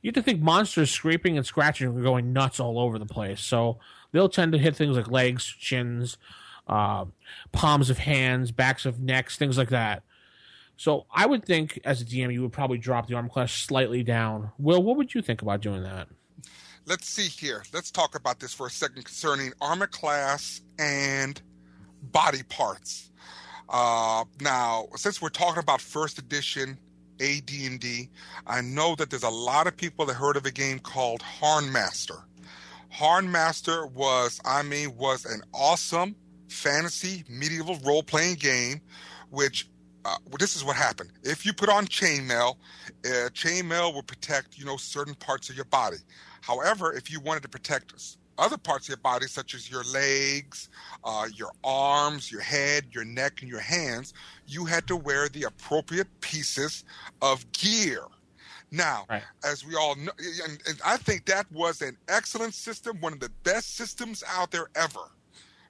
You 0.00 0.08
have 0.08 0.14
to 0.14 0.22
think 0.22 0.40
monsters 0.40 0.90
scraping 0.90 1.36
and 1.36 1.44
scratching 1.44 1.88
are 1.88 2.02
going 2.02 2.32
nuts 2.32 2.58
all 2.58 2.78
over 2.78 2.98
the 2.98 3.04
place. 3.04 3.42
So 3.42 3.78
they'll 4.10 4.30
tend 4.30 4.52
to 4.52 4.58
hit 4.58 4.74
things 4.74 4.96
like 4.96 5.10
legs, 5.10 5.42
shins, 5.42 6.16
uh, 6.66 7.04
palms 7.52 7.90
of 7.90 7.98
hands, 7.98 8.52
backs 8.52 8.86
of 8.86 9.00
necks, 9.00 9.36
things 9.36 9.58
like 9.58 9.68
that. 9.68 10.02
So 10.78 11.04
I 11.10 11.26
would 11.26 11.44
think, 11.44 11.78
as 11.84 12.00
a 12.00 12.04
DM, 12.04 12.32
you 12.32 12.40
would 12.40 12.52
probably 12.52 12.78
drop 12.78 13.08
the 13.08 13.14
arm 13.14 13.28
class 13.28 13.52
slightly 13.52 14.02
down. 14.02 14.52
Will, 14.58 14.82
what 14.82 14.96
would 14.96 15.14
you 15.14 15.20
think 15.20 15.42
about 15.42 15.60
doing 15.60 15.82
that? 15.82 16.08
let's 16.88 17.06
see 17.06 17.28
here. 17.28 17.62
Let's 17.72 17.90
talk 17.90 18.14
about 18.14 18.40
this 18.40 18.54
for 18.54 18.66
a 18.66 18.70
second 18.70 19.04
concerning 19.04 19.52
armor 19.60 19.86
class 19.86 20.62
and 20.78 21.40
body 22.02 22.42
parts. 22.42 23.10
Uh, 23.68 24.24
now, 24.40 24.88
since 24.96 25.20
we're 25.20 25.28
talking 25.28 25.62
about 25.62 25.82
first 25.82 26.18
edition 26.18 26.78
AD&D, 27.20 28.08
I 28.46 28.60
know 28.62 28.94
that 28.94 29.10
there's 29.10 29.22
a 29.22 29.28
lot 29.28 29.66
of 29.66 29.76
people 29.76 30.06
that 30.06 30.14
heard 30.14 30.36
of 30.36 30.46
a 30.46 30.50
game 30.50 30.78
called 30.78 31.20
Harnmaster. 31.20 32.22
Harnmaster 32.92 33.90
was, 33.92 34.40
I 34.44 34.62
mean, 34.62 34.96
was 34.96 35.26
an 35.26 35.42
awesome 35.52 36.16
fantasy 36.48 37.24
medieval 37.28 37.78
role-playing 37.84 38.36
game, 38.36 38.80
which 39.28 39.68
uh, 40.08 40.16
well, 40.26 40.38
this 40.38 40.56
is 40.56 40.64
what 40.64 40.76
happened. 40.76 41.10
If 41.22 41.44
you 41.44 41.52
put 41.52 41.68
on 41.68 41.86
chainmail, 41.86 42.56
uh, 43.04 43.28
chainmail 43.30 43.92
will 43.92 44.02
protect, 44.02 44.56
you 44.58 44.64
know, 44.64 44.76
certain 44.76 45.14
parts 45.14 45.50
of 45.50 45.56
your 45.56 45.66
body. 45.66 45.98
However, 46.40 46.94
if 46.94 47.10
you 47.10 47.20
wanted 47.20 47.42
to 47.42 47.48
protect 47.48 47.92
other 48.38 48.56
parts 48.56 48.86
of 48.86 48.90
your 48.90 48.98
body, 48.98 49.26
such 49.26 49.54
as 49.54 49.70
your 49.70 49.84
legs, 49.84 50.70
uh, 51.04 51.26
your 51.34 51.50
arms, 51.62 52.32
your 52.32 52.40
head, 52.40 52.86
your 52.90 53.04
neck, 53.04 53.42
and 53.42 53.50
your 53.50 53.60
hands, 53.60 54.14
you 54.46 54.64
had 54.64 54.86
to 54.86 54.96
wear 54.96 55.28
the 55.28 55.42
appropriate 55.42 56.08
pieces 56.20 56.84
of 57.20 57.50
gear. 57.52 58.02
Now, 58.70 59.06
Right. 59.10 59.22
as 59.44 59.64
we 59.64 59.74
all 59.74 59.94
know, 59.96 60.12
and, 60.46 60.58
and 60.66 60.80
I 60.84 60.96
think 60.96 61.26
that 61.26 61.50
was 61.52 61.82
an 61.82 61.96
excellent 62.08 62.54
system, 62.54 63.00
one 63.00 63.12
of 63.12 63.20
the 63.20 63.30
best 63.42 63.76
systems 63.76 64.22
out 64.26 64.50
there 64.50 64.68
ever. 64.74 65.10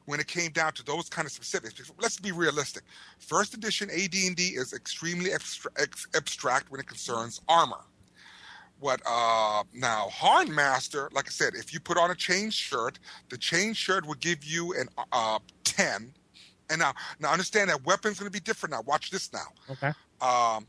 When 0.09 0.21
it 0.21 0.27
came 0.27 0.53
down 0.53 0.73
to 0.73 0.83
those 0.83 1.11
kind 1.11 1.27
of 1.27 1.33
specifics, 1.33 1.93
let's 2.01 2.19
be 2.19 2.33
realistic. 2.33 2.85
First 3.19 3.53
edition 3.53 3.91
AD&D 3.91 4.43
is 4.43 4.73
extremely 4.73 5.35
abstra- 5.35 5.71
ex- 5.77 6.07
abstract 6.17 6.71
when 6.71 6.81
it 6.81 6.87
concerns 6.87 7.43
armor 7.47 7.85
what 8.81 9.01
uh 9.05 9.65
now 9.75 10.09
Harnmaster, 10.09 11.13
like 11.13 11.27
I 11.27 11.31
said, 11.31 11.55
if 11.55 11.75
you 11.75 11.81
put 11.81 11.99
on 11.99 12.11
a 12.11 12.15
chain 12.15 12.49
shirt, 12.49 12.99
the 13.29 13.37
chain 13.37 13.75
shirt 13.75 14.07
will 14.07 14.15
give 14.15 14.45
you 14.45 14.73
an 14.75 14.89
uh 15.13 15.41
10. 15.65 16.15
And 16.71 16.79
now 16.79 16.95
now 17.19 17.33
understand 17.33 17.71
that 17.71 17.85
weapon's 17.85 18.19
gonna 18.19 18.31
be 18.31 18.41
different 18.41 18.73
now. 18.73 18.83
Watch 18.87 19.11
this 19.11 19.31
now. 19.33 19.49
Okay. 19.71 19.93
Um 20.21 20.67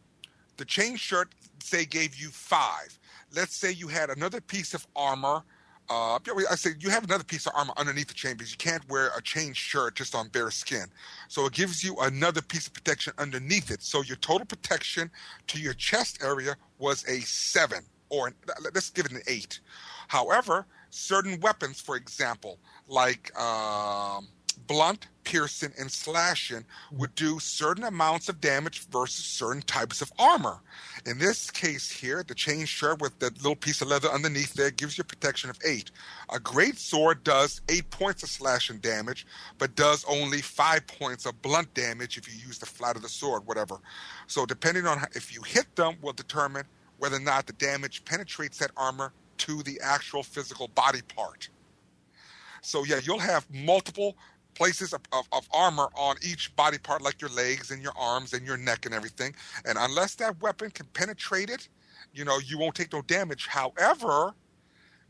the 0.57 0.65
chain 0.65 0.97
shirt 0.97 1.29
say 1.61 1.85
gave 1.85 2.15
you 2.15 2.29
five. 2.29 2.97
Let's 3.33 3.55
say 3.55 3.71
you 3.71 3.87
had 3.87 4.09
another 4.09 4.41
piece 4.41 4.73
of 4.73 4.85
armor. 4.95 5.43
Uh, 5.89 6.19
I 6.49 6.55
say 6.55 6.71
you 6.79 6.91
have 6.91 7.03
another 7.03 7.23
piece 7.23 7.47
of 7.47 7.53
armor 7.55 7.73
underneath 7.75 8.07
the 8.09 8.13
chain 8.13 8.33
because 8.37 8.51
you 8.51 8.57
can't 8.57 8.87
wear 8.89 9.09
a 9.17 9.21
chain 9.23 9.53
shirt 9.53 9.95
just 9.95 10.13
on 10.13 10.27
bare 10.27 10.51
skin. 10.51 10.85
So 11.29 11.47
it 11.47 11.53
gives 11.53 11.83
you 11.83 11.95
another 12.01 12.43
piece 12.43 12.67
of 12.67 12.73
protection 12.73 13.13
underneath 13.17 13.71
it. 13.71 13.81
So 13.81 14.03
your 14.03 14.17
total 14.17 14.45
protection 14.45 15.09
to 15.47 15.59
your 15.59 15.73
chest 15.73 16.19
area 16.23 16.55
was 16.77 17.03
a 17.07 17.21
seven, 17.21 17.79
or 18.09 18.33
let's 18.73 18.91
give 18.91 19.07
it 19.07 19.13
an 19.13 19.21
eight. 19.27 19.61
However, 20.07 20.67
certain 20.91 21.39
weapons, 21.39 21.81
for 21.81 21.95
example, 21.95 22.59
like 22.87 23.35
um, 23.39 24.27
blunt, 24.67 25.07
piercing, 25.23 25.73
and 25.79 25.91
slashing, 25.91 26.61
mm-hmm. 26.61 26.97
would 26.97 27.15
do 27.15 27.39
certain 27.39 27.83
amounts 27.83 28.29
of 28.29 28.41
damage 28.41 28.87
versus 28.87 29.25
certain 29.25 29.61
types 29.61 30.01
of 30.01 30.11
armor. 30.17 30.61
In 31.05 31.17
this 31.17 31.51
case 31.51 31.91
here, 31.91 32.23
the 32.27 32.35
chain 32.35 32.65
shirt 32.65 33.01
with 33.01 33.19
the 33.19 33.31
little 33.37 33.55
piece 33.55 33.81
of 33.81 33.87
leather 33.87 34.09
underneath 34.09 34.53
there 34.53 34.71
gives 34.71 34.97
you 34.97 35.03
protection 35.03 35.49
of 35.49 35.59
eight. 35.65 35.91
A 36.31 36.39
great 36.39 36.77
sword 36.77 37.23
does 37.23 37.61
eight 37.69 37.89
points 37.89 38.23
of 38.23 38.29
slashing 38.29 38.79
damage, 38.79 39.25
but 39.57 39.75
does 39.75 40.05
only 40.07 40.41
five 40.41 40.85
points 40.87 41.25
of 41.25 41.41
blunt 41.41 41.73
damage 41.73 42.17
if 42.17 42.27
you 42.27 42.39
use 42.45 42.57
the 42.57 42.65
flat 42.65 42.95
of 42.95 43.01
the 43.01 43.09
sword, 43.09 43.45
whatever. 43.45 43.79
So 44.27 44.45
depending 44.45 44.85
on 44.85 44.97
how, 44.97 45.07
if 45.15 45.33
you 45.33 45.41
hit 45.43 45.75
them, 45.75 45.95
will 46.01 46.13
determine 46.13 46.65
whether 46.97 47.17
or 47.17 47.21
not 47.21 47.47
the 47.47 47.53
damage 47.53 48.03
penetrates 48.05 48.57
that 48.57 48.71
armor 48.75 49.13
to 49.37 49.63
the 49.63 49.79
actual 49.81 50.21
physical 50.21 50.67
body 50.67 51.01
part. 51.01 51.49
So 52.61 52.83
yeah, 52.83 52.99
you'll 53.01 53.19
have 53.19 53.47
multiple 53.51 54.17
places 54.59 54.91
of, 54.91 54.99
of, 55.13 55.25
of, 55.31 55.47
armor 55.53 55.87
on 55.95 56.17
each 56.21 56.53
body 56.57 56.77
part, 56.77 57.01
like 57.01 57.21
your 57.21 57.29
legs 57.29 57.71
and 57.71 57.81
your 57.81 57.93
arms 57.97 58.33
and 58.33 58.45
your 58.45 58.57
neck 58.57 58.85
and 58.85 58.93
everything. 58.93 59.33
And 59.65 59.77
unless 59.79 60.15
that 60.15 60.39
weapon 60.41 60.69
can 60.69 60.85
penetrate 60.87 61.49
it, 61.49 61.69
you 62.13 62.25
know, 62.25 62.39
you 62.45 62.59
won't 62.59 62.75
take 62.75 62.91
no 62.91 63.01
damage. 63.01 63.47
However, 63.47 64.33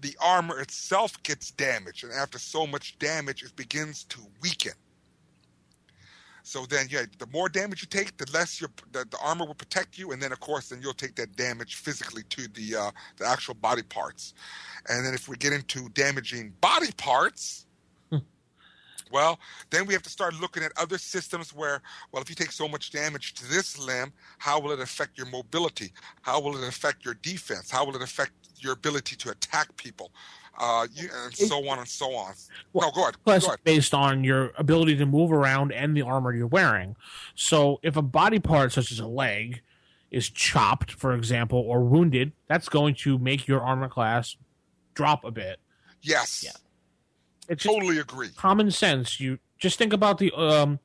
the 0.02 0.16
armor 0.22 0.60
itself 0.60 1.22
gets 1.24 1.50
damaged, 1.50 2.04
and 2.04 2.14
after 2.14 2.38
so 2.38 2.68
much 2.68 3.00
damage, 3.00 3.42
it 3.42 3.56
begins 3.56 4.04
to 4.06 4.20
weaken. 4.42 4.74
So 6.44 6.66
then, 6.68 6.86
yeah, 6.90 7.06
the 7.18 7.28
more 7.28 7.50
damage 7.50 7.82
you 7.82 7.88
take, 7.88 8.18
the 8.18 8.30
less 8.32 8.62
your 8.62 8.70
the, 8.92 9.04
the 9.10 9.18
armor 9.22 9.46
will 9.46 9.56
protect 9.56 9.98
you, 9.98 10.12
and 10.12 10.22
then 10.22 10.32
of 10.32 10.40
course, 10.40 10.70
then 10.70 10.80
you'll 10.82 10.94
take 10.94 11.16
that 11.16 11.36
damage 11.36 11.76
physically 11.76 12.24
to 12.30 12.48
the 12.50 12.76
uh, 12.76 12.92
the 13.18 13.26
actual 13.26 13.56
body 13.56 13.84
parts. 13.84 14.36
And 14.88 15.06
then 15.06 15.16
if 15.16 15.28
we 15.28 15.38
get 15.38 15.54
into 15.54 15.90
damaging 15.90 16.54
body 16.62 16.92
parts, 16.98 17.66
well, 19.12 19.40
then 19.70 19.86
we 19.86 19.94
have 19.94 20.04
to 20.04 20.10
start 20.10 20.34
looking 20.40 20.64
at 20.64 20.72
other 20.78 20.98
systems 20.98 21.54
where, 21.54 21.82
well, 22.12 22.22
if 22.22 22.30
you 22.30 22.36
take 22.36 22.52
so 22.52 22.68
much 22.68 22.92
damage 22.92 23.34
to 23.36 23.48
this 23.50 23.78
limb, 23.78 24.12
how 24.38 24.60
will 24.60 24.72
it 24.72 24.80
affect 24.80 25.18
your 25.18 25.28
mobility? 25.28 25.92
How 26.22 26.40
will 26.40 26.62
it 26.62 26.68
affect 26.68 27.06
your 27.06 27.16
defense? 27.16 27.70
How 27.70 27.86
will 27.86 27.96
it 27.96 28.02
affect 28.02 28.32
your 28.58 28.74
ability 28.74 29.16
to 29.18 29.32
attack 29.32 29.76
people? 29.78 30.12
Uh, 30.62 30.86
you, 30.94 31.10
and 31.24 31.34
so 31.34 31.68
on 31.70 31.80
and 31.80 31.88
so 31.88 32.14
on. 32.14 32.34
Well, 32.74 32.90
no, 32.90 32.92
go 32.94 33.02
ahead. 33.04 33.16
Plus, 33.24 33.44
Go 33.44 33.48
ahead. 33.50 33.60
based 33.64 33.94
on 33.94 34.26
your 34.26 34.52
ability 34.58 34.98
to 34.98 35.06
move 35.06 35.32
around 35.32 35.72
and 35.72 35.96
the 35.96 36.02
armor 36.02 36.34
you're 36.34 36.48
wearing. 36.48 36.98
So, 37.34 37.80
if 37.82 37.96
a 37.96 38.02
body 38.02 38.40
part, 38.40 38.74
such 38.74 38.92
as 38.92 39.00
a 39.00 39.08
leg, 39.08 39.62
is 40.12 40.30
chopped, 40.30 40.92
for 40.92 41.14
example, 41.14 41.60
or 41.60 41.82
wounded, 41.82 42.34
that's 42.48 42.68
going 42.68 42.96
to 42.96 43.18
make 43.18 43.48
your 43.48 43.62
armor 43.62 43.88
class 43.88 44.36
drop 44.96 45.24
a 45.24 45.32
bit. 45.32 45.60
Yes. 46.02 46.44
Yeah. 46.46 46.52
It's 47.50 47.64
Totally 47.64 47.98
agree. 47.98 48.30
common 48.36 48.72
sense. 48.72 49.20
You 49.20 49.40
just 49.58 49.78
think 49.78 49.92
about 49.92 50.18
the 50.20 50.32
um, 50.34 50.80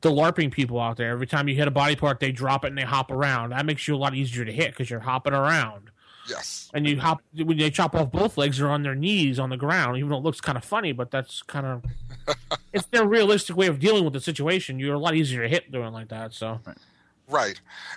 the 0.00 0.10
LARPing 0.10 0.50
people 0.52 0.80
out 0.80 0.96
there. 0.96 1.10
Every 1.10 1.26
time 1.26 1.48
you 1.48 1.54
hit 1.56 1.66
a 1.68 1.70
body 1.72 1.96
part, 1.96 2.20
they 2.20 2.32
drop 2.32 2.64
it 2.64 2.68
and 2.68 2.78
they 2.78 2.82
hop 2.82 3.10
around. 3.10 3.50
That 3.50 3.66
makes 3.66 3.86
you 3.88 3.94
a 3.94 3.98
lot 3.98 4.14
easier 4.14 4.44
to 4.44 4.52
hit 4.52 4.70
because 4.70 4.88
you're 4.88 5.00
hopping 5.00 5.32
around. 5.32 5.90
Yes. 6.28 6.70
And 6.74 6.86
you 6.88 6.98
hop 7.00 7.20
when 7.34 7.56
they 7.56 7.70
chop 7.70 7.94
off 7.94 8.10
both 8.10 8.36
legs, 8.36 8.58
they're 8.58 8.68
on 8.68 8.82
their 8.82 8.94
knees 8.94 9.38
on 9.38 9.50
the 9.50 9.56
ground. 9.56 9.96
Even 9.98 10.10
though 10.10 10.16
it 10.18 10.22
looks 10.24 10.40
kind 10.40 10.58
of 10.58 10.64
funny, 10.64 10.92
but 10.92 11.10
that's 11.10 11.42
kind 11.42 11.66
of 11.66 11.84
it's 12.72 12.86
their 12.86 13.06
realistic 13.06 13.56
way 13.56 13.66
of 13.68 13.78
dealing 13.78 14.04
with 14.04 14.12
the 14.12 14.20
situation. 14.20 14.78
You're 14.78 14.94
a 14.94 14.98
lot 14.98 15.14
easier 15.14 15.42
to 15.42 15.48
hit 15.48 15.70
doing 15.70 15.92
like 15.92 16.08
that. 16.08 16.32
So 16.32 16.60
Right. 16.66 16.76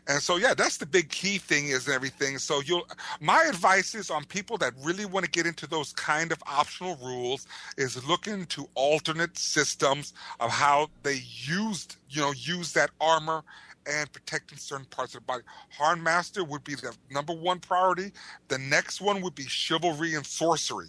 And 0.07 0.21
so 0.21 0.37
yeah, 0.37 0.53
that's 0.53 0.77
the 0.77 0.85
big 0.85 1.09
key 1.09 1.37
thing 1.37 1.67
is 1.67 1.87
everything. 1.87 2.37
So 2.37 2.61
you'll 2.61 2.87
my 3.19 3.43
advice 3.43 3.95
is 3.95 4.09
on 4.09 4.25
people 4.25 4.57
that 4.59 4.73
really 4.83 5.05
want 5.05 5.25
to 5.25 5.31
get 5.31 5.45
into 5.45 5.67
those 5.67 5.93
kind 5.93 6.31
of 6.31 6.41
optional 6.47 6.97
rules 7.01 7.47
is 7.77 8.03
look 8.07 8.27
into 8.27 8.67
alternate 8.75 9.37
systems 9.37 10.13
of 10.39 10.49
how 10.49 10.89
they 11.03 11.21
used, 11.23 11.97
you 12.09 12.21
know, 12.21 12.31
use 12.31 12.73
that 12.73 12.91
armor 12.99 13.43
and 13.89 14.11
protecting 14.11 14.57
certain 14.57 14.85
parts 14.85 15.15
of 15.15 15.21
the 15.21 15.25
body. 15.25 15.43
Harnmaster 15.77 16.47
would 16.47 16.63
be 16.63 16.75
the 16.75 16.95
number 17.09 17.33
one 17.33 17.59
priority. 17.59 18.11
The 18.47 18.57
next 18.57 19.01
one 19.01 19.21
would 19.21 19.35
be 19.35 19.43
chivalry 19.43 20.15
and 20.15 20.25
sorcery. 20.25 20.87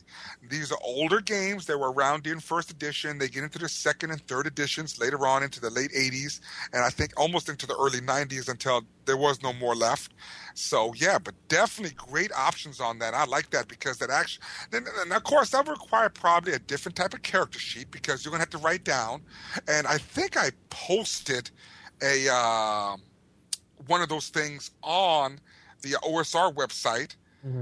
These 0.48 0.72
are 0.72 0.78
older 0.82 1.20
games. 1.20 1.66
They 1.66 1.74
were 1.74 1.92
around 1.92 2.26
in 2.26 2.40
first 2.40 2.70
edition. 2.70 3.18
They 3.18 3.28
get 3.28 3.44
into 3.44 3.59
the 3.59 3.68
second 3.68 4.11
and 4.11 4.20
third 4.26 4.46
editions 4.46 4.98
later 4.98 5.26
on 5.26 5.42
into 5.42 5.61
the 5.61 5.70
late 5.70 5.92
80s, 5.92 6.40
and 6.72 6.84
I 6.84 6.90
think 6.90 7.12
almost 7.16 7.48
into 7.48 7.66
the 7.66 7.76
early 7.76 8.01
90s 8.01 8.48
until 8.48 8.82
there 9.07 9.16
was 9.16 9.42
no 9.42 9.53
more 9.53 9.74
left. 9.74 10.12
So 10.55 10.92
yeah, 10.94 11.18
but 11.18 11.34
definitely 11.48 11.96
great 11.96 12.32
options 12.32 12.80
on 12.80 12.98
that. 13.01 13.14
I 13.14 13.24
like 13.24 13.51
that 13.51 13.68
because 13.68 13.98
that 13.98 14.11
actually, 14.11 14.44
then 14.70 14.84
of 15.11 15.22
course 15.24 15.51
that 15.51 15.66
would 15.66 15.72
require 15.72 16.09
probably 16.09 16.53
a 16.53 16.59
different 16.59 16.96
type 16.96 17.14
of 17.14 17.22
character 17.22 17.59
sheet 17.59 17.90
because 17.90 18.24
you're 18.24 18.30
gonna 18.30 18.42
have 18.42 18.51
to 18.51 18.59
write 18.59 18.84
down. 18.84 19.22
And 19.66 19.86
I 19.86 19.98
think 19.98 20.36
I 20.36 20.51
posted 20.70 21.51
a 22.03 22.28
uh, 22.32 22.96
one 23.86 24.03
of 24.03 24.09
those 24.09 24.28
things 24.28 24.70
on 24.82 25.40
the 25.82 25.92
OSR 26.03 26.55
website, 26.55 27.16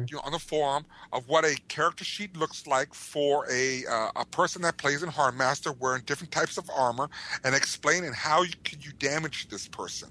you 0.06 0.16
know, 0.16 0.22
on 0.24 0.32
the 0.32 0.38
forum 0.38 0.84
of 1.12 1.28
what 1.28 1.44
a 1.44 1.56
character 1.68 2.04
sheet 2.04 2.36
looks 2.36 2.66
like 2.66 2.92
for 2.94 3.46
a 3.50 3.84
uh, 3.86 4.10
a 4.16 4.24
person 4.26 4.62
that 4.62 4.76
plays 4.78 5.02
in 5.02 5.08
Harnmaster 5.10 5.76
wearing 5.78 6.02
different 6.06 6.32
types 6.32 6.58
of 6.58 6.68
armor 6.76 7.08
and 7.44 7.54
explaining 7.54 8.12
how 8.12 8.42
you 8.42 8.52
could 8.64 8.84
you 8.84 8.92
damage 8.98 9.48
this 9.48 9.68
person. 9.68 10.08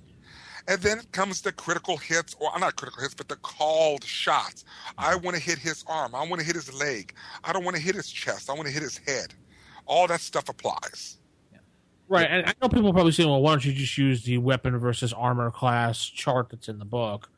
And 0.69 0.81
then 0.81 0.99
it 0.99 1.11
comes 1.13 1.41
the 1.41 1.53
critical 1.53 1.95
hits, 1.95 2.35
or 2.39 2.57
not 2.59 2.75
critical 2.75 3.01
hits, 3.01 3.13
but 3.13 3.29
the 3.29 3.37
called 3.37 4.03
shots. 4.03 4.65
I 4.97 5.15
want 5.15 5.37
to 5.37 5.41
hit 5.41 5.57
his 5.57 5.85
arm. 5.87 6.13
I 6.13 6.27
want 6.27 6.41
to 6.41 6.45
hit 6.45 6.55
his 6.55 6.73
leg. 6.73 7.13
I 7.43 7.53
don't 7.53 7.63
want 7.63 7.77
to 7.77 7.81
hit 7.81 7.95
his 7.95 8.09
chest. 8.11 8.49
I 8.49 8.53
want 8.53 8.67
to 8.67 8.73
hit 8.73 8.83
his 8.83 8.97
head. 8.97 9.33
All 9.85 10.07
that 10.07 10.19
stuff 10.19 10.49
applies. 10.49 11.19
Right, 12.09 12.27
and 12.29 12.45
I 12.47 12.53
know 12.61 12.69
people 12.69 12.93
probably 12.93 13.11
saying, 13.11 13.29
"Well, 13.29 13.41
why 13.41 13.51
don't 13.51 13.65
you 13.65 13.73
just 13.73 13.97
use 13.97 14.23
the 14.23 14.37
weapon 14.37 14.77
versus 14.77 15.11
armor 15.13 15.51
class 15.51 16.03
chart 16.05 16.49
that's 16.49 16.69
in 16.69 16.79
the 16.79 16.85
book?" 16.85 17.29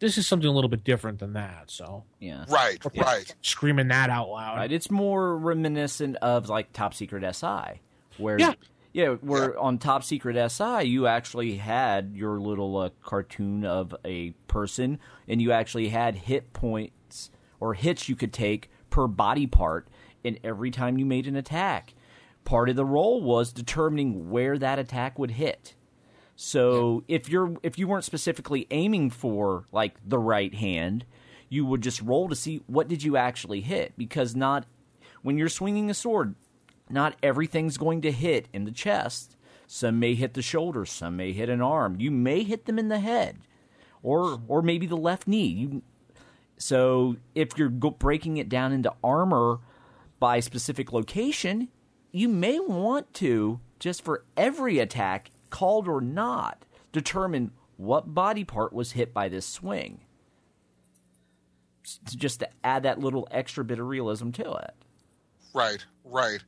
This 0.00 0.18
is 0.18 0.26
something 0.26 0.48
a 0.48 0.52
little 0.52 0.68
bit 0.70 0.82
different 0.82 1.20
than 1.20 1.34
that. 1.34 1.70
So, 1.70 2.04
Yeah. 2.20 2.44
Right, 2.48 2.78
Yeah. 2.92 3.02
right. 3.02 3.34
screaming 3.42 3.88
that 3.88 4.10
out 4.10 4.28
loud. 4.28 4.56
Right. 4.56 4.72
It's 4.72 4.90
more 4.90 5.36
reminiscent 5.38 6.16
of 6.16 6.48
like 6.48 6.72
Top 6.72 6.94
Secret 6.94 7.22
SI, 7.22 7.80
where 8.18 8.38
Yeah. 8.38 8.54
yeah, 8.92 9.08
where 9.20 9.56
on 9.58 9.78
Top 9.78 10.02
Secret 10.02 10.36
SI 10.36 10.82
you 10.82 11.06
actually 11.06 11.56
had 11.58 12.12
your 12.14 12.40
little 12.40 12.76
uh, 12.76 12.90
cartoon 13.02 13.64
of 13.64 13.94
a 14.04 14.30
person, 14.48 14.98
and 15.28 15.40
you 15.40 15.52
actually 15.52 15.88
had 15.90 16.16
hit 16.16 16.52
points 16.52 17.30
or 17.60 17.74
hits 17.74 18.08
you 18.08 18.16
could 18.16 18.32
take 18.32 18.70
per 18.90 19.06
body 19.06 19.46
part, 19.46 19.86
and 20.24 20.38
every 20.42 20.70
time 20.72 20.98
you 20.98 21.06
made 21.06 21.26
an 21.28 21.36
attack, 21.36 21.94
part 22.44 22.68
of 22.68 22.76
the 22.76 22.84
roll 22.84 23.22
was 23.22 23.52
determining 23.52 24.30
where 24.30 24.58
that 24.58 24.78
attack 24.78 25.18
would 25.18 25.32
hit. 25.32 25.74
So 26.36 27.04
if 27.06 27.28
you're 27.28 27.56
if 27.62 27.78
you 27.78 27.86
weren't 27.86 28.04
specifically 28.04 28.66
aiming 28.70 29.10
for 29.10 29.66
like 29.72 29.96
the 30.04 30.18
right 30.18 30.52
hand, 30.54 31.04
you 31.48 31.64
would 31.64 31.82
just 31.82 32.02
roll 32.02 32.28
to 32.28 32.34
see 32.34 32.62
what 32.66 32.88
did 32.88 33.02
you 33.02 33.16
actually 33.16 33.60
hit 33.60 33.92
because 33.96 34.34
not 34.34 34.66
when 35.22 35.38
you're 35.38 35.48
swinging 35.48 35.90
a 35.90 35.94
sword, 35.94 36.34
not 36.90 37.16
everything's 37.22 37.78
going 37.78 38.02
to 38.02 38.12
hit 38.12 38.48
in 38.52 38.64
the 38.64 38.72
chest. 38.72 39.36
Some 39.66 39.98
may 39.98 40.14
hit 40.14 40.34
the 40.34 40.42
shoulder, 40.42 40.84
some 40.84 41.16
may 41.16 41.32
hit 41.32 41.48
an 41.48 41.62
arm. 41.62 42.00
You 42.00 42.10
may 42.10 42.42
hit 42.42 42.66
them 42.66 42.78
in 42.78 42.88
the 42.88 42.98
head 42.98 43.38
or 44.02 44.40
or 44.48 44.60
maybe 44.60 44.86
the 44.86 44.96
left 44.96 45.28
knee. 45.28 45.46
You 45.46 45.82
so 46.56 47.16
if 47.34 47.56
you're 47.56 47.68
go- 47.68 47.90
breaking 47.90 48.36
it 48.38 48.48
down 48.48 48.72
into 48.72 48.92
armor 49.02 49.60
by 50.18 50.40
specific 50.40 50.92
location, 50.92 51.68
you 52.14 52.28
may 52.28 52.60
want 52.60 53.12
to 53.14 53.58
just 53.80 54.02
for 54.02 54.24
every 54.36 54.78
attack, 54.78 55.30
called 55.50 55.88
or 55.88 56.00
not, 56.00 56.64
determine 56.92 57.50
what 57.76 58.14
body 58.14 58.44
part 58.44 58.72
was 58.72 58.92
hit 58.92 59.12
by 59.12 59.28
this 59.28 59.44
swing. 59.44 60.00
S- 61.84 61.98
Just 62.14 62.40
to 62.40 62.48
add 62.62 62.84
that 62.84 63.00
little 63.00 63.26
extra 63.30 63.64
bit 63.64 63.78
of 63.80 63.86
realism 63.88 64.30
to 64.30 64.52
it. 64.52 64.74
Right, 65.52 65.84
right. 66.04 66.38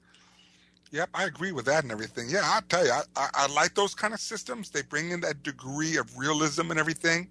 Yep, 0.93 1.11
I 1.14 1.25
agree 1.25 1.51
with 1.53 1.64
that 1.67 1.83
and 1.83 1.91
everything. 1.93 2.27
Yeah, 2.31 2.43
I 2.45 2.61
tell 2.69 2.87
you, 2.87 2.93
I, 2.93 3.03
I, 3.17 3.29
I 3.35 3.47
like 3.53 3.75
those 3.75 3.95
kind 3.95 4.14
of 4.14 4.21
systems. 4.21 4.71
They 4.71 4.83
bring 4.83 5.11
in 5.11 5.21
that 5.23 5.43
degree 5.43 5.97
of 5.97 6.17
realism 6.17 6.71
and 6.71 6.79
everything. 6.79 7.29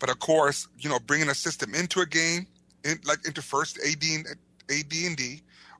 But 0.00 0.10
of 0.10 0.18
course, 0.18 0.66
you 0.78 0.90
know, 0.90 0.98
bringing 0.98 1.28
a 1.28 1.34
system 1.34 1.74
into 1.74 2.00
a 2.00 2.06
game, 2.06 2.46
in, 2.84 2.98
like 3.04 3.24
into 3.26 3.42
first 3.42 3.78
AD 3.78 4.02
and 4.02 4.26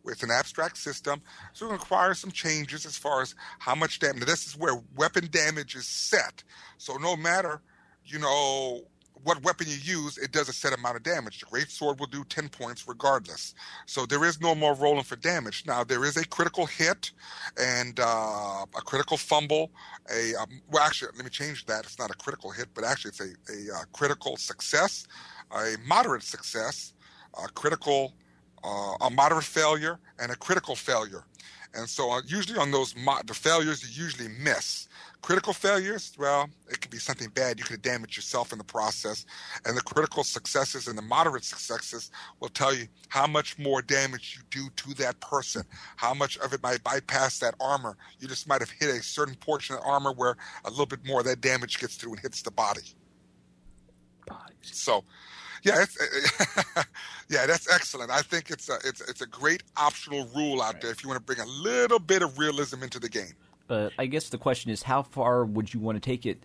With 0.02 0.22
an 0.22 0.30
abstract 0.30 0.78
system, 0.78 1.20
so 1.52 1.68
it 1.68 1.72
requires 1.72 2.18
some 2.18 2.30
changes 2.30 2.86
as 2.86 2.96
far 2.96 3.20
as 3.20 3.34
how 3.58 3.74
much 3.74 3.98
damage. 3.98 4.24
This 4.24 4.46
is 4.46 4.56
where 4.56 4.82
weapon 4.96 5.28
damage 5.30 5.76
is 5.76 5.86
set. 5.86 6.42
So 6.78 6.96
no 6.96 7.16
matter, 7.16 7.60
you 8.06 8.18
know, 8.18 8.80
what 9.24 9.42
weapon 9.42 9.66
you 9.68 9.76
use, 9.76 10.18
it 10.18 10.32
does 10.32 10.48
a 10.48 10.52
set 10.52 10.72
amount 10.72 10.96
of 10.96 11.02
damage. 11.02 11.40
The 11.40 11.46
great 11.46 11.70
sword 11.70 11.98
will 11.98 12.06
do 12.06 12.24
10 12.24 12.48
points 12.48 12.86
regardless. 12.86 13.54
So 13.86 14.06
there 14.06 14.24
is 14.24 14.40
no 14.40 14.54
more 14.54 14.74
rolling 14.74 15.04
for 15.04 15.16
damage. 15.16 15.64
Now 15.66 15.84
there 15.84 16.04
is 16.04 16.16
a 16.16 16.26
critical 16.26 16.66
hit 16.66 17.12
and 17.58 17.98
uh, 18.00 18.64
a 18.76 18.82
critical 18.84 19.16
fumble. 19.16 19.70
A 20.10 20.34
um, 20.36 20.62
well, 20.70 20.82
actually, 20.82 21.10
let 21.16 21.24
me 21.24 21.30
change 21.30 21.66
that. 21.66 21.84
It's 21.84 21.98
not 21.98 22.10
a 22.10 22.14
critical 22.14 22.50
hit, 22.50 22.68
but 22.74 22.84
actually 22.84 23.10
it's 23.10 23.20
a, 23.20 23.24
a 23.24 23.76
uh, 23.76 23.84
critical 23.92 24.36
success, 24.36 25.06
a 25.50 25.74
moderate 25.86 26.22
success, 26.22 26.94
a 27.42 27.48
critical, 27.48 28.14
uh, 28.64 28.94
a 29.00 29.10
moderate 29.10 29.44
failure, 29.44 29.98
and 30.18 30.30
a 30.30 30.36
critical 30.36 30.76
failure. 30.76 31.24
And 31.74 31.88
so 31.88 32.10
uh, 32.10 32.20
usually 32.26 32.58
on 32.58 32.70
those 32.70 32.96
mo- 32.96 33.20
the 33.24 33.34
failures 33.34 33.96
you 33.96 34.04
usually 34.04 34.28
miss. 34.28 34.88
Critical 35.22 35.52
failures, 35.52 36.12
well, 36.18 36.48
it 36.68 36.80
could 36.80 36.90
be 36.90 36.98
something 36.98 37.28
bad. 37.28 37.58
You 37.58 37.64
could 37.64 37.82
damage 37.82 38.16
yourself 38.16 38.52
in 38.52 38.58
the 38.58 38.64
process. 38.64 39.24
And 39.64 39.76
the 39.76 39.82
critical 39.82 40.24
successes 40.24 40.88
and 40.88 40.98
the 40.98 41.02
moderate 41.02 41.44
successes 41.44 42.10
will 42.40 42.48
tell 42.48 42.74
you 42.74 42.86
how 43.08 43.26
much 43.26 43.58
more 43.58 43.82
damage 43.82 44.36
you 44.36 44.42
do 44.50 44.68
to 44.76 44.94
that 44.94 45.20
person, 45.20 45.62
how 45.96 46.14
much 46.14 46.38
of 46.38 46.52
it 46.54 46.62
might 46.62 46.82
bypass 46.82 47.38
that 47.38 47.54
armor. 47.60 47.96
You 48.18 48.28
just 48.28 48.48
might 48.48 48.62
have 48.62 48.70
hit 48.70 48.88
a 48.88 49.02
certain 49.02 49.34
portion 49.36 49.76
of 49.76 49.82
armor 49.84 50.12
where 50.12 50.36
a 50.64 50.70
little 50.70 50.86
bit 50.86 51.06
more 51.06 51.20
of 51.20 51.26
that 51.26 51.40
damage 51.40 51.78
gets 51.78 51.96
through 51.96 52.12
and 52.12 52.20
hits 52.20 52.42
the 52.42 52.50
body. 52.50 52.94
So, 54.62 55.04
yeah, 55.62 55.82
it's, 55.82 55.98
yeah, 57.28 57.46
that's 57.46 57.72
excellent. 57.72 58.10
I 58.10 58.22
think 58.22 58.50
it's 58.50 58.68
a 58.68 58.78
it's 58.84 59.00
it's 59.02 59.20
a 59.20 59.26
great 59.26 59.62
optional 59.76 60.28
rule 60.34 60.62
out 60.62 60.80
there 60.80 60.90
if 60.90 61.02
you 61.02 61.08
want 61.08 61.18
to 61.20 61.24
bring 61.24 61.40
a 61.40 61.50
little 61.50 61.98
bit 61.98 62.22
of 62.22 62.38
realism 62.38 62.82
into 62.82 62.98
the 62.98 63.08
game. 63.08 63.32
But 63.66 63.92
I 63.98 64.06
guess 64.06 64.28
the 64.28 64.38
question 64.38 64.70
is, 64.70 64.82
how 64.82 65.02
far 65.02 65.44
would 65.44 65.72
you 65.72 65.80
want 65.80 65.96
to 65.96 66.00
take 66.00 66.26
it? 66.26 66.42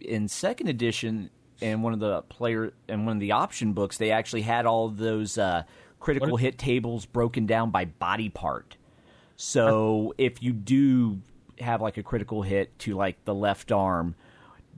In 0.00 0.26
second 0.26 0.68
edition, 0.68 1.30
and 1.60 1.82
one 1.82 1.92
of 1.92 2.00
the 2.00 2.22
player 2.22 2.72
and 2.88 3.06
one 3.06 3.16
of 3.16 3.20
the 3.20 3.32
option 3.32 3.72
books, 3.72 3.98
they 3.98 4.10
actually 4.10 4.42
had 4.42 4.66
all 4.66 4.86
of 4.86 4.98
those 4.98 5.38
uh, 5.38 5.62
critical 6.00 6.36
hit 6.36 6.58
tables 6.58 7.06
broken 7.06 7.46
down 7.46 7.70
by 7.70 7.84
body 7.84 8.28
part. 8.28 8.76
So 9.36 10.14
if 10.18 10.42
you 10.42 10.52
do 10.52 11.20
have 11.60 11.80
like 11.80 11.96
a 11.96 12.02
critical 12.02 12.42
hit 12.42 12.76
to 12.80 12.94
like 12.94 13.24
the 13.24 13.34
left 13.34 13.70
arm, 13.70 14.14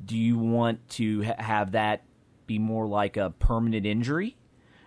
do 0.05 0.17
you 0.17 0.39
want 0.39 0.87
to 0.91 1.25
ha- 1.25 1.35
have 1.39 1.73
that 1.73 2.03
be 2.47 2.59
more 2.59 2.87
like 2.87 3.17
a 3.17 3.31
permanent 3.31 3.87
injury? 3.87 4.37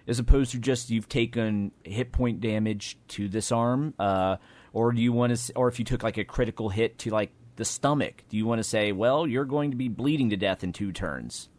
as 0.08 0.20
opposed 0.20 0.52
to 0.52 0.58
just 0.58 0.90
you've 0.90 1.10
taken 1.10 1.70
hit 1.84 2.14
point 2.14 2.40
damage 2.40 2.98
to 3.10 3.28
this 3.28 3.52
arm, 3.52 3.94
uh, 4.00 4.38
or 4.72 4.94
do 4.94 5.02
you 5.02 5.12
want 5.12 5.36
to, 5.36 5.54
or 5.54 5.68
if 5.68 5.80
you 5.80 5.86
took 5.86 6.02
like 6.02 6.18
a 6.18 6.24
critical 6.24 6.70
hit 6.70 6.98
to 6.98 7.10
like 7.10 7.34
the 7.58 7.66
stomach, 7.66 8.24
do 8.30 8.38
you 8.38 8.46
want 8.46 8.60
to 8.60 8.64
say, 8.64 8.94
well, 8.94 9.28
you're 9.28 9.44
going 9.44 9.72
to 9.72 9.76
be 9.78 9.90
bleeding 9.90 10.30
to 10.30 10.38
death 10.38 10.64
in 10.64 10.72
two 10.72 10.94
turns? 10.94 11.50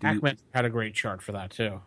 Do 0.00 0.08
you- 0.12 0.20
had 0.52 0.64
a 0.64 0.70
great 0.70 0.94
chart 0.94 1.22
for 1.22 1.30
that 1.32 1.50
too. 1.50 1.80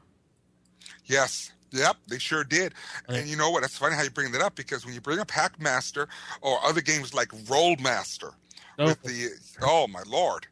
Yes. 1.05 1.51
Yep, 1.71 1.97
they 2.07 2.17
sure 2.17 2.45
did. 2.45 2.73
And 3.09 3.27
you 3.27 3.35
know 3.35 3.49
what? 3.49 3.63
It's 3.65 3.77
funny 3.77 3.95
how 3.95 4.03
you 4.03 4.09
bring 4.09 4.31
that 4.31 4.41
up 4.41 4.55
because 4.55 4.85
when 4.85 4.93
you 4.93 5.01
bring 5.01 5.19
up 5.19 5.27
Hackmaster 5.27 6.07
or 6.41 6.57
other 6.63 6.79
games 6.79 7.13
like 7.13 7.27
Rolemaster 7.47 8.31
with 8.79 9.01
the 9.03 9.27
oh 9.61 9.87
my 9.87 10.03
lord. 10.07 10.47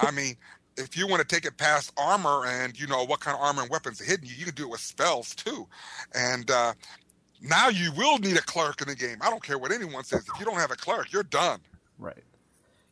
I 0.00 0.10
mean, 0.10 0.36
if 0.76 0.96
you 0.96 1.06
want 1.06 1.20
to 1.20 1.26
take 1.26 1.44
it 1.44 1.56
past 1.56 1.92
armor 1.96 2.46
and 2.46 2.78
you 2.78 2.86
know 2.86 3.04
what 3.04 3.20
kind 3.20 3.36
of 3.36 3.42
armor 3.42 3.62
and 3.62 3.70
weapons 3.70 4.00
are 4.00 4.04
hidden 4.04 4.26
you, 4.26 4.34
you 4.36 4.44
can 4.44 4.54
do 4.54 4.64
it 4.64 4.70
with 4.70 4.80
spells 4.80 5.34
too. 5.34 5.66
And 6.14 6.50
uh 6.50 6.74
now 7.40 7.68
you 7.68 7.92
will 7.92 8.18
need 8.18 8.36
a 8.36 8.42
cleric 8.42 8.80
in 8.80 8.88
the 8.88 8.94
game. 8.94 9.18
I 9.20 9.30
don't 9.30 9.42
care 9.42 9.58
what 9.58 9.70
anyone 9.70 10.04
says. 10.04 10.26
If 10.32 10.38
you 10.38 10.46
don't 10.46 10.56
have 10.56 10.70
a 10.70 10.76
cleric, 10.76 11.12
you're 11.12 11.22
done. 11.24 11.60
right. 11.98 12.24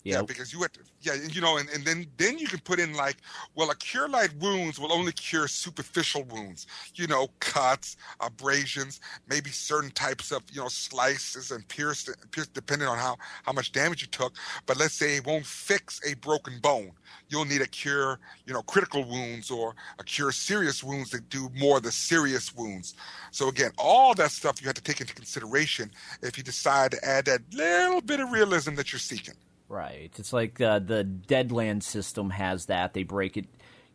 Yeah, 0.05 0.18
Yeah. 0.18 0.22
because 0.22 0.53
you 0.53 0.61
have 0.62 0.72
to, 0.72 0.80
yeah, 1.00 1.14
you 1.14 1.40
know, 1.40 1.59
and, 1.59 1.68
and 1.70 1.84
then 1.84 2.07
then 2.16 2.38
you 2.38 2.46
can 2.48 2.61
put 2.61 2.80
in 2.80 2.94
like, 2.94 3.18
well, 3.55 3.70
a 3.70 3.76
cure 3.76 4.09
light 4.09 4.34
wounds 4.40 4.78
will 4.78 4.92
only 4.92 5.12
cure 5.12 5.48
superficial 5.48 6.24
wounds, 6.24 6.66
you 6.94 7.07
know, 7.07 7.28
cuts, 7.40 7.96
abrasions, 8.20 9.00
maybe 9.28 9.50
certain 9.50 9.90
types 9.92 10.32
of 10.32 10.42
you 10.53 10.61
know 10.61 10.68
slices 10.68 11.50
and 11.53 11.66
pierce, 11.68 12.09
pierce 12.32 12.48
depending 12.48 12.88
on 12.88 12.98
how 12.98 13.16
how 13.44 13.53
much 13.53 13.72
damage 13.72 14.03
you 14.03 14.09
took. 14.09 14.34
But 14.66 14.78
let's 14.78 14.94
say 14.94 15.16
it 15.16 15.26
won't 15.26 15.46
fix 15.46 16.00
a 16.07 16.14
broken 16.16 16.59
bone. 16.61 16.92
You'll 17.28 17.44
need 17.44 17.62
a 17.62 17.66
cure, 17.68 18.18
you 18.46 18.53
know, 18.53 18.62
critical 18.62 19.05
wounds 19.05 19.50
or 19.50 19.74
a 19.98 20.05
cure 20.05 20.32
serious 20.32 20.82
wounds 20.82 21.11
that 21.11 21.28
do 21.28 21.48
more 21.57 21.78
of 21.78 21.82
the 21.84 21.92
serious 21.92 22.55
wounds. 22.55 22.94
So 23.30 23.48
again, 23.48 23.70
all 23.78 24.14
that 24.14 24.30
stuff 24.32 24.61
you 24.61 24.66
have 24.66 24.74
to 24.76 24.82
take 24.82 25.00
into 25.00 25.14
consideration 25.14 25.90
if 26.22 26.36
you 26.36 26.44
decide 26.44 26.90
to 26.92 27.05
add 27.05 27.26
that 27.26 27.42
little 27.53 28.00
bit 28.00 28.20
of 28.20 28.30
realism 28.30 28.74
that 28.76 28.92
you're 28.92 28.98
seeking. 29.00 29.34
Right. 29.72 30.12
It's 30.18 30.34
like 30.34 30.60
uh, 30.60 30.80
the 30.80 31.02
Deadland 31.02 31.82
system 31.82 32.28
has 32.28 32.66
that. 32.66 32.92
They 32.92 33.04
break 33.04 33.38
it. 33.38 33.46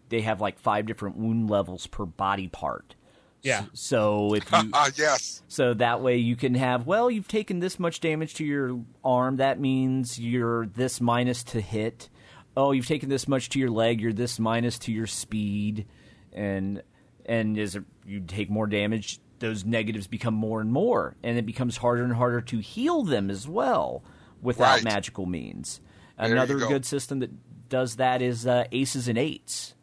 They 0.09 0.21
have 0.21 0.41
like 0.41 0.57
five 0.57 0.88
different 0.88 1.17
wound 1.17 1.51
levels 1.51 1.86
per 1.86 2.03
body 2.03 2.47
part. 2.47 2.95
Yeah. 3.43 3.65
So 3.73 4.34
if 4.34 4.51
you 4.63 4.71
yes. 4.95 5.43
so 5.47 5.75
that 5.75 6.01
way 6.01 6.17
you 6.17 6.36
can 6.36 6.55
have 6.55 6.88
well, 6.88 7.11
you've 7.11 7.28
taken 7.28 7.59
this 7.59 7.78
much 7.78 7.99
damage 7.99 8.34
to 8.36 8.43
your 8.43 8.80
arm. 9.05 9.38
That 9.38 9.59
means 9.59 10.17
you're 10.17 10.65
this 10.65 10.99
minus 10.99 11.43
to 11.43 11.61
hit. 11.61 12.09
Oh, 12.55 12.71
you've 12.71 12.88
taken 12.88 13.09
this 13.09 13.28
much 13.28 13.49
to 13.49 13.59
your 13.59 13.69
leg. 13.69 14.01
You're 14.01 14.13
this 14.13 14.39
minus 14.39 14.80
to 14.80 14.91
your 14.91 15.05
speed, 15.05 15.86
and 16.34 16.82
and 17.23 17.55
as 17.59 17.78
you 18.03 18.21
take 18.21 18.49
more 18.49 18.65
damage, 18.65 19.19
those 19.38 19.63
negatives 19.63 20.07
become 20.07 20.34
more 20.34 20.59
and 20.59 20.71
more, 20.71 21.15
and 21.21 21.38
it 21.38 21.45
becomes 21.45 21.78
harder 21.78 22.03
and 22.03 22.13
harder 22.13 22.41
to 22.41 22.57
heal 22.57 23.03
them 23.03 23.30
as 23.30 23.47
well 23.47 24.03
without 24.42 24.76
Right. 24.76 24.84
magical 24.84 25.26
means. 25.26 25.82
Another 26.18 26.58
go. 26.58 26.68
good 26.68 26.86
system 26.86 27.20
that 27.20 27.32
does 27.70 27.98
that 27.98 28.22
is 28.22 28.48
uh, 28.48 28.66
aces 28.72 29.08
and 29.08 29.18
eights. 29.18 29.76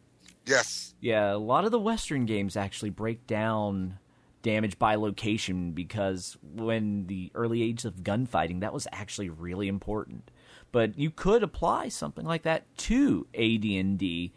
Yes. 0.45 0.93
Yeah, 0.99 1.33
a 1.33 1.37
lot 1.37 1.65
of 1.65 1.71
the 1.71 1.79
Western 1.79 2.25
games 2.25 2.55
actually 2.57 2.89
break 2.89 3.25
down 3.27 3.97
damage 4.41 4.77
by 4.77 4.95
location 4.95 5.71
because 5.71 6.37
when 6.43 7.07
the 7.07 7.31
early 7.33 7.63
age 7.63 7.83
of 7.85 8.03
gunfighting, 8.03 8.59
that 8.59 8.73
was 8.73 8.87
actually 8.91 9.29
really 9.29 9.67
important. 9.67 10.29
but 10.71 10.97
you 10.99 11.09
could 11.09 11.41
apply 11.41 11.87
something 11.87 12.25
like 12.25 12.41
that 12.43 12.65
to 12.77 13.25
AD&D. 13.33 14.33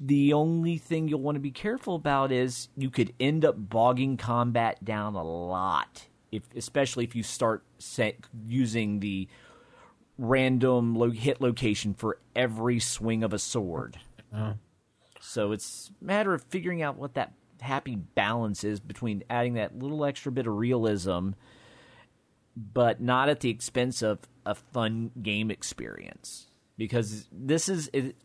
The 0.00 0.32
only 0.32 0.76
thing 0.76 1.06
you'll 1.06 1.20
want 1.20 1.36
to 1.36 1.40
be 1.40 1.52
careful 1.52 1.94
about 1.94 2.32
is 2.32 2.68
you 2.76 2.90
could 2.90 3.14
end 3.20 3.44
up 3.44 3.54
bogging 3.56 4.16
combat 4.16 4.84
down 4.84 5.14
a 5.14 5.22
lot, 5.22 6.08
if 6.32 6.42
especially 6.54 7.04
if 7.04 7.14
you 7.14 7.22
start 7.22 7.62
set, 7.78 8.16
using 8.46 9.00
the 9.00 9.28
random 10.18 10.94
lo- 10.94 11.10
hit 11.10 11.40
location 11.40 11.94
for 11.94 12.18
every 12.36 12.78
swing 12.78 13.24
of 13.24 13.32
a 13.32 13.38
sword. 13.38 13.98
Oh. 14.34 14.54
So 15.20 15.52
it's 15.52 15.90
a 16.00 16.04
matter 16.04 16.34
of 16.34 16.42
figuring 16.44 16.82
out 16.82 16.96
what 16.96 17.14
that 17.14 17.32
happy 17.60 17.96
balance 17.96 18.64
is 18.64 18.80
between 18.80 19.22
adding 19.28 19.54
that 19.54 19.78
little 19.78 20.04
extra 20.04 20.32
bit 20.32 20.46
of 20.46 20.56
realism, 20.56 21.30
but 22.56 23.00
not 23.00 23.28
at 23.28 23.40
the 23.40 23.50
expense 23.50 24.02
of 24.02 24.20
a 24.46 24.54
fun 24.54 25.10
game 25.22 25.50
experience. 25.50 26.46
Because 26.76 27.28
this 27.30 27.68
is 27.68 27.90
it, 27.92 28.16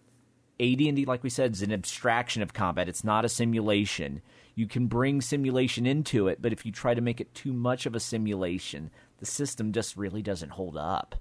AD&D, 0.60 1.06
like 1.06 1.24
we 1.24 1.30
said, 1.30 1.54
is 1.54 1.62
an 1.62 1.74
abstraction 1.74 2.42
of 2.42 2.54
combat. 2.54 2.88
It's 2.88 3.04
not 3.04 3.26
a 3.26 3.30
simulation. 3.30 4.22
You 4.56 4.68
can 4.68 4.88
bring 4.88 5.22
simulation 5.22 5.86
into 5.86 6.28
it, 6.28 6.42
but 6.42 6.54
if 6.54 6.66
you 6.66 6.72
try 6.72 6.94
to 6.94 7.02
make 7.02 7.20
it 7.20 7.34
too 7.34 7.54
much 7.54 7.86
of 7.86 7.94
a 7.94 8.00
simulation, 8.00 8.90
the 9.20 9.26
system 9.26 9.74
just 9.74 9.98
really 9.98 10.22
doesn't 10.22 10.52
hold 10.52 10.78
up. 10.78 11.16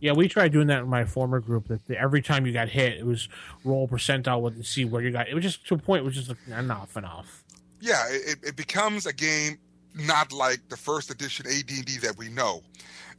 Yeah, 0.00 0.12
we 0.12 0.28
tried 0.28 0.52
doing 0.52 0.68
that 0.68 0.82
in 0.82 0.88
my 0.88 1.04
former 1.04 1.40
group. 1.40 1.68
That 1.68 1.86
the, 1.86 1.98
every 1.98 2.22
time 2.22 2.46
you 2.46 2.52
got 2.52 2.68
hit, 2.68 2.98
it 2.98 3.06
was 3.06 3.28
roll 3.64 3.88
percentile 3.88 4.40
with 4.40 4.54
and 4.54 4.64
see 4.64 4.84
where 4.84 5.02
you 5.02 5.10
got. 5.10 5.28
It 5.28 5.34
was 5.34 5.42
just 5.42 5.66
to 5.66 5.74
a 5.74 5.78
point. 5.78 6.02
It 6.02 6.04
was 6.04 6.14
just 6.14 6.28
like 6.28 6.38
enough, 6.46 6.96
enough. 6.96 7.42
Yeah, 7.80 8.04
it, 8.08 8.38
it 8.42 8.56
becomes 8.56 9.06
a 9.06 9.12
game 9.12 9.58
not 9.94 10.32
like 10.32 10.68
the 10.68 10.76
first 10.76 11.10
edition 11.10 11.46
AD&D 11.46 11.98
that 12.02 12.16
we 12.16 12.28
know. 12.28 12.62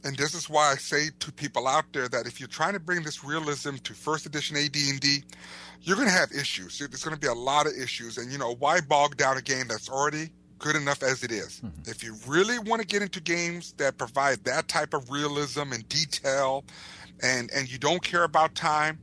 And 0.04 0.16
this 0.16 0.34
is 0.34 0.48
why 0.48 0.72
I 0.72 0.76
say 0.76 1.10
to 1.18 1.32
people 1.32 1.68
out 1.68 1.84
there 1.92 2.08
that 2.08 2.26
if 2.26 2.40
you're 2.40 2.48
trying 2.48 2.72
to 2.72 2.80
bring 2.80 3.02
this 3.02 3.22
realism 3.22 3.76
to 3.76 3.92
first 3.92 4.26
edition 4.26 4.56
AD&D, 4.56 5.22
you're 5.82 5.96
going 5.96 6.08
to 6.08 6.14
have 6.14 6.30
issues. 6.32 6.78
There's 6.78 7.04
going 7.04 7.14
to 7.14 7.20
be 7.20 7.26
a 7.26 7.34
lot 7.34 7.66
of 7.66 7.72
issues. 7.72 8.18
And, 8.18 8.32
you 8.32 8.38
know, 8.38 8.54
why 8.54 8.80
bog 8.80 9.16
down 9.16 9.36
a 9.36 9.42
game 9.42 9.68
that's 9.68 9.88
already 9.88 10.30
good 10.58 10.76
enough 10.76 11.02
as 11.02 11.22
it 11.22 11.30
is? 11.30 11.60
Mm-hmm. 11.60 11.90
If 11.90 12.02
you 12.02 12.16
really 12.26 12.58
want 12.58 12.80
to 12.80 12.86
get 12.86 13.02
into 13.02 13.20
games 13.20 13.72
that 13.74 13.98
provide 13.98 14.44
that 14.44 14.68
type 14.68 14.94
of 14.94 15.10
realism 15.10 15.72
and 15.72 15.86
detail 15.88 16.64
and, 17.22 17.50
and 17.54 17.70
you 17.70 17.78
don't 17.78 18.02
care 18.02 18.24
about 18.24 18.54
time, 18.54 18.98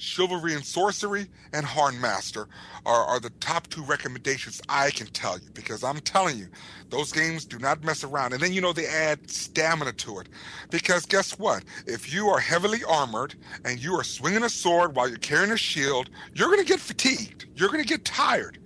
Chivalry 0.00 0.54
and 0.54 0.64
Sorcery 0.64 1.26
and 1.52 1.66
Harnmaster 1.66 2.46
are, 2.86 3.04
are 3.04 3.20
the 3.20 3.28
top 3.30 3.68
two 3.68 3.82
recommendations 3.82 4.60
I 4.66 4.90
can 4.90 5.06
tell 5.08 5.38
you 5.38 5.50
because 5.52 5.84
I'm 5.84 6.00
telling 6.00 6.38
you, 6.38 6.48
those 6.88 7.12
games 7.12 7.44
do 7.44 7.58
not 7.58 7.84
mess 7.84 8.02
around. 8.02 8.32
And 8.32 8.42
then, 8.42 8.54
you 8.54 8.62
know, 8.62 8.72
they 8.72 8.86
add 8.86 9.30
stamina 9.30 9.92
to 9.92 10.20
it. 10.20 10.28
Because 10.70 11.04
guess 11.04 11.38
what? 11.38 11.64
If 11.86 12.12
you 12.12 12.28
are 12.28 12.40
heavily 12.40 12.82
armored 12.88 13.34
and 13.64 13.78
you 13.78 13.92
are 13.94 14.04
swinging 14.04 14.42
a 14.42 14.48
sword 14.48 14.96
while 14.96 15.06
you're 15.06 15.18
carrying 15.18 15.52
a 15.52 15.58
shield, 15.58 16.08
you're 16.32 16.48
going 16.48 16.60
to 16.60 16.66
get 16.66 16.80
fatigued. 16.80 17.46
You're 17.54 17.68
going 17.68 17.82
to 17.82 17.88
get 17.88 18.06
tired. 18.06 18.58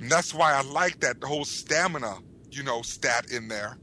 And 0.00 0.10
that's 0.10 0.34
why 0.34 0.52
I 0.54 0.62
like 0.62 0.98
that 1.00 1.22
whole 1.22 1.44
stamina, 1.44 2.18
you 2.50 2.64
know, 2.64 2.82
stat 2.82 3.30
in 3.30 3.46
there. 3.46 3.78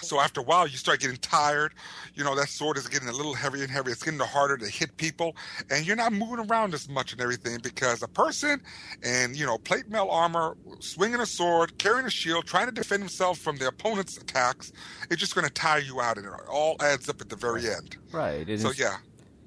So 0.00 0.20
after 0.20 0.40
a 0.40 0.44
while, 0.44 0.66
you 0.66 0.76
start 0.76 1.00
getting 1.00 1.16
tired. 1.16 1.74
You 2.14 2.24
know, 2.24 2.34
that 2.36 2.48
sword 2.48 2.76
is 2.76 2.86
getting 2.88 3.08
a 3.08 3.12
little 3.12 3.34
heavier 3.34 3.62
and 3.62 3.70
heavier. 3.70 3.92
It's 3.92 4.02
getting 4.02 4.20
harder 4.20 4.56
to 4.56 4.66
hit 4.66 4.96
people, 4.96 5.36
and 5.70 5.86
you're 5.86 5.96
not 5.96 6.12
moving 6.12 6.38
around 6.48 6.74
as 6.74 6.88
much 6.88 7.12
and 7.12 7.20
everything 7.20 7.58
because 7.62 8.02
a 8.02 8.08
person 8.08 8.60
in, 9.02 9.34
you 9.34 9.44
know, 9.46 9.58
plate 9.58 9.88
mail 9.88 10.08
armor, 10.10 10.56
swinging 10.80 11.20
a 11.20 11.26
sword, 11.26 11.76
carrying 11.78 12.06
a 12.06 12.10
shield, 12.10 12.46
trying 12.46 12.66
to 12.66 12.72
defend 12.72 13.02
himself 13.02 13.38
from 13.38 13.56
the 13.56 13.66
opponent's 13.68 14.16
attacks, 14.16 14.72
it's 15.10 15.20
just 15.20 15.34
going 15.34 15.46
to 15.46 15.52
tire 15.52 15.80
you 15.80 16.00
out, 16.00 16.16
and 16.16 16.26
it 16.26 16.32
all 16.48 16.76
adds 16.80 17.08
up 17.08 17.20
at 17.20 17.28
the 17.28 17.36
very 17.36 17.68
end. 17.68 17.96
Right. 18.12 18.48
and 18.48 18.60
So 18.60 18.70
it's- 18.70 18.78
yeah, 18.78 18.98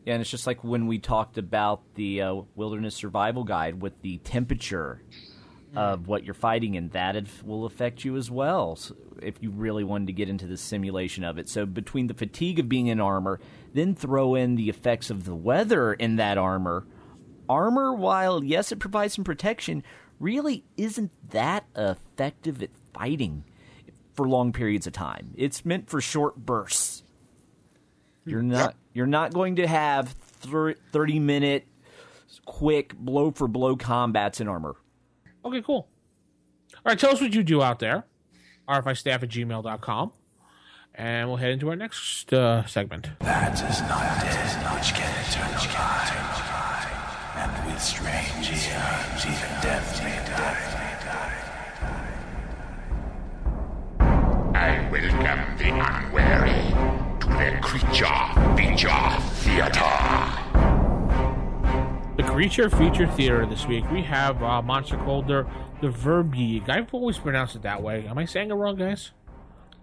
Yeah, 0.06 0.14
and 0.16 0.22
it's 0.22 0.30
just 0.32 0.48
like 0.48 0.64
when 0.64 0.88
we 0.88 0.98
talked 1.00 1.38
about 1.38 1.82
the 1.96 2.22
uh, 2.24 2.34
wilderness 2.56 2.96
survival 2.96 3.44
guide 3.44 3.82
with 3.82 4.02
the 4.02 4.18
temperature 4.20 5.02
of 5.76 6.08
what 6.08 6.24
you're 6.24 6.34
fighting, 6.34 6.76
and 6.76 6.92
that 6.92 7.16
it 7.16 7.28
will 7.44 7.66
affect 7.66 8.04
you 8.04 8.18
as 8.18 8.30
well. 8.30 8.76
So 8.76 8.96
if 9.22 9.36
you 9.42 9.52
really 9.52 9.84
wanted 9.84 10.08
to 10.08 10.14
get 10.14 10.30
into 10.30 10.48
the 10.48 10.58
simulation 10.58 11.24
of 11.24 11.38
it, 11.38 11.48
so 11.48 11.66
between 11.66 12.08
the 12.08 12.14
fatigue 12.14 12.60
of 12.60 12.68
being 12.68 12.88
in 12.88 13.00
armor, 13.00 13.40
then 13.74 13.96
throw 13.96 14.36
in 14.36 14.56
the 14.56 14.70
effects 14.70 15.10
of 15.10 15.26
the 15.26 15.36
weather 15.36 15.94
in 15.94 16.18
that 16.18 16.38
armor. 16.38 16.86
Armor, 17.48 17.94
while 17.94 18.44
yes, 18.44 18.72
it 18.72 18.80
provides 18.80 19.14
some 19.14 19.24
protection, 19.24 19.84
really 20.20 20.64
isn't 20.78 21.12
that 21.32 21.66
effective 21.76 22.62
at 22.62 22.70
fighting 22.94 23.44
for 24.14 24.28
long 24.28 24.54
periods 24.54 24.88
of 24.88 24.94
time. 24.94 25.34
It's 25.36 25.66
meant 25.66 25.90
for 25.90 26.02
short 26.02 26.36
bursts. 26.38 27.04
You're 28.26 28.42
hmm. 28.42 28.50
not 28.50 28.76
you're 28.94 29.08
not 29.08 29.34
going 29.34 29.56
to 29.58 29.68
have 29.68 30.10
30 30.10 31.20
minute 31.20 31.66
quick 32.46 32.96
blow 32.96 33.32
for 33.32 33.48
blow 33.48 33.76
combats 33.76 34.42
in 34.42 34.48
armor. 34.48 34.76
Okay, 35.44 35.62
cool. 35.62 35.88
All 36.74 36.80
right, 36.86 37.00
tell 37.00 37.12
us 37.12 37.22
what 37.22 37.34
you 37.34 37.44
do 37.44 37.62
out 37.62 37.80
there. 37.80 38.06
RFIstaff 38.68 39.24
at 39.24 39.30
gmail.com. 39.30 40.12
And 40.94 41.28
we'll 41.30 41.38
head 41.38 41.52
into 41.52 41.70
our 41.70 41.76
next 41.76 42.34
uh, 42.34 42.66
segment. 42.66 43.10
That 43.20 43.54
is 43.54 43.82
not 43.82 44.22
dead, 44.22 44.76
which 44.76 44.94
can 44.94 45.10
eternal 45.26 45.54
life. 45.74 46.22
And 47.38 47.72
with 47.72 47.82
strange 47.82 48.50
eons, 48.50 49.26
even 49.26 49.62
death 49.62 50.04
may 50.04 50.16
die. 50.32 50.72
I 54.54 54.90
welcome 54.92 55.58
the 55.58 55.70
unwary 55.70 57.20
to 57.22 57.28
the 57.28 57.58
Creature 57.62 58.58
Feature 58.58 59.20
Theater. 59.42 60.41
The 62.22 62.28
Creature 62.28 62.70
Feature 62.70 63.08
Theater 63.08 63.48
this 63.48 63.66
week, 63.66 63.90
we 63.90 64.04
have 64.04 64.44
uh, 64.44 64.62
monster 64.62 64.96
called 64.96 65.26
the, 65.28 65.44
the 65.82 65.88
Verbeeg. 65.88 66.70
I've 66.70 66.94
always 66.94 67.18
pronounced 67.18 67.56
it 67.56 67.64
that 67.64 67.82
way. 67.82 68.06
Am 68.08 68.16
I 68.16 68.26
saying 68.26 68.52
it 68.52 68.54
wrong, 68.54 68.76
guys? 68.76 69.10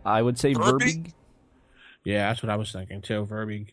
I 0.04 0.22
would 0.22 0.38
say 0.38 0.54
Verbeeg? 0.54 0.78
Verbeeg. 0.78 1.12
Yeah, 2.04 2.28
that's 2.28 2.40
what 2.40 2.50
I 2.50 2.54
was 2.54 2.70
thinking 2.70 3.02
too, 3.02 3.26
Verbeeg. 3.26 3.70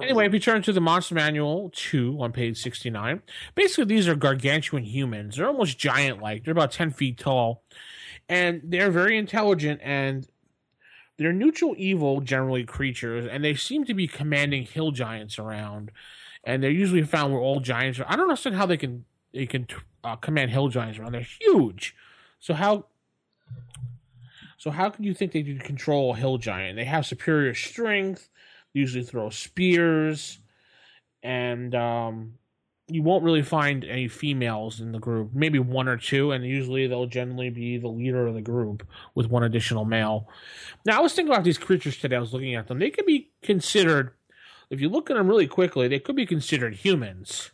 Anyway, 0.00 0.24
if 0.24 0.32
you 0.32 0.38
turn 0.38 0.62
to 0.62 0.72
the 0.72 0.80
Monster 0.80 1.16
Manual 1.16 1.72
2 1.74 2.18
on 2.20 2.30
page 2.30 2.62
69, 2.62 3.22
basically 3.56 3.86
these 3.86 4.06
are 4.06 4.14
gargantuan 4.14 4.84
humans. 4.84 5.34
They're 5.34 5.48
almost 5.48 5.76
giant 5.76 6.22
like. 6.22 6.44
They're 6.44 6.52
about 6.52 6.70
10 6.70 6.92
feet 6.92 7.18
tall. 7.18 7.64
And 8.28 8.60
they're 8.62 8.92
very 8.92 9.18
intelligent 9.18 9.80
and 9.82 10.28
they're 11.18 11.32
neutral 11.32 11.74
evil, 11.76 12.20
generally 12.20 12.62
creatures, 12.62 13.28
and 13.28 13.42
they 13.42 13.54
seem 13.54 13.84
to 13.86 13.94
be 13.94 14.06
commanding 14.06 14.62
hill 14.62 14.92
giants 14.92 15.40
around. 15.40 15.90
And 16.44 16.62
they're 16.62 16.70
usually 16.70 17.02
found 17.02 17.32
where 17.32 17.42
all 17.42 17.60
giants 17.60 17.98
are. 18.00 18.06
I 18.08 18.16
don't 18.16 18.24
understand 18.24 18.56
how 18.56 18.66
they 18.66 18.76
can 18.76 19.04
they 19.32 19.46
can 19.46 19.66
uh, 20.02 20.16
command 20.16 20.50
hill 20.50 20.68
giants 20.68 20.98
around. 20.98 21.12
They're 21.12 21.20
huge. 21.20 21.94
So 22.38 22.54
how 22.54 22.86
so 24.56 24.70
how 24.70 24.90
can 24.90 25.04
you 25.04 25.14
think 25.14 25.32
they 25.32 25.42
could 25.42 25.64
control 25.64 26.14
a 26.14 26.16
hill 26.16 26.38
giant? 26.38 26.76
They 26.76 26.84
have 26.84 27.06
superior 27.06 27.54
strength. 27.54 28.28
Usually 28.72 29.02
throw 29.02 29.30
spears, 29.30 30.38
and 31.24 31.74
um, 31.74 32.34
you 32.86 33.02
won't 33.02 33.24
really 33.24 33.42
find 33.42 33.84
any 33.84 34.06
females 34.06 34.80
in 34.80 34.92
the 34.92 35.00
group. 35.00 35.30
Maybe 35.34 35.58
one 35.58 35.88
or 35.88 35.96
two, 35.96 36.30
and 36.30 36.44
usually 36.44 36.86
they'll 36.86 37.06
generally 37.06 37.50
be 37.50 37.78
the 37.78 37.88
leader 37.88 38.28
of 38.28 38.34
the 38.34 38.40
group 38.40 38.86
with 39.14 39.28
one 39.28 39.42
additional 39.42 39.84
male. 39.84 40.28
Now, 40.84 40.98
I 40.98 41.00
was 41.00 41.14
thinking 41.14 41.32
about 41.32 41.42
these 41.42 41.58
creatures 41.58 41.96
today. 41.98 42.14
I 42.14 42.20
was 42.20 42.32
looking 42.32 42.54
at 42.54 42.68
them. 42.68 42.78
They 42.78 42.90
could 42.90 43.06
be 43.06 43.30
considered, 43.42 44.12
if 44.70 44.80
you 44.80 44.88
look 44.88 45.10
at 45.10 45.16
them 45.16 45.28
really 45.28 45.46
quickly, 45.46 45.88
they 45.88 45.98
could 45.98 46.16
be 46.16 46.26
considered 46.26 46.76
humans. 46.76 47.50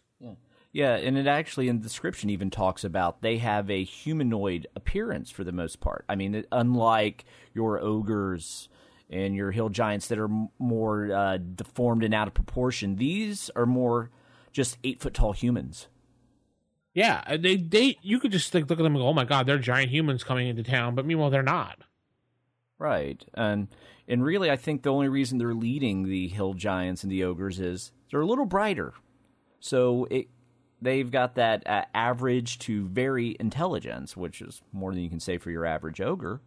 Yeah, 0.77 0.97
and 0.97 1.17
it 1.17 1.27
actually 1.27 1.69
in 1.69 1.79
the 1.79 1.83
description 1.83 2.29
even 2.29 2.51
talks 2.51 2.85
about 2.85 3.23
they 3.23 3.39
have 3.39 3.71
a 3.71 3.83
humanoid 3.83 4.67
appearance 4.77 5.31
for 5.31 5.43
the 5.43 5.51
most 5.51 5.81
part. 5.81 6.05
I 6.07 6.17
mean, 6.17 6.45
unlike 6.53 7.25
your 7.55 7.81
ogres 7.81 8.69
and 9.09 9.35
your 9.35 9.53
hill 9.53 9.71
giants 9.71 10.09
that 10.09 10.19
are 10.19 10.29
more 10.59 11.11
uh, 11.11 11.39
deformed 11.39 12.05
and 12.05 12.13
out 12.13 12.29
of 12.29 12.35
proportion, 12.35 12.97
these 12.97 13.49
are 13.57 13.65
more 13.65 14.11
just 14.53 14.77
eight 14.85 15.01
foot 15.01 15.15
tall 15.15 15.33
humans. 15.33 15.89
Yeah, 16.93 17.39
they 17.39 17.57
they 17.57 17.97
you 18.03 18.21
could 18.21 18.33
just 18.33 18.53
like 18.55 18.69
look 18.69 18.79
at 18.79 18.83
them 18.83 18.95
and 18.95 19.03
go, 19.03 19.09
"Oh 19.09 19.15
my 19.15 19.25
god, 19.25 19.47
they're 19.47 19.57
giant 19.57 19.91
humans 19.91 20.25
coming 20.25 20.47
into 20.47 20.63
town," 20.63 20.95
but 20.95 21.07
meanwhile 21.07 21.31
they're 21.31 21.43
not. 21.43 21.79
Right. 22.79 23.25
And 23.33 23.69
and 24.09 24.25
really 24.25 24.51
I 24.51 24.57
think 24.57 24.83
the 24.83 24.93
only 24.93 25.09
reason 25.09 25.39
they're 25.39 25.55
leading 25.55 26.05
the 26.05 26.29
hill 26.29 26.55
giants 26.55 27.03
and 27.03 27.11
the 27.11 27.25
ogres 27.25 27.59
is 27.61 27.93
they're 28.11 28.21
a 28.21 28.27
little 28.27 28.47
brighter. 28.47 28.95
So 29.61 30.07
it 30.11 30.29
they've 30.81 31.11
got 31.11 31.35
that 31.35 31.67
uh, 31.67 31.85
average 31.95 32.59
to 32.61 32.87
very 32.87 33.37
intelligence, 33.41 34.17
which 34.17 34.41
is 34.41 34.63
more 34.73 34.93
than 34.93 35.03
you 35.03 35.11
can 35.11 35.21
say 35.21 35.39
for 35.39 35.51
your 35.51 35.65
average 35.65 36.01
ogre. 36.01 36.41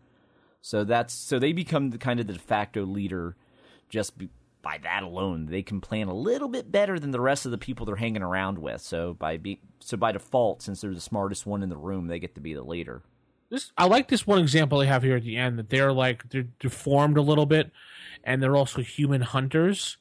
So 0.62 0.84
that's 0.84 1.14
so 1.14 1.40
they 1.40 1.54
become 1.54 1.90
the 1.90 1.98
kind 1.98 2.20
of 2.20 2.28
the 2.28 2.34
de 2.34 2.40
facto 2.40 2.86
leader 2.86 3.36
just 3.90 4.18
be, 4.18 4.30
by 4.62 4.78
that 4.84 5.04
alone. 5.04 5.48
They 5.48 5.62
can 5.62 5.82
plan 5.82 6.08
a 6.08 6.14
little 6.14 6.50
bit 6.50 6.72
better 6.72 7.00
than 7.00 7.12
the 7.12 7.22
rest 7.22 7.46
of 7.46 7.52
the 7.52 7.58
people 7.58 7.86
they're 7.86 7.96
hanging 7.96 8.22
around 8.22 8.60
with. 8.60 8.82
So 8.82 9.14
by 9.14 9.38
be, 9.38 9.62
so 9.80 9.98
by 9.98 10.12
default 10.12 10.62
since 10.62 10.82
they're 10.82 10.94
the 10.94 11.00
smartest 11.00 11.46
one 11.46 11.64
in 11.64 11.70
the 11.70 11.78
room, 11.78 12.08
they 12.08 12.20
get 12.20 12.36
to 12.36 12.42
be 12.42 12.54
the 12.54 12.64
leader. 12.64 13.02
This 13.50 13.72
I 13.78 13.86
like 13.86 14.08
this 14.10 14.28
one 14.28 14.40
example 14.40 14.80
they 14.80 14.86
have 14.86 15.04
here 15.04 15.16
at 15.16 15.24
the 15.24 15.38
end 15.38 15.58
that 15.60 15.70
they're 15.70 15.92
like 15.94 16.30
they're 16.30 16.48
deformed 16.60 17.18
a 17.18 17.22
little 17.22 17.46
bit, 17.46 17.72
and 18.24 18.42
they're 18.44 18.56
also 18.56 18.82
human 18.82 19.22
hunters. 19.22 19.98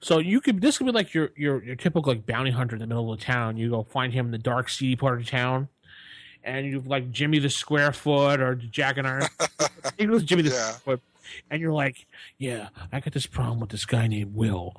So 0.00 0.18
you 0.18 0.40
could 0.40 0.60
this 0.60 0.78
could 0.78 0.86
be 0.86 0.92
like 0.92 1.14
your 1.14 1.30
your 1.36 1.62
your 1.64 1.76
typical 1.76 2.12
like 2.12 2.26
bounty 2.26 2.50
hunter 2.50 2.76
in 2.76 2.80
the 2.80 2.86
middle 2.86 3.12
of 3.12 3.18
the 3.18 3.24
town. 3.24 3.56
You 3.56 3.70
go 3.70 3.82
find 3.84 4.12
him 4.12 4.26
in 4.26 4.32
the 4.32 4.38
dark, 4.38 4.68
seedy 4.68 4.96
part 4.96 5.20
of 5.20 5.26
town, 5.26 5.68
and 6.44 6.66
you 6.66 6.80
like 6.80 7.10
Jimmy 7.10 7.38
the 7.38 7.50
Squarefoot 7.50 8.40
or 8.40 8.54
Jack 8.54 8.98
and 8.98 9.06
Iron. 9.06 9.28
it 9.98 10.08
was 10.08 10.22
Jimmy 10.24 10.42
the 10.42 10.50
Yeah. 10.50 10.72
Squarefoot, 10.72 11.00
and 11.50 11.60
you're 11.60 11.72
like, 11.72 12.06
yeah, 12.38 12.68
I 12.92 13.00
got 13.00 13.12
this 13.12 13.26
problem 13.26 13.60
with 13.60 13.70
this 13.70 13.84
guy 13.86 14.06
named 14.08 14.34
Will. 14.34 14.74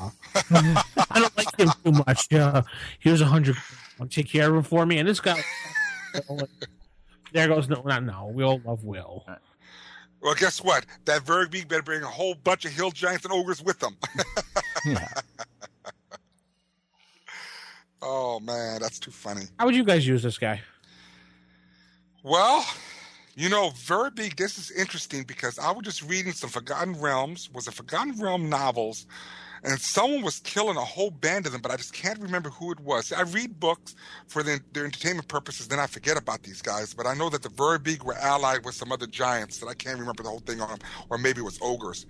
Uh, 0.00 0.10
I 0.50 0.84
don't 1.20 1.36
like 1.36 1.58
him 1.58 1.70
too 1.84 1.92
much. 2.06 2.26
Yeah, 2.30 2.62
here's 2.98 3.20
a 3.20 3.26
hundred. 3.26 3.56
I'll 4.00 4.06
take 4.06 4.28
care 4.28 4.48
of 4.50 4.56
him 4.56 4.62
for 4.62 4.86
me. 4.86 4.98
And 4.98 5.08
this 5.08 5.20
guy, 5.20 5.42
there 7.32 7.48
goes 7.48 7.68
no, 7.68 7.82
not 7.82 8.04
no. 8.04 8.30
We 8.32 8.44
all 8.44 8.60
love 8.64 8.84
Will. 8.84 9.24
Well, 10.20 10.34
guess 10.34 10.62
what? 10.62 10.84
That 11.04 11.22
very 11.22 11.46
Verbeeg 11.46 11.68
better 11.68 11.82
bring 11.82 12.02
a 12.02 12.06
whole 12.06 12.34
bunch 12.34 12.64
of 12.64 12.72
hill 12.72 12.90
giants 12.90 13.24
and 13.24 13.32
ogres 13.32 13.62
with 13.62 13.78
them. 13.78 13.96
Yeah. 14.86 15.08
oh 18.02 18.38
man, 18.38 18.80
that's 18.80 19.00
too 19.00 19.10
funny. 19.10 19.42
How 19.58 19.66
would 19.66 19.74
you 19.74 19.82
guys 19.82 20.06
use 20.06 20.22
this 20.22 20.38
guy? 20.38 20.60
Well, 22.22 22.64
you 23.34 23.48
know, 23.48 23.70
Verbeeg, 23.70 24.36
this 24.36 24.56
is 24.56 24.70
interesting 24.70 25.24
because 25.24 25.58
I 25.58 25.72
was 25.72 25.84
just 25.84 26.02
reading 26.02 26.32
some 26.32 26.48
Forgotten 26.48 27.00
Realms, 27.00 27.50
was 27.52 27.66
it 27.66 27.74
Forgotten 27.74 28.20
Realm 28.20 28.48
novels, 28.48 29.06
and 29.62 29.80
someone 29.80 30.22
was 30.22 30.40
killing 30.40 30.76
a 30.76 30.84
whole 30.84 31.10
band 31.10 31.46
of 31.46 31.52
them, 31.52 31.60
but 31.60 31.70
I 31.70 31.76
just 31.76 31.92
can't 31.92 32.18
remember 32.18 32.50
who 32.50 32.72
it 32.72 32.80
was. 32.80 33.12
I 33.12 33.22
read 33.22 33.58
books 33.58 33.94
for 34.26 34.42
the, 34.42 34.60
their 34.72 34.84
entertainment 34.84 35.28
purposes, 35.28 35.68
then 35.68 35.78
I 35.78 35.86
forget 35.86 36.16
about 36.16 36.42
these 36.42 36.62
guys, 36.62 36.94
but 36.94 37.06
I 37.06 37.14
know 37.14 37.28
that 37.30 37.42
the 37.42 37.48
Verbeeg 37.50 38.04
were 38.04 38.16
allied 38.16 38.64
with 38.64 38.74
some 38.74 38.92
other 38.92 39.06
giants 39.06 39.58
that 39.58 39.66
I 39.66 39.74
can't 39.74 39.98
remember 39.98 40.22
the 40.22 40.28
whole 40.28 40.40
thing 40.40 40.60
on, 40.60 40.78
or 41.10 41.18
maybe 41.18 41.40
it 41.40 41.44
was 41.44 41.58
ogres. 41.60 42.06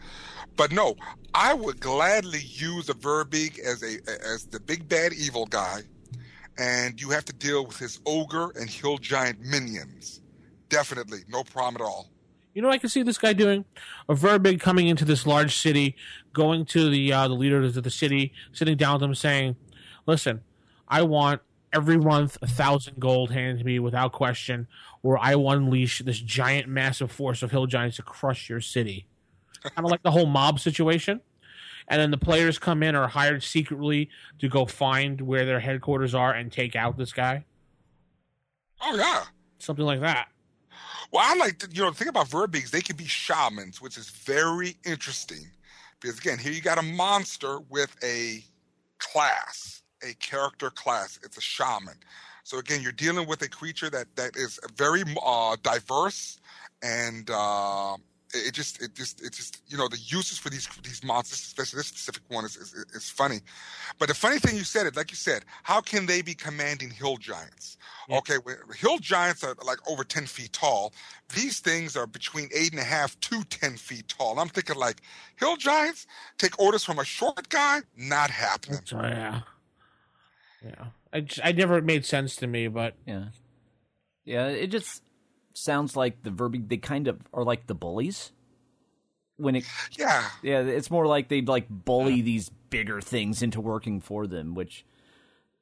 But 0.57 0.73
no, 0.73 0.97
I 1.35 1.55
would 1.55 1.81
gladly 1.81 2.41
use 2.43 2.89
a 2.89 2.95
Verbeeg 2.95 3.59
as 3.59 3.83
a 3.83 3.99
as 4.25 4.47
the 4.47 4.61
big 4.61 4.89
bad 4.89 5.13
evil 5.13 5.47
guy, 5.47 5.83
and 6.59 7.01
you 7.01 7.11
have 7.11 7.25
to 7.27 7.33
deal 7.33 7.65
with 7.67 7.79
his 7.79 8.01
ogre 8.07 8.51
and 8.57 8.69
hill 8.69 8.99
giant 8.99 9.41
minions. 9.41 10.21
Definitely, 10.69 11.21
no 11.29 11.45
problem 11.45 11.81
at 11.81 11.85
all. 11.85 12.11
You 12.59 12.63
know, 12.63 12.71
what 12.71 12.75
I 12.75 12.79
can 12.79 12.89
see 12.89 13.05
this 13.05 13.19
guy 13.19 13.35
doing 13.35 13.67
a 14.09 14.15
Verbeeg 14.15 14.59
coming 14.59 14.89
into 14.89 15.05
this 15.05 15.29
large 15.29 15.55
city, 15.55 15.95
going 16.33 16.65
to 16.65 16.91
the 16.91 17.13
uh, 17.13 17.29
the 17.29 17.35
leaders 17.35 17.77
of 17.77 17.85
the 17.85 17.91
city, 17.91 18.33
sitting 18.51 18.77
down 18.77 18.95
with 18.95 19.03
them, 19.03 19.15
saying, 19.15 19.55
"Listen, 20.07 20.41
I 20.89 21.03
want 21.03 21.41
every 21.73 21.99
month 21.99 22.37
a 22.43 22.49
thousand 22.49 22.99
gold 22.99 23.31
handed 23.31 23.61
to 23.61 23.65
me 23.65 23.79
without 23.79 24.11
question, 24.11 24.67
or 25.05 25.17
I 25.19 25.37
will 25.37 25.53
unleash 25.53 26.01
this 26.01 26.19
giant, 26.19 26.67
massive 26.67 27.13
force 27.13 27.45
of 27.45 27.53
hill 27.53 27.67
giants 27.67 27.95
to 27.99 28.03
crush 28.03 28.49
your 28.49 28.61
city." 28.61 29.07
kind 29.63 29.87
of 29.87 29.93
like 29.93 30.03
the 30.03 30.11
whole 30.11 30.27
mob 30.27 30.59
situation. 30.59 31.21
And 31.87 32.03
then 32.03 32.11
the 32.11 32.19
players 32.19 32.59
come 32.59 32.83
in 32.83 32.97
or 32.97 33.03
are 33.03 33.09
hired 33.09 33.45
secretly 33.45 34.11
to 34.41 34.49
go 34.49 34.67
find 34.67 35.21
where 35.21 35.47
their 35.47 35.61
headquarters 35.61 36.13
are 36.13 36.33
and 36.35 36.51
take 36.51 36.75
out 36.75 36.99
this 36.99 37.13
guy. 37.13 37.45
Oh 38.83 38.97
yeah. 38.97 39.27
Something 39.61 39.85
like 39.85 40.01
that. 40.01 40.27
Well, 41.11 41.25
I 41.25 41.35
like 41.37 41.59
to, 41.61 41.69
you 41.73 41.83
know 41.83 41.91
the 41.91 41.97
thing 41.97 42.09
about 42.09 42.29
Verbeegs, 42.29 42.71
they 42.71 42.83
can 42.83 42.97
be 42.97 43.07
shamans, 43.07 43.81
which 43.81 43.97
is 43.97 44.11
very 44.11 44.77
interesting. 44.85 45.47
Because 46.01 46.19
again, 46.19 46.39
here 46.39 46.53
you 46.53 46.61
got 46.61 46.79
a 46.79 46.83
monster 46.83 47.59
with 47.69 47.97
a 48.05 48.45
class, 48.99 49.83
a 50.03 50.15
character 50.15 50.71
class. 50.71 51.19
It's 51.25 51.39
a 51.39 51.41
shaman. 51.41 51.95
So 52.45 52.59
again, 52.59 52.83
you're 52.83 52.93
dealing 52.93 53.27
with 53.27 53.43
a 53.43 53.49
creature 53.49 53.91
that 53.91 54.15
that 54.17 54.37
is 54.37 54.61
very 54.77 55.03
uh, 55.25 55.57
diverse, 55.63 56.41
and 56.83 57.29
uh, 57.31 57.97
it 58.35 58.49
it 58.49 58.55
just 58.55 58.83
it 58.83 58.95
just 58.95 59.21
it 59.23 59.33
just 59.33 59.63
you 59.69 59.77
know 59.77 59.89
the 59.89 59.99
uses 59.99 60.39
for 60.39 60.51
these 60.51 60.69
these 60.83 61.03
monsters, 61.05 61.41
especially 61.41 61.79
this 61.79 61.87
specific 61.87 62.23
one, 62.29 62.45
is 62.45 62.57
is, 62.57 62.73
is 62.95 63.11
funny. 63.11 63.41
But 63.99 64.09
the 64.09 64.15
funny 64.15 64.39
thing 64.39 64.57
you 64.57 64.65
said 64.65 64.87
it, 64.87 64.97
like 64.97 65.11
you 65.11 65.17
said, 65.17 65.45
how 65.63 65.81
can 65.81 66.07
they 66.07 66.23
be 66.23 66.35
commanding 66.35 66.91
hill 66.91 67.17
giants? 67.17 67.77
Okay, 68.11 68.37
well, 68.45 68.57
hill 68.77 68.99
giants 68.99 69.45
are 69.45 69.55
like 69.65 69.79
over 69.89 70.05
ten 70.05 70.27
feet 70.27 70.53
tall. 70.53 70.93
These 71.35 71.61
things 71.61 71.97
are 71.97 72.07
between 72.07 72.49
eight 72.55 72.73
and 72.73 72.81
a 72.81 72.85
half 72.85 73.19
to 73.21 73.45
ten 73.45 73.77
feet 73.77 74.09
tall. 74.09 74.39
I'm 74.39 74.49
thinking 74.49 74.77
like 74.77 75.03
hill 75.37 75.57
giants 75.57 76.07
take 76.39 76.59
orders 76.59 76.85
from 76.85 76.99
a 76.99 77.05
short 77.05 77.49
guy, 77.49 77.81
not 77.97 78.31
happening. 78.31 78.81
So 78.85 78.99
uh, 78.99 79.09
yeah, 79.09 79.41
yeah. 80.65 80.85
I 81.13 81.21
just, 81.21 81.41
I 81.43 81.53
never 81.53 81.81
made 81.81 82.05
sense 82.05 82.37
to 82.37 82.47
me, 82.47 82.69
but 82.69 82.95
Yeah. 83.07 83.27
Yeah, 84.25 84.49
it 84.49 84.67
just 84.67 85.03
sounds 85.59 85.97
like 85.97 86.23
the 86.23 86.31
Verbeeg, 86.31 86.69
they 86.69 86.77
kind 86.77 87.09
of 87.09 87.21
are 87.33 87.45
like 87.45 87.67
the 87.67 87.75
bullies. 87.75 88.33
When 89.37 89.57
it, 89.57 89.65
Yeah, 89.97 90.29
yeah, 90.43 90.61
it's 90.61 90.91
more 90.91 91.07
like 91.07 91.29
they 91.29 91.43
like 91.43 91.67
bully 91.69 92.23
these 92.23 92.51
bigger 92.71 93.01
things 93.01 93.43
into 93.43 93.61
working 93.61 94.01
for 94.01 94.27
them, 94.27 94.55
which 94.55 94.85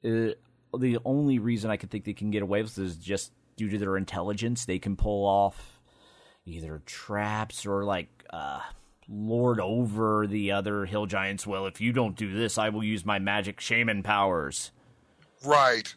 uh, 0.03 0.31
the 0.77 0.97
only 1.05 1.39
reason 1.39 1.69
I 1.69 1.77
could 1.77 1.91
think 1.91 2.05
they 2.05 2.13
can 2.13 2.31
get 2.31 2.41
away 2.41 2.61
with 2.63 2.77
is 2.79 2.95
just 2.95 3.31
due 3.55 3.69
to 3.69 3.77
their 3.77 3.97
intelligence. 3.97 4.65
They 4.65 4.79
can 4.79 4.95
pull 4.95 5.25
off 5.25 5.79
either 6.45 6.81
traps 6.85 7.65
or 7.65 7.83
like 7.83 8.09
uh, 8.31 8.61
lord 9.07 9.59
over 9.59 10.27
the 10.27 10.51
other 10.51 10.85
hill 10.85 11.05
giants. 11.05 11.45
Well, 11.45 11.65
if 11.65 11.81
you 11.81 11.91
don't 11.91 12.15
do 12.15 12.33
this, 12.33 12.57
I 12.57 12.69
will 12.69 12.83
use 12.83 13.05
my 13.05 13.19
magic 13.19 13.59
shaman 13.59 14.03
powers. 14.03 14.71
right. 15.45 15.93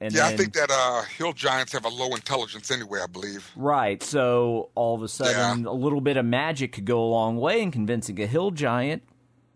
And 0.00 0.12
yeah, 0.12 0.26
I 0.26 0.36
think 0.36 0.52
that 0.52 0.70
uh, 0.70 1.02
hill 1.02 1.32
giants 1.32 1.72
have 1.72 1.86
a 1.86 1.88
low 1.88 2.14
intelligence 2.14 2.70
anyway. 2.70 3.00
I 3.02 3.06
believe. 3.06 3.50
Right. 3.56 4.02
So 4.02 4.68
all 4.74 4.94
of 4.94 5.02
a 5.02 5.08
sudden, 5.08 5.64
a 5.64 5.72
little 5.72 6.02
bit 6.02 6.16
of 6.16 6.24
magic 6.26 6.72
could 6.72 6.84
go 6.84 7.02
a 7.02 7.08
long 7.08 7.36
way 7.38 7.62
in 7.62 7.70
convincing 7.70 8.20
a 8.20 8.26
hill 8.26 8.50
giant. 8.50 9.02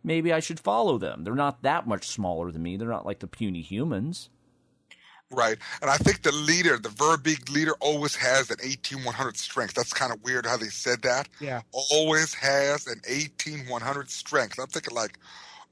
Maybe 0.03 0.33
I 0.33 0.41
should 0.41 0.59
follow 0.59 0.97
them. 0.97 1.25
They're 1.25 1.35
not 1.35 1.63
that 1.63 1.87
much 1.87 2.09
smaller 2.09 2.51
than 2.51 2.63
me. 2.63 2.79
They're 2.79 2.89
not 2.89 3.05
like 3.05 3.19
the 3.19 3.27
puny 3.27 3.61
humans. 3.61 4.31
Right. 5.31 5.59
And 5.81 5.91
I 5.91 5.97
think 5.97 6.23
the 6.23 6.33
leader, 6.33 6.77
the 6.79 6.89
Verbeeg 6.89 7.51
leader, 7.51 7.75
always 7.81 8.17
has 8.17 8.51
an 8.51 8.57
18100 8.65 9.37
strength. 9.37 9.75
That's 9.75 9.93
kind 9.93 10.13
of 10.13 10.23
weird 10.25 10.45
how 10.47 10.57
they 10.57 10.67
said 10.69 11.03
that. 11.03 11.29
yeah. 11.39 11.61
Always 11.93 12.35
has 12.35 12.87
an 12.87 13.01
18100 13.07 14.11
strength. 14.11 14.59
I'm 14.59 14.67
thinking, 14.67 14.95
like, 14.95 15.19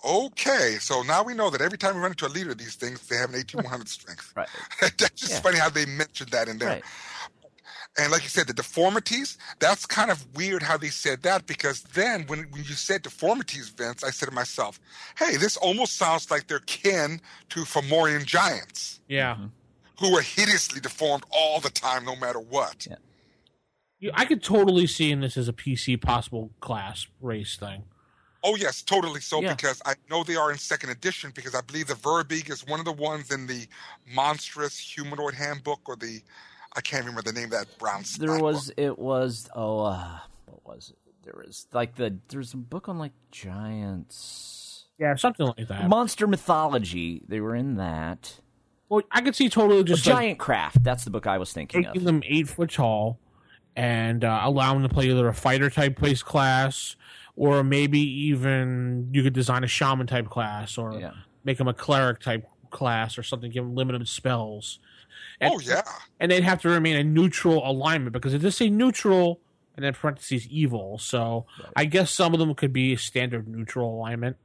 okay, 0.04 0.76
so 0.80 1.02
now 1.02 1.22
we 1.22 1.34
know 1.34 1.50
that 1.50 1.60
every 1.60 1.78
time 1.78 1.94
we 1.94 2.00
run 2.00 2.12
into 2.12 2.26
a 2.26 2.28
leader 2.28 2.50
of 2.50 2.58
these 2.58 2.74
things, 2.76 3.00
they 3.08 3.16
have 3.16 3.30
an 3.30 3.36
18100 3.36 3.88
strength. 3.88 4.32
Right. 4.36 4.48
That's 4.80 5.20
just 5.20 5.32
Yeah. 5.32 5.40
funny 5.40 5.58
how 5.58 5.70
they 5.70 5.86
mentioned 5.86 6.30
that 6.30 6.48
in 6.48 6.58
there. 6.58 6.68
Right. 6.68 6.84
And 7.98 8.12
like 8.12 8.22
you 8.22 8.28
said, 8.28 8.46
the 8.46 8.52
deformities, 8.52 9.38
that's 9.58 9.84
kind 9.84 10.08
of 10.10 10.24
weird 10.36 10.62
how 10.62 10.76
they 10.76 10.88
said 10.90 11.22
that 11.22 11.46
because 11.48 11.82
then 11.94 12.24
when, 12.28 12.44
when 12.50 12.62
you 12.62 12.74
said 12.74 13.02
deformities, 13.02 13.70
Vince, 13.70 14.04
I 14.04 14.10
said 14.10 14.26
to 14.28 14.34
myself, 14.34 14.78
hey, 15.18 15.36
this 15.36 15.56
almost 15.56 15.96
sounds 15.96 16.30
like 16.30 16.46
they're 16.46 16.60
kin 16.60 17.20
to 17.48 17.60
Fomorian 17.64 18.24
giants 18.24 19.00
Yeah. 19.08 19.34
Mm-hmm. 19.34 19.46
who 20.06 20.16
are 20.16 20.20
hideously 20.22 20.80
deformed 20.80 21.24
all 21.32 21.58
the 21.58 21.70
time, 21.70 22.04
no 22.04 22.14
matter 22.14 22.38
what. 22.38 22.86
Yeah. 24.00 24.10
I 24.14 24.26
could 24.26 24.44
totally 24.44 24.86
see 24.86 25.10
in 25.10 25.20
this 25.20 25.36
as 25.36 25.48
a 25.48 25.52
PC 25.52 26.00
possible 26.00 26.50
class 26.60 27.08
race 27.20 27.56
thing. 27.56 27.82
Oh, 28.44 28.54
yes, 28.56 28.82
totally 28.82 29.20
so 29.20 29.40
Yeah. 29.42 29.54
because 29.54 29.82
I 29.84 29.94
know 30.08 30.22
they 30.22 30.36
are 30.36 30.50
in 30.52 30.58
second 30.58 30.90
edition 30.90 31.32
because 31.34 31.54
I 31.54 31.60
believe 31.60 31.88
the 31.88 31.94
Verbeeg 31.94 32.50
is 32.50 32.66
one 32.66 32.78
of 32.78 32.84
the 32.86 32.92
ones 32.92 33.32
in 33.32 33.46
the 33.46 33.66
monstrous 34.14 34.78
humanoid 34.78 35.34
handbook 35.34 35.80
or 35.86 35.96
the, 35.96 36.20
I 36.76 36.80
can't 36.80 37.04
remember 37.04 37.22
the 37.22 37.32
name 37.32 37.46
of 37.46 37.50
that 37.52 37.66
brown 37.78 38.04
There 38.18 38.38
was, 38.38 38.66
book. 38.68 38.74
it 38.76 38.98
was, 38.98 39.48
oh, 39.56 39.80
uh, 39.86 40.18
what 40.46 40.76
was 40.76 40.90
it? 40.90 40.98
There 41.24 41.34
was 41.44 41.66
like 41.72 41.96
the, 41.96 42.16
there's 42.28 42.54
a 42.54 42.56
book 42.56 42.88
on 42.88 42.98
like 42.98 43.12
giants. 43.32 44.86
Yeah, 44.98 45.14
something 45.16 45.46
like 45.46 45.68
that. 45.68 45.88
Monster 45.88 46.26
mythology. 46.26 47.22
They 47.28 47.40
were 47.40 47.54
in 47.54 47.76
that. 47.76 48.40
well, 48.88 49.02
I 49.10 49.20
could 49.20 49.36
see 49.36 49.48
totally 49.48 49.84
just 49.84 50.06
like, 50.06 50.14
Giant 50.16 50.38
Craft. 50.38 50.82
That's 50.82 51.04
the 51.04 51.10
book 51.10 51.26
I 51.26 51.38
was 51.38 51.52
thinking 51.52 51.84
of. 51.84 51.94
making 51.94 52.04
them 52.06 52.22
eight 52.26 52.48
foot 52.48 52.70
tall 52.70 53.18
and 53.76 54.24
uh, 54.24 54.40
allowing 54.42 54.80
them 54.80 54.88
to 54.88 54.94
play 54.94 55.08
either 55.10 55.28
a 55.28 55.34
fighter 55.34 55.70
type 55.70 55.96
place 55.96 56.22
class 56.22 56.96
or 57.38 57.62
maybe 57.62 58.00
even 58.00 59.08
you 59.12 59.22
could 59.22 59.32
design 59.32 59.62
a 59.62 59.68
shaman 59.68 60.08
type 60.08 60.28
class 60.28 60.76
or 60.76 60.98
Yeah. 60.98 61.12
make 61.44 61.56
them 61.56 61.68
a 61.68 61.72
cleric 61.74 62.18
type 62.18 62.44
class 62.70 63.16
or 63.16 63.22
something, 63.22 63.50
give 63.50 63.62
them 63.64 63.76
limited 63.76 64.06
spells. 64.08 64.80
And, 65.40 65.54
Oh, 65.54 65.60
yeah. 65.60 65.82
And 66.18 66.32
they'd 66.32 66.42
have 66.42 66.60
to 66.62 66.68
remain 66.68 66.96
a 66.96 67.04
neutral 67.04 67.62
alignment 67.68 68.12
because 68.12 68.34
it 68.34 68.38
does 68.38 68.56
say 68.56 68.68
neutral 68.68 69.40
and 69.76 69.84
then 69.84 69.94
parentheses 69.94 70.48
evil. 70.48 70.98
So 70.98 71.46
I 71.76 71.84
guess 71.84 72.10
some 72.10 72.34
of 72.34 72.40
them 72.40 72.52
could 72.56 72.72
be 72.72 72.96
standard 72.96 73.46
neutral 73.46 73.94
alignment. 73.94 74.36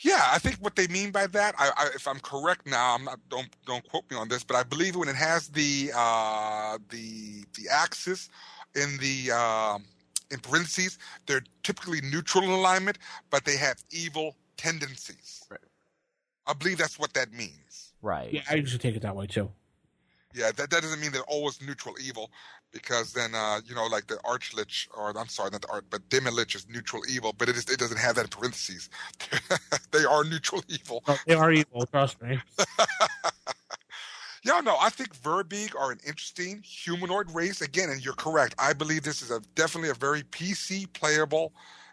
Yeah, 0.00 0.20
I 0.30 0.38
think 0.38 0.56
what 0.56 0.76
they 0.76 0.88
mean 0.88 1.10
by 1.10 1.26
that, 1.28 1.54
I, 1.58 1.70
I, 1.76 1.86
if 1.94 2.06
I'm 2.06 2.18
correct 2.20 2.66
now, 2.66 2.94
I'm 2.94 3.04
not 3.04 3.18
don't 3.30 3.48
don't 3.66 3.88
quote 3.88 4.04
me 4.10 4.16
on 4.16 4.28
this, 4.28 4.42
but 4.44 4.56
I 4.56 4.62
believe 4.64 4.96
when 4.96 5.08
it 5.08 5.14
has 5.16 5.48
the 5.48 5.92
uh, 5.94 6.78
the 6.90 7.44
the 7.56 7.68
axis 7.70 8.28
in 8.74 8.98
the 8.98 9.30
um 9.30 9.84
in 10.32 10.40
parentheses, 10.40 10.98
they're 11.26 11.44
typically 11.62 12.00
neutral 12.00 12.44
in 12.44 12.50
alignment, 12.50 12.98
but 13.30 13.44
they 13.44 13.56
have 13.56 13.76
evil 13.90 14.36
tendencies. 14.56 15.44
Right. 15.50 15.60
I 16.46 16.54
believe 16.54 16.78
that's 16.78 16.98
what 16.98 17.12
that 17.14 17.32
means. 17.32 17.92
Right. 18.02 18.32
Yeah, 18.32 18.42
I 18.50 18.54
usually 18.54 18.78
take 18.78 18.96
it 18.96 19.02
that 19.02 19.14
way 19.14 19.26
too. 19.26 19.50
Yeah, 20.34 20.50
that, 20.56 20.70
that 20.70 20.82
doesn't 20.82 21.00
mean 21.00 21.12
they're 21.12 21.22
always 21.22 21.60
neutral 21.60 21.94
evil, 22.02 22.30
because 22.72 23.12
then 23.12 23.34
uh, 23.34 23.60
you 23.66 23.74
know, 23.74 23.86
like 23.86 24.06
the 24.06 24.16
Archlich, 24.24 24.88
or 24.96 25.16
I'm 25.16 25.28
sorry, 25.28 25.50
not 25.50 25.62
the 25.62 25.70
Arch, 25.70 25.84
but 25.90 26.08
Demilich 26.08 26.56
is 26.56 26.66
neutral 26.68 27.02
evil, 27.08 27.34
but 27.36 27.48
it 27.48 27.56
is 27.56 27.68
it 27.68 27.78
doesn't 27.78 27.98
have 27.98 28.16
that 28.16 28.24
in 28.24 28.28
parentheses. 28.28 28.88
they 29.92 30.04
are 30.04 30.24
neutral 30.24 30.62
evil. 30.68 31.04
Oh, 31.06 31.18
they 31.26 31.34
are 31.34 31.52
evil. 31.52 31.86
Trust 31.86 32.20
me. 32.22 32.40
Yeah, 34.44 34.58
know, 34.60 34.76
I 34.80 34.90
think 34.90 35.16
Verbeeg 35.16 35.76
are 35.76 35.92
an 35.92 36.00
interesting 36.04 36.62
humanoid 36.64 37.30
race 37.32 37.60
again, 37.60 37.90
and 37.90 38.04
you're 38.04 38.14
correct. 38.14 38.56
I 38.58 38.72
believe 38.72 39.04
this 39.04 39.22
is 39.22 39.30
a 39.30 39.40
definitely 39.54 39.90
a 39.90 39.94
very 39.94 40.22
PC 40.24 40.92
playable 40.92 41.52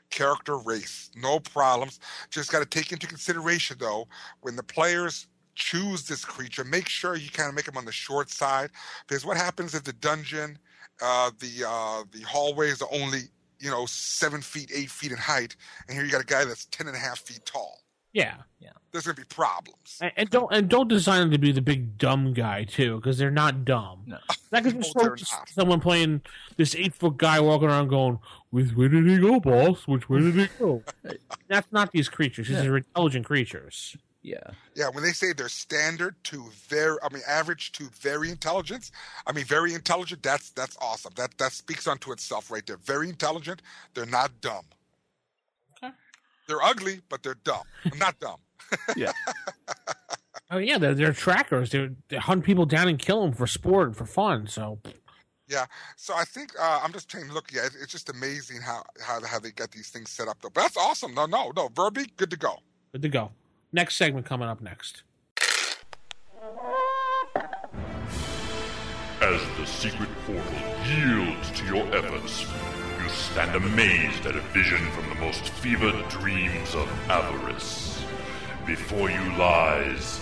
character 0.09 0.57
race. 0.57 1.11
No 1.15 1.39
problems. 1.39 1.99
Just 2.31 2.51
got 2.51 2.59
to 2.59 2.65
take 2.65 2.91
into 2.91 3.05
consideration 3.05 3.77
though 3.79 4.07
when 4.41 4.55
the 4.55 4.63
players 4.63 5.27
choose 5.53 6.07
this 6.07 6.25
creature, 6.25 6.63
make 6.63 6.89
sure 6.89 7.15
you 7.15 7.29
kind 7.29 7.49
of 7.49 7.55
make 7.55 7.65
them 7.65 7.77
on 7.77 7.85
the 7.85 7.91
short 7.91 8.31
side 8.31 8.71
because 9.07 9.25
what 9.25 9.37
happens 9.37 9.75
if 9.75 9.83
the 9.83 9.93
dungeon, 9.93 10.57
uh, 11.03 11.29
the 11.39 11.65
uh, 11.67 12.03
the 12.11 12.21
hallways 12.25 12.81
are 12.81 12.89
only 12.91 13.21
you 13.59 13.69
know 13.69 13.85
seven 13.85 14.41
feet, 14.41 14.71
eight 14.73 14.89
feet 14.89 15.11
in 15.11 15.17
height, 15.17 15.55
and 15.87 15.95
here 15.95 16.03
you 16.03 16.11
got 16.11 16.21
a 16.21 16.25
guy 16.25 16.45
that's 16.45 16.65
ten 16.67 16.87
and 16.87 16.95
a 16.95 16.99
half 16.99 17.19
feet 17.19 17.45
tall. 17.45 17.79
Yeah. 18.13 18.35
Yeah. 18.59 18.69
There's 18.91 19.05
gonna 19.05 19.15
be 19.15 19.23
problems. 19.23 19.99
And, 20.01 20.11
and 20.17 20.29
don't 20.29 20.51
and 20.51 20.67
don't 20.67 20.87
design 20.87 21.21
them 21.21 21.31
to 21.31 21.37
be 21.37 21.51
the 21.51 21.61
big 21.61 21.97
dumb 21.97 22.33
guy 22.33 22.63
too, 22.63 22.95
because 22.95 23.17
they're 23.17 23.31
not 23.31 23.63
dumb. 23.63 24.03
No. 24.07 24.17
That 24.49 24.63
could 24.63 24.79
be 24.79 24.91
No, 24.95 25.15
so 25.15 25.37
someone 25.47 25.79
playing 25.79 26.21
this 26.57 26.75
eight 26.75 26.95
foot 26.95 27.17
guy 27.17 27.39
walking 27.39 27.67
around 27.67 27.89
going, 27.89 28.19
"Which 28.49 28.73
way 28.75 28.87
did 28.87 29.05
he 29.05 29.19
go, 29.19 29.39
boss? 29.39 29.87
Which 29.87 30.09
way 30.09 30.21
did 30.21 30.35
he 30.35 30.47
go?" 30.57 30.83
That's 31.47 31.71
not 31.71 31.91
these 31.91 32.09
creatures. 32.09 32.47
These 32.47 32.57
are 32.57 32.77
intelligent 32.77 33.25
creatures. 33.25 33.95
Yeah. 34.21 34.51
Yeah, 34.75 34.89
when 34.89 35.03
they 35.03 35.11
say 35.11 35.33
they're 35.33 35.47
standard 35.49 36.15
to 36.25 36.49
very, 36.67 36.97
I 37.03 37.13
mean 37.13 37.23
average 37.27 37.71
to 37.73 37.85
very 38.01 38.29
intelligent, 38.29 38.91
I 39.25 39.31
mean 39.31 39.45
very 39.45 39.73
intelligent. 39.73 40.23
That's 40.23 40.49
that's 40.51 40.77
awesome. 40.81 41.13
That 41.15 41.37
that 41.37 41.53
speaks 41.53 41.87
unto 41.87 42.11
itself 42.11 42.51
right 42.51 42.65
there. 42.65 42.77
Very 42.77 43.09
intelligent. 43.09 43.61
They're 43.93 44.05
not 44.05 44.41
dumb. 44.41 44.65
Okay. 46.49 46.57
They're 46.59 46.63
ugly, 46.69 47.01
but 47.09 47.23
they're 47.23 47.37
dumb. 47.43 47.63
I'm 47.91 47.97
not 47.99 48.19
dumb. 48.19 48.37
Yeah. 48.95 49.11
Oh 50.51 50.57
yeah, 50.57 50.77
they're, 50.77 50.93
they're 50.93 51.13
trackers. 51.13 51.71
They 51.71 51.89
they 52.09 52.17
hunt 52.17 52.43
people 52.43 52.65
down 52.67 52.87
and 52.87 52.99
kill 52.99 53.21
them 53.23 53.33
for 53.33 53.47
sport 53.47 53.87
and 53.87 53.97
for 53.97 54.05
fun. 54.05 54.45
So 54.47 54.79
Yeah. 55.47 55.65
So 55.95 56.13
I 56.15 56.23
think 56.23 56.51
uh, 56.59 56.79
I'm 56.83 56.91
just 56.93 57.09
taking 57.09 57.29
a 57.29 57.33
look. 57.33 57.51
Yeah, 57.51 57.65
it- 57.65 57.75
it's 57.81 57.91
just 57.91 58.09
amazing 58.09 58.61
how 58.61 58.83
how 59.01 59.23
how 59.25 59.39
they 59.39 59.51
got 59.51 59.71
these 59.71 59.89
things 59.89 60.09
set 60.11 60.27
up 60.27 60.37
though. 60.41 60.49
But 60.53 60.61
that's 60.63 60.77
awesome. 60.77 61.13
No, 61.15 61.25
no, 61.25 61.51
no. 61.55 61.69
Verby, 61.69 62.09
good 62.17 62.29
to 62.31 62.37
go. 62.37 62.57
good 62.91 63.01
to 63.03 63.09
go. 63.09 63.31
Next 63.71 63.95
segment 63.95 64.25
coming 64.27 64.47
up 64.47 64.61
next. 64.61 65.03
As 69.21 69.41
the 69.57 69.65
secret 69.65 70.09
portal 70.25 70.43
yields 70.87 71.51
to 71.51 71.65
your 71.65 71.85
efforts, 71.95 72.45
stand 73.09 73.55
amazed 73.55 74.25
at 74.25 74.35
a 74.35 74.41
vision 74.53 74.79
from 74.91 75.09
the 75.09 75.15
most 75.15 75.49
fevered 75.49 76.07
dreams 76.09 76.75
of 76.75 76.89
avarice. 77.09 78.03
Before 78.65 79.09
you 79.09 79.21
lies 79.37 80.19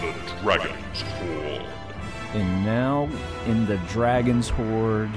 the 0.00 0.14
Dragon's 0.42 1.00
Hoard. 1.00 1.66
And 2.34 2.64
now 2.64 3.08
in 3.46 3.66
the 3.66 3.78
Dragon's 3.88 4.48
Hoard, 4.48 5.10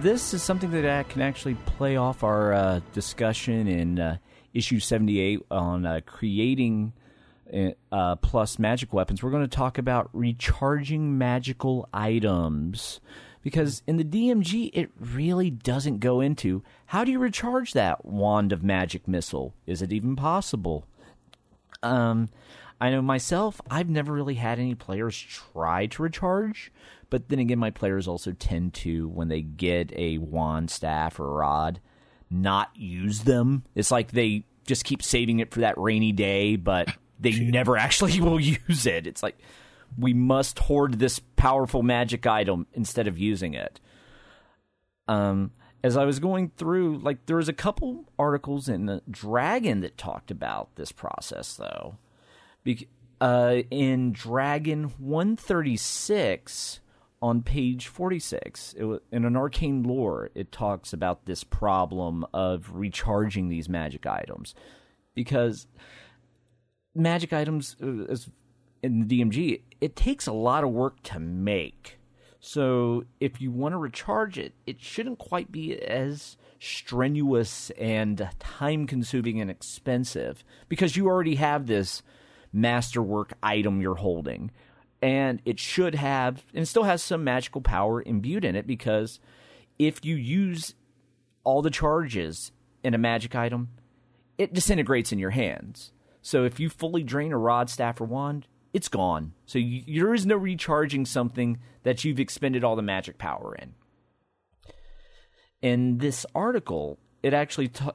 this 0.00 0.34
is 0.34 0.42
something 0.42 0.70
that 0.72 0.84
I 0.84 1.04
can 1.04 1.22
actually 1.22 1.54
play 1.54 1.96
off 1.96 2.22
our 2.22 2.52
uh, 2.52 2.80
discussion 2.92 3.66
in 3.66 3.98
uh, 3.98 4.18
issue 4.52 4.80
78 4.80 5.40
on 5.50 5.86
uh, 5.86 6.00
creating 6.04 6.92
uh, 7.90 8.16
plus 8.16 8.58
magic 8.58 8.92
weapons. 8.92 9.22
We're 9.22 9.30
going 9.30 9.48
to 9.48 9.56
talk 9.56 9.78
about 9.78 10.10
recharging 10.12 11.18
magical 11.18 11.88
items. 11.92 13.00
Because 13.42 13.82
in 13.86 13.96
the 13.96 14.04
DMG, 14.04 14.70
it 14.74 14.90
really 14.98 15.50
doesn't 15.50 15.98
go 15.98 16.20
into 16.20 16.62
how 16.86 17.04
do 17.04 17.10
you 17.10 17.18
recharge 17.18 17.72
that 17.72 18.04
wand 18.04 18.52
of 18.52 18.62
magic 18.62 19.08
missile? 19.08 19.54
Is 19.66 19.80
it 19.80 19.92
even 19.92 20.14
possible? 20.14 20.86
Um, 21.82 22.28
I 22.80 22.90
know 22.90 23.02
myself, 23.02 23.60
I've 23.70 23.88
never 23.88 24.12
really 24.12 24.34
had 24.34 24.58
any 24.58 24.74
players 24.74 25.18
try 25.18 25.86
to 25.86 26.02
recharge, 26.02 26.72
but 27.08 27.28
then 27.28 27.38
again, 27.38 27.58
my 27.58 27.70
players 27.70 28.08
also 28.08 28.32
tend 28.32 28.74
to, 28.74 29.08
when 29.08 29.28
they 29.28 29.42
get 29.42 29.92
a 29.96 30.18
wand, 30.18 30.70
staff, 30.70 31.18
or 31.20 31.30
rod, 31.30 31.80
not 32.30 32.70
use 32.74 33.20
them. 33.20 33.64
It's 33.74 33.90
like 33.90 34.12
they 34.12 34.44
just 34.66 34.84
keep 34.84 35.02
saving 35.02 35.40
it 35.40 35.50
for 35.50 35.60
that 35.60 35.76
rainy 35.76 36.12
day, 36.12 36.56
but 36.56 36.88
they 37.18 37.32
never 37.32 37.76
actually 37.78 38.20
will 38.20 38.40
use 38.40 38.86
it. 38.86 39.06
It's 39.06 39.22
like 39.22 39.38
we 39.98 40.14
must 40.14 40.58
hoard 40.58 40.98
this 40.98 41.18
powerful 41.40 41.82
magic 41.82 42.26
item 42.26 42.66
instead 42.74 43.08
of 43.08 43.16
using 43.18 43.54
it. 43.54 43.80
Um, 45.08 45.52
as 45.82 45.96
I 45.96 46.04
was 46.04 46.18
going 46.18 46.52
through, 46.54 46.98
like 46.98 47.24
there 47.24 47.36
was 47.36 47.48
a 47.48 47.54
couple 47.54 48.04
articles 48.18 48.68
in 48.68 48.84
the 48.84 49.00
Dragon 49.10 49.80
that 49.80 49.96
talked 49.96 50.30
about 50.30 50.76
this 50.76 50.92
process, 50.92 51.56
though. 51.56 51.96
Bec- 52.62 52.88
uh, 53.22 53.62
in 53.70 54.12
Dragon 54.12 54.92
136 54.98 56.80
on 57.22 57.42
page 57.42 57.86
46, 57.86 58.74
it 58.76 59.02
in 59.10 59.24
an 59.24 59.34
arcane 59.34 59.82
lore, 59.82 60.30
it 60.34 60.52
talks 60.52 60.92
about 60.92 61.24
this 61.24 61.42
problem 61.42 62.26
of 62.34 62.70
recharging 62.74 63.48
these 63.48 63.68
magic 63.68 64.04
items 64.04 64.54
because 65.14 65.66
magic 66.94 67.32
items 67.32 67.76
uh, 67.82 68.04
as 68.10 68.28
in 68.82 69.06
the 69.06 69.20
DMG, 69.20 69.62
it 69.80 69.96
takes 69.96 70.26
a 70.26 70.32
lot 70.32 70.64
of 70.64 70.70
work 70.70 71.02
to 71.04 71.18
make. 71.18 71.98
So 72.40 73.04
if 73.20 73.40
you 73.40 73.50
want 73.50 73.74
to 73.74 73.78
recharge 73.78 74.38
it, 74.38 74.54
it 74.66 74.80
shouldn't 74.80 75.18
quite 75.18 75.52
be 75.52 75.78
as 75.80 76.36
strenuous 76.58 77.70
and 77.78 78.28
time 78.38 78.86
consuming 78.86 79.40
and 79.40 79.50
expensive 79.50 80.44
because 80.68 80.96
you 80.96 81.06
already 81.06 81.34
have 81.36 81.66
this 81.66 82.02
masterwork 82.52 83.32
item 83.42 83.80
you're 83.80 83.94
holding. 83.96 84.50
And 85.02 85.40
it 85.44 85.58
should 85.58 85.94
have, 85.94 86.44
and 86.54 86.68
still 86.68 86.82
has 86.82 87.02
some 87.02 87.24
magical 87.24 87.60
power 87.60 88.02
imbued 88.02 88.44
in 88.44 88.56
it 88.56 88.66
because 88.66 89.18
if 89.78 90.04
you 90.04 90.16
use 90.16 90.74
all 91.44 91.62
the 91.62 91.70
charges 91.70 92.52
in 92.82 92.94
a 92.94 92.98
magic 92.98 93.34
item, 93.34 93.68
it 94.36 94.52
disintegrates 94.52 95.12
in 95.12 95.18
your 95.18 95.30
hands. 95.30 95.92
So 96.22 96.44
if 96.44 96.60
you 96.60 96.68
fully 96.68 97.02
drain 97.02 97.32
a 97.32 97.38
rod, 97.38 97.70
staff, 97.70 98.00
or 98.00 98.04
wand, 98.04 98.46
it's 98.72 98.88
gone. 98.88 99.32
So 99.46 99.58
you, 99.58 99.82
there 99.86 100.14
is 100.14 100.26
no 100.26 100.36
recharging 100.36 101.06
something 101.06 101.58
that 101.82 102.04
you've 102.04 102.20
expended 102.20 102.64
all 102.64 102.76
the 102.76 102.82
magic 102.82 103.18
power 103.18 103.54
in. 103.54 103.74
In 105.62 105.98
this 105.98 106.24
article, 106.34 106.98
it 107.22 107.34
actually 107.34 107.68
t- 107.68 107.90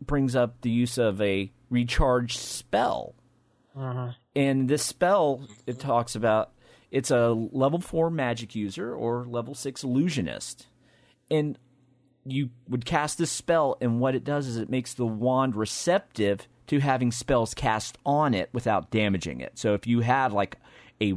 brings 0.00 0.36
up 0.36 0.60
the 0.60 0.70
use 0.70 0.98
of 0.98 1.20
a 1.20 1.50
recharge 1.70 2.36
spell. 2.36 3.14
Uh-huh. 3.76 4.12
And 4.36 4.68
this 4.68 4.84
spell, 4.84 5.46
it 5.66 5.78
talks 5.78 6.14
about 6.14 6.52
it's 6.90 7.10
a 7.10 7.28
level 7.30 7.80
4 7.80 8.10
magic 8.10 8.54
user 8.54 8.94
or 8.94 9.26
level 9.26 9.54
6 9.54 9.82
illusionist. 9.82 10.68
And 11.30 11.58
you 12.24 12.50
would 12.68 12.84
cast 12.84 13.18
this 13.18 13.30
spell, 13.30 13.76
and 13.80 14.00
what 14.00 14.14
it 14.14 14.24
does 14.24 14.46
is 14.46 14.56
it 14.56 14.70
makes 14.70 14.94
the 14.94 15.06
wand 15.06 15.56
receptive 15.56 16.46
to 16.68 16.80
having 16.80 17.10
spells 17.10 17.54
cast 17.54 17.98
on 18.06 18.34
it 18.34 18.48
without 18.52 18.90
damaging 18.90 19.40
it. 19.40 19.58
So 19.58 19.74
if 19.74 19.86
you 19.86 20.00
have 20.00 20.32
like 20.32 20.56
a 21.00 21.14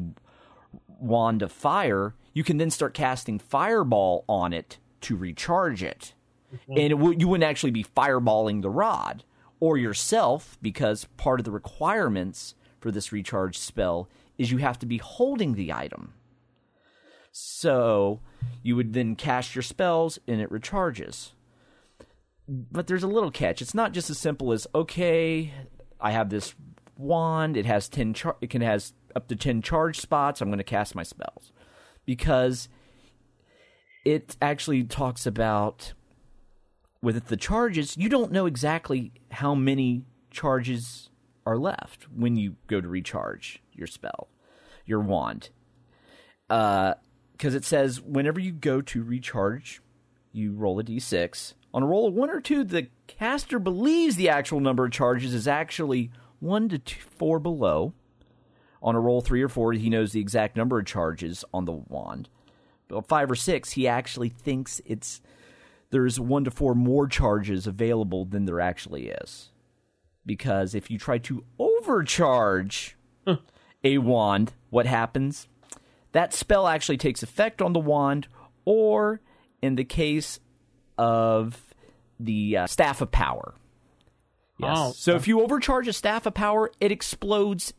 wand 0.87 1.41
of 1.41 1.51
fire, 1.51 2.15
you 2.33 2.43
can 2.43 2.57
then 2.57 2.69
start 2.69 2.93
casting 2.93 3.39
fireball 3.39 4.23
on 4.27 4.53
it 4.53 4.77
to 5.01 5.15
recharge 5.15 5.83
it. 5.83 6.13
Mm-hmm. 6.53 6.71
And 6.71 6.85
it 6.85 6.97
w- 6.97 7.17
you 7.19 7.27
wouldn't 7.27 7.49
actually 7.49 7.71
be 7.71 7.83
fireballing 7.83 8.61
the 8.61 8.69
rod 8.69 9.23
or 9.59 9.77
yourself 9.77 10.57
because 10.61 11.05
part 11.17 11.39
of 11.39 11.45
the 11.45 11.51
requirements 11.51 12.55
for 12.79 12.91
this 12.91 13.11
recharge 13.11 13.57
spell 13.57 14.09
is 14.37 14.51
you 14.51 14.57
have 14.57 14.79
to 14.79 14.85
be 14.85 14.97
holding 14.97 15.53
the 15.53 15.71
item. 15.71 16.13
So 17.31 18.19
you 18.63 18.75
would 18.75 18.93
then 18.93 19.15
cast 19.15 19.55
your 19.55 19.61
spells 19.61 20.19
and 20.27 20.41
it 20.41 20.49
recharges. 20.49 21.31
But 22.53 22.87
there's 22.87 23.03
a 23.03 23.07
little 23.07 23.31
catch. 23.31 23.61
It's 23.61 23.73
not 23.73 23.93
just 23.93 24.09
as 24.09 24.17
simple 24.17 24.51
as 24.51 24.67
okay, 24.75 25.53
I 26.01 26.11
have 26.11 26.29
this 26.29 26.53
wand. 26.97 27.55
It 27.55 27.65
has 27.65 27.87
ten. 27.87 28.13
Char- 28.13 28.35
it 28.41 28.49
can 28.49 28.61
has 28.61 28.91
up 29.15 29.29
to 29.29 29.37
ten 29.37 29.61
charge 29.61 30.01
spots. 30.01 30.41
I'm 30.41 30.49
going 30.49 30.57
to 30.57 30.63
cast 30.65 30.93
my 30.93 31.03
spells 31.03 31.53
because 32.05 32.67
it 34.03 34.35
actually 34.41 34.83
talks 34.83 35.25
about 35.25 35.93
with 37.01 37.25
the 37.27 37.37
charges. 37.37 37.95
You 37.95 38.09
don't 38.09 38.33
know 38.33 38.47
exactly 38.47 39.13
how 39.31 39.55
many 39.55 40.03
charges 40.29 41.09
are 41.45 41.57
left 41.57 42.07
when 42.13 42.35
you 42.35 42.57
go 42.67 42.81
to 42.81 42.87
recharge 42.87 43.61
your 43.71 43.87
spell, 43.87 44.27
your 44.85 44.99
wand. 44.99 45.51
Uh, 46.49 46.95
because 47.31 47.55
it 47.55 47.63
says 47.63 48.01
whenever 48.01 48.39
you 48.39 48.51
go 48.51 48.81
to 48.81 49.03
recharge, 49.03 49.81
you 50.33 50.53
roll 50.53 50.79
a 50.79 50.83
d6. 50.83 51.53
On 51.73 51.83
a 51.83 51.85
roll 51.85 52.07
of 52.07 52.13
one 52.13 52.29
or 52.29 52.41
two, 52.41 52.63
the 52.63 52.87
caster 53.07 53.59
believes 53.59 54.15
the 54.15 54.29
actual 54.29 54.59
number 54.59 54.85
of 54.85 54.91
charges 54.91 55.33
is 55.33 55.47
actually 55.47 56.11
one 56.39 56.67
to 56.69 56.79
two, 56.79 56.99
four 56.99 57.39
below, 57.39 57.93
On 58.83 58.95
a 58.95 58.99
roll 58.99 59.21
three 59.21 59.41
or 59.41 59.49
four, 59.49 59.73
he 59.73 59.89
knows 59.89 60.11
the 60.11 60.19
exact 60.19 60.55
number 60.55 60.79
of 60.79 60.85
charges 60.85 61.45
on 61.53 61.65
the 61.65 61.71
wand. 61.71 62.29
But 62.87 63.07
five 63.07 63.29
or 63.29 63.35
six, 63.35 63.71
he 63.71 63.87
actually 63.87 64.29
thinks 64.29 64.81
it's 64.85 65.21
there's 65.91 66.19
one 66.19 66.45
to 66.45 66.51
four 66.51 66.73
more 66.73 67.07
charges 67.07 67.67
available 67.67 68.25
than 68.25 68.45
there 68.45 68.59
actually 68.59 69.09
is. 69.09 69.51
Because 70.25 70.73
if 70.73 70.89
you 70.89 70.97
try 70.97 71.17
to 71.19 71.43
overcharge 71.59 72.97
a 73.83 73.97
wand, 73.99 74.53
what 74.69 74.85
happens? 74.85 75.47
That 76.11 76.33
spell 76.33 76.67
actually 76.67 76.97
takes 76.97 77.23
effect 77.23 77.61
on 77.61 77.73
the 77.73 77.79
wand, 77.79 78.27
or 78.65 79.21
in 79.61 79.75
the 79.75 79.83
case 79.83 80.39
of 81.01 81.59
the 82.19 82.57
uh, 82.57 82.67
Staff 82.67 83.01
of 83.01 83.11
Power. 83.11 83.55
Yes. 84.59 84.77
Oh, 84.77 84.91
so 84.95 85.15
if 85.15 85.27
you 85.27 85.41
overcharge 85.41 85.87
a 85.87 85.93
Staff 85.93 86.27
of 86.27 86.35
Power, 86.35 86.71
it 86.79 86.91
explodes 86.91 87.73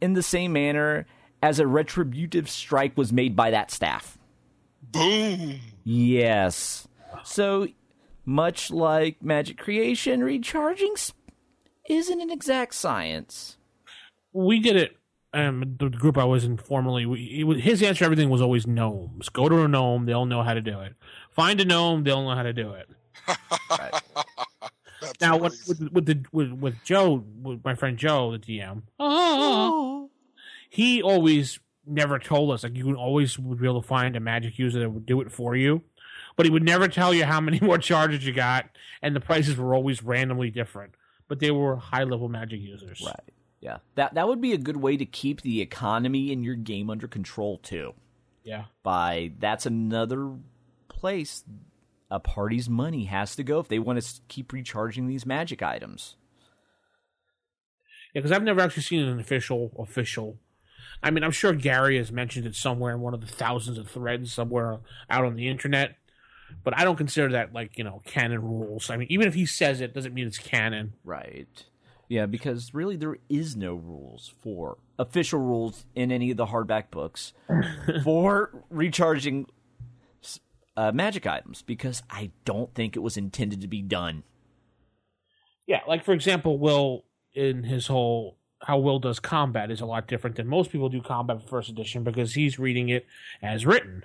in 0.00 0.12
the 0.12 0.22
same 0.22 0.52
manner 0.52 1.06
as 1.42 1.58
a 1.58 1.66
retributive 1.66 2.48
strike 2.48 2.96
was 2.96 3.12
made 3.12 3.34
by 3.34 3.50
that 3.50 3.72
staff. 3.72 4.16
Boom. 4.80 5.58
Yes. 5.82 6.86
So 7.24 7.66
much 8.24 8.70
like 8.70 9.20
magic 9.22 9.58
creation, 9.58 10.22
recharging 10.22 10.94
sp- 10.94 11.18
isn't 11.88 12.20
an 12.20 12.30
exact 12.30 12.74
science. 12.76 13.56
we 14.32 14.60
did 14.60 14.76
it. 14.76 14.96
Um, 15.32 15.76
the 15.78 15.88
group 15.88 16.18
I 16.18 16.24
was 16.24 16.44
in 16.44 16.56
formerly, 16.56 17.06
we, 17.06 17.44
was- 17.44 17.60
his 17.60 17.82
answer 17.82 18.00
to 18.00 18.04
everything 18.06 18.30
was 18.30 18.42
always 18.42 18.66
gnomes. 18.66 19.28
Go 19.28 19.48
to 19.48 19.62
a 19.62 19.68
gnome; 19.68 20.06
they'll 20.06 20.26
know 20.26 20.42
how 20.42 20.54
to 20.54 20.60
do 20.60 20.80
it. 20.80 20.94
Find 21.30 21.60
a 21.60 21.64
gnome; 21.64 22.02
they'll 22.02 22.22
know 22.24 22.34
how 22.34 22.42
to 22.42 22.52
do 22.52 22.72
it. 22.72 22.88
That's 25.00 25.20
Now, 25.20 25.36
with, 25.36 25.56
with, 25.68 25.92
with 25.92 26.06
the 26.06 26.24
with, 26.32 26.50
with 26.52 26.74
Joe, 26.84 27.24
with 27.42 27.64
my 27.64 27.74
friend 27.74 27.96
Joe, 27.96 28.32
the 28.32 28.38
DM, 28.38 28.82
he 30.68 31.02
always 31.02 31.58
never 31.86 32.18
told 32.18 32.50
us 32.52 32.62
like 32.62 32.76
you 32.76 32.86
would 32.86 32.96
always 32.96 33.38
would 33.38 33.60
be 33.60 33.66
able 33.66 33.82
to 33.82 33.88
find 33.88 34.14
a 34.16 34.20
magic 34.20 34.58
user 34.58 34.80
that 34.80 34.90
would 34.90 35.06
do 35.06 35.20
it 35.20 35.30
for 35.32 35.56
you, 35.56 35.82
but 36.36 36.44
he 36.46 36.50
would 36.50 36.62
never 36.64 36.88
tell 36.88 37.14
you 37.14 37.24
how 37.24 37.40
many 37.40 37.58
more 37.62 37.78
charges 37.78 38.26
you 38.26 38.32
got, 38.32 38.68
and 39.00 39.14
the 39.14 39.20
prices 39.20 39.56
were 39.56 39.74
always 39.74 40.02
randomly 40.02 40.50
different. 40.50 40.94
But 41.28 41.38
they 41.38 41.52
were 41.52 41.76
high 41.76 42.02
level 42.04 42.28
magic 42.28 42.60
users. 42.60 43.00
Right. 43.06 43.30
Yeah. 43.60 43.78
That 43.94 44.14
that 44.14 44.26
would 44.26 44.40
be 44.40 44.52
a 44.52 44.58
good 44.58 44.78
way 44.78 44.96
to 44.96 45.04
keep 45.04 45.42
the 45.42 45.60
economy 45.60 46.32
in 46.32 46.42
your 46.42 46.54
game 46.54 46.90
under 46.90 47.06
control 47.06 47.58
too. 47.58 47.94
Yeah. 48.42 48.64
By 48.82 49.32
that's 49.38 49.66
another 49.66 50.32
place 50.88 51.44
a 52.10 52.18
party's 52.18 52.68
money 52.68 53.04
has 53.04 53.36
to 53.36 53.44
go 53.44 53.60
if 53.60 53.68
they 53.68 53.78
want 53.78 54.02
to 54.02 54.20
keep 54.28 54.52
recharging 54.52 55.06
these 55.06 55.24
magic 55.24 55.62
items. 55.62 56.16
Yeah, 58.12 58.20
because 58.20 58.32
I've 58.32 58.42
never 58.42 58.60
actually 58.60 58.82
seen 58.82 59.04
an 59.04 59.20
official 59.20 59.70
official. 59.78 60.38
I 61.02 61.10
mean, 61.10 61.22
I'm 61.22 61.30
sure 61.30 61.52
Gary 61.52 61.96
has 61.98 62.10
mentioned 62.10 62.46
it 62.46 62.56
somewhere 62.56 62.92
in 62.92 63.00
one 63.00 63.14
of 63.14 63.20
the 63.20 63.26
thousands 63.26 63.78
of 63.78 63.88
threads 63.88 64.32
somewhere 64.32 64.80
out 65.08 65.24
on 65.24 65.36
the 65.36 65.48
internet, 65.48 65.96
but 66.64 66.76
I 66.76 66.84
don't 66.84 66.96
consider 66.96 67.30
that 67.32 67.52
like 67.52 67.78
you 67.78 67.84
know 67.84 68.02
canon 68.04 68.42
rules. 68.42 68.90
I 68.90 68.96
mean, 68.96 69.06
even 69.10 69.28
if 69.28 69.34
he 69.34 69.46
says 69.46 69.80
it, 69.80 69.94
doesn't 69.94 70.14
mean 70.14 70.26
it's 70.26 70.38
canon. 70.38 70.94
Right. 71.04 71.64
Yeah, 72.10 72.26
because 72.26 72.74
really 72.74 72.96
there 72.96 73.18
is 73.28 73.54
no 73.54 73.74
rules 73.74 74.34
for 74.42 74.78
official 74.98 75.38
rules 75.38 75.86
in 75.94 76.10
any 76.10 76.32
of 76.32 76.36
the 76.36 76.46
hardback 76.46 76.90
books 76.90 77.34
for 78.04 78.64
recharging 78.68 79.46
uh, 80.76 80.90
magic 80.90 81.24
items 81.24 81.62
because 81.62 82.02
I 82.10 82.32
don't 82.44 82.74
think 82.74 82.96
it 82.96 82.98
was 82.98 83.16
intended 83.16 83.60
to 83.60 83.68
be 83.68 83.80
done. 83.80 84.24
Yeah, 85.68 85.82
like 85.86 86.04
for 86.04 86.12
example, 86.12 86.58
Will 86.58 87.04
in 87.32 87.62
his 87.62 87.86
whole 87.86 88.36
how 88.60 88.78
Will 88.78 88.98
does 88.98 89.20
combat 89.20 89.70
is 89.70 89.80
a 89.80 89.86
lot 89.86 90.08
different 90.08 90.34
than 90.34 90.48
most 90.48 90.72
people 90.72 90.88
do 90.88 91.00
combat 91.00 91.40
for 91.40 91.46
first 91.46 91.68
edition 91.68 92.02
because 92.02 92.34
he's 92.34 92.58
reading 92.58 92.88
it 92.88 93.06
as 93.40 93.64
written. 93.64 94.04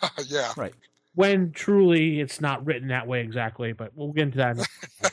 yeah. 0.28 0.52
Right. 0.56 0.74
When 1.16 1.50
truly 1.50 2.20
it's 2.20 2.40
not 2.40 2.64
written 2.64 2.88
that 2.88 3.08
way 3.08 3.22
exactly, 3.22 3.72
but 3.72 3.90
we'll 3.96 4.12
get 4.12 4.22
into 4.22 4.38
that. 4.38 5.12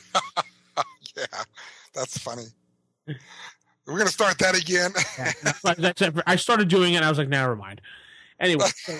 yeah. 1.94 2.00
That's 2.00 2.18
funny. 2.18 2.44
We're 3.86 3.98
gonna 3.98 4.10
start 4.10 4.38
that 4.38 4.56
again. 4.56 4.92
It. 6.00 6.22
I 6.26 6.36
started 6.36 6.68
doing 6.68 6.94
it 6.94 6.96
and 6.96 7.04
I 7.04 7.08
was 7.08 7.18
like, 7.18 7.28
never 7.28 7.56
mind. 7.56 7.80
Anyway, 8.40 8.66
so 8.76 8.98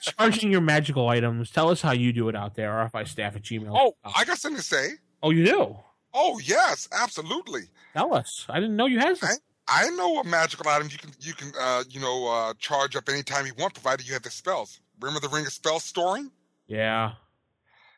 charging 0.00 0.50
your 0.50 0.60
magical 0.60 1.08
items, 1.08 1.50
tell 1.50 1.68
us 1.70 1.82
how 1.82 1.92
you 1.92 2.12
do 2.12 2.28
it 2.28 2.34
out 2.36 2.54
there, 2.54 2.70
RFI 2.70 3.06
staff 3.06 3.36
at 3.36 3.42
Gmail. 3.42 3.70
oh, 3.74 3.94
I 4.16 4.24
got 4.24 4.38
something 4.38 4.56
to 4.56 4.64
say. 4.64 4.90
oh, 5.22 5.30
you 5.30 5.44
do? 5.44 5.76
Oh 6.14 6.40
yes, 6.42 6.88
absolutely. 6.92 7.62
Tell 7.94 8.14
us. 8.14 8.46
I 8.48 8.60
didn't 8.60 8.76
know 8.76 8.86
you 8.86 8.98
had 8.98 9.16
some. 9.18 9.30
I 9.66 9.88
know 9.90 10.10
what 10.10 10.26
magical 10.26 10.68
items 10.68 10.92
you 10.92 10.98
can 10.98 11.10
you 11.20 11.34
can 11.34 11.52
uh, 11.60 11.84
you 11.88 12.00
know 12.00 12.26
uh, 12.28 12.54
charge 12.58 12.96
up 12.96 13.08
anytime 13.08 13.46
you 13.46 13.52
want, 13.58 13.74
provided 13.74 14.06
you 14.06 14.14
have 14.14 14.22
the 14.22 14.30
spells. 14.30 14.80
Remember 15.00 15.20
the 15.20 15.34
ring 15.34 15.44
of 15.46 15.52
spell 15.52 15.80
storing? 15.80 16.30
Yeah. 16.66 17.12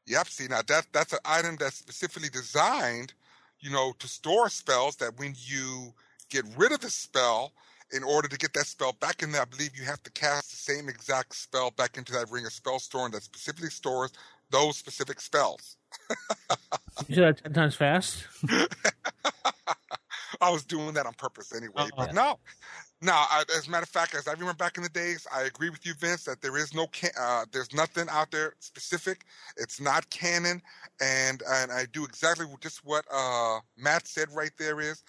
Yep. 0.06 0.28
See 0.28 0.46
now 0.48 0.60
that 0.66 0.86
that's 0.92 1.12
an 1.12 1.18
item 1.24 1.56
that's 1.58 1.76
specifically 1.76 2.28
designed, 2.30 3.14
you 3.66 3.72
know, 3.72 3.92
to 3.98 4.06
store 4.06 4.48
spells. 4.48 4.96
That 4.96 5.18
when 5.18 5.34
you 5.36 5.92
get 6.30 6.44
rid 6.56 6.70
of 6.70 6.80
the 6.80 6.90
spell, 6.90 7.52
in 7.92 8.02
order 8.02 8.28
to 8.28 8.38
get 8.38 8.52
that 8.54 8.66
spell 8.66 8.92
back 9.00 9.22
in 9.22 9.32
there, 9.32 9.42
I 9.42 9.44
believe 9.44 9.76
you 9.76 9.84
have 9.84 10.02
to 10.04 10.10
cast 10.12 10.50
the 10.50 10.56
same 10.56 10.88
exact 10.88 11.34
spell 11.34 11.70
back 11.72 11.96
into 11.96 12.12
that 12.12 12.30
ring 12.30 12.46
of 12.46 12.52
spell 12.52 12.78
storing 12.78 13.12
that 13.12 13.22
specifically 13.22 13.70
stores 13.70 14.12
those 14.50 14.76
specific 14.76 15.20
spells. 15.20 15.76
You 17.08 17.16
said 17.16 17.36
that 17.36 17.42
10 17.42 17.52
times 17.52 17.74
fast? 17.74 18.24
I 20.40 20.50
was 20.50 20.64
doing 20.64 20.94
that 20.94 21.06
on 21.06 21.14
purpose 21.14 21.52
anyway. 21.54 21.72
Uh-uh. 21.76 21.88
But 21.96 22.14
no, 22.14 22.38
no. 23.00 23.12
I, 23.12 23.44
as 23.56 23.66
a 23.66 23.70
matter 23.70 23.82
of 23.82 23.88
fact, 23.88 24.14
as 24.14 24.28
I 24.28 24.32
remember 24.32 24.54
back 24.54 24.76
in 24.76 24.82
the 24.82 24.88
days, 24.88 25.26
I 25.34 25.42
agree 25.42 25.70
with 25.70 25.84
you, 25.86 25.94
Vince, 25.94 26.24
that 26.24 26.40
there 26.40 26.56
is 26.56 26.74
no, 26.74 26.86
can- 26.88 27.10
uh, 27.18 27.44
there's 27.52 27.72
nothing 27.74 28.06
out 28.10 28.30
there 28.30 28.54
specific. 28.60 29.24
It's 29.56 29.80
not 29.80 30.08
canon, 30.10 30.62
and 31.00 31.42
and 31.48 31.72
I 31.72 31.86
do 31.92 32.04
exactly 32.04 32.46
just 32.60 32.84
what 32.84 33.04
uh, 33.12 33.60
Matt 33.76 34.06
said 34.06 34.28
right 34.34 34.52
there. 34.58 34.80
Is 34.80 35.02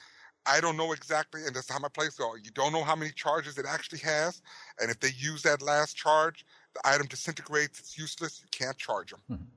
I 0.45 0.61
don't 0.61 0.77
know 0.77 0.93
exactly, 0.93 1.45
and 1.45 1.55
that's 1.55 1.71
how 1.71 1.79
my 1.79 1.89
plays 1.89 2.15
go. 2.15 2.35
You 2.35 2.51
don't 2.51 2.71
know 2.71 2.83
how 2.83 2.95
many 2.95 3.11
charges 3.11 3.57
it 3.57 3.65
actually 3.67 3.99
has, 3.99 4.41
and 4.81 4.89
if 4.91 4.99
they 4.99 5.11
use 5.17 5.41
that 5.43 5.61
last 5.61 5.95
charge, 5.95 6.45
the 6.73 6.81
item 6.87 7.07
disintegrates. 7.07 7.79
It's 7.79 7.97
useless. 7.97 8.41
You 8.41 8.47
can't 8.51 8.77
charge 8.77 9.11
them. 9.11 9.47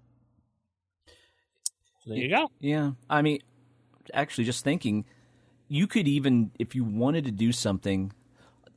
So 2.05 2.11
there 2.11 2.18
you 2.18 2.31
go. 2.31 2.51
Yeah. 2.61 2.93
I 3.09 3.22
mean, 3.22 3.41
actually, 4.14 4.45
just 4.45 4.64
thinking, 4.64 5.05
you 5.68 5.87
could 5.87 6.09
even, 6.09 6.51
if 6.59 6.74
you 6.74 6.83
wanted 6.83 7.24
to 7.24 7.31
do 7.31 7.53
something, 7.53 8.12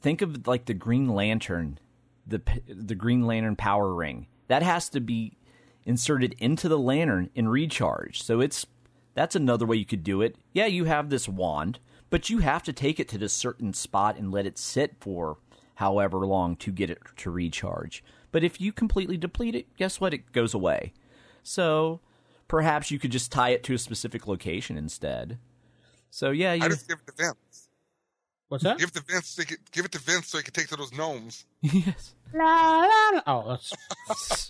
think 0.04 0.22
of 0.22 0.46
like 0.46 0.66
the 0.66 0.76
Green 0.76 1.08
Lantern, 1.10 1.80
the 2.28 2.42
the 2.68 2.96
Green 2.96 3.26
Lantern 3.26 3.56
power 3.56 3.94
ring. 3.94 4.28
That 4.48 4.62
has 4.62 4.90
to 4.90 5.00
be 5.00 5.38
inserted 5.86 6.36
into 6.38 6.70
the 6.70 6.78
lantern 6.78 7.30
and 7.36 7.50
recharged. 7.50 8.24
So 8.24 8.40
it's 8.40 8.68
that's 9.16 9.36
another 9.36 9.66
way 9.66 9.78
you 9.78 9.86
could 9.86 10.04
do 10.04 10.22
it. 10.22 10.36
Yeah, 10.54 10.66
you 10.66 10.86
have 10.86 11.10
this 11.10 11.28
wand, 11.28 11.80
but 12.10 12.30
you 12.30 12.40
have 12.40 12.64
to 12.64 12.74
take 12.74 13.00
it 13.00 13.08
to 13.10 13.18
this 13.18 13.34
certain 13.34 13.74
spot 13.74 14.18
and 14.18 14.32
let 14.32 14.46
it 14.46 14.58
sit 14.58 14.96
for 15.00 15.38
however 15.76 16.26
long 16.26 16.56
to 16.58 16.72
get 16.72 16.90
it 16.90 17.00
to 17.18 17.32
recharge. 17.32 18.04
But 18.32 18.44
if 18.44 18.60
you 18.60 18.72
completely 18.72 19.18
deplete 19.18 19.56
it, 19.56 19.76
guess 19.78 20.00
what? 20.00 20.14
It 20.14 20.32
goes 20.32 20.54
away. 20.54 20.94
So 21.44 22.00
perhaps 22.48 22.92
you 22.92 23.00
could 23.00 23.12
just 23.12 23.32
tie 23.32 23.50
it 23.50 23.64
to 23.64 23.74
a 23.74 23.78
specific 23.78 24.28
location 24.28 24.78
instead. 24.78 25.38
So 26.10 26.32
yeah, 26.32 26.54
you 26.54 26.66
I 26.66 26.70
just 26.70 26.88
give 26.88 27.00
it 27.00 27.12
to 27.12 27.24
Vince. 27.24 27.63
What's 28.54 28.66
that? 28.66 28.78
Give 28.78 28.90
it 28.90 28.94
to 28.94 29.02
Vince. 29.02 29.30
So 29.30 29.42
he 29.42 29.48
could, 29.48 29.72
give 29.72 29.84
it 29.84 29.92
to 29.94 29.98
Vince 29.98 30.28
so 30.28 30.38
he 30.38 30.44
can 30.44 30.54
take 30.54 30.68
to 30.68 30.76
those 30.76 30.94
gnomes. 30.94 31.46
yes. 31.64 32.14
La, 32.32 32.82
la, 32.82 33.10
la. 33.16 33.22
Oh, 33.26 33.50
that's. 33.50 34.48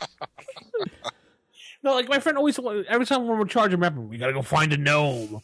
no, 1.83 1.93
like 1.93 2.09
my 2.09 2.19
friend 2.19 2.37
always, 2.37 2.59
every 2.89 3.05
time 3.05 3.25
when 3.25 3.39
we're 3.39 3.45
charging, 3.45 3.79
remember, 3.79 4.01
we 4.01 4.17
gotta 4.17 4.33
go 4.33 4.41
find 4.41 4.73
a 4.73 4.77
gnome. 4.77 5.29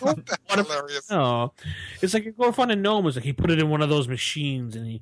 what 0.00 0.18
if, 0.50 0.66
Hilarious. 0.66 1.10
no, 1.10 1.54
it's 2.02 2.12
like 2.12 2.26
you 2.26 2.32
go 2.32 2.52
find 2.52 2.72
a 2.72 2.76
gnome. 2.76 3.06
It's 3.06 3.16
like 3.16 3.24
he 3.24 3.32
put 3.32 3.50
it 3.50 3.58
in 3.58 3.70
one 3.70 3.80
of 3.80 3.88
those 3.88 4.06
machines 4.06 4.76
and 4.76 4.86
he. 4.86 5.00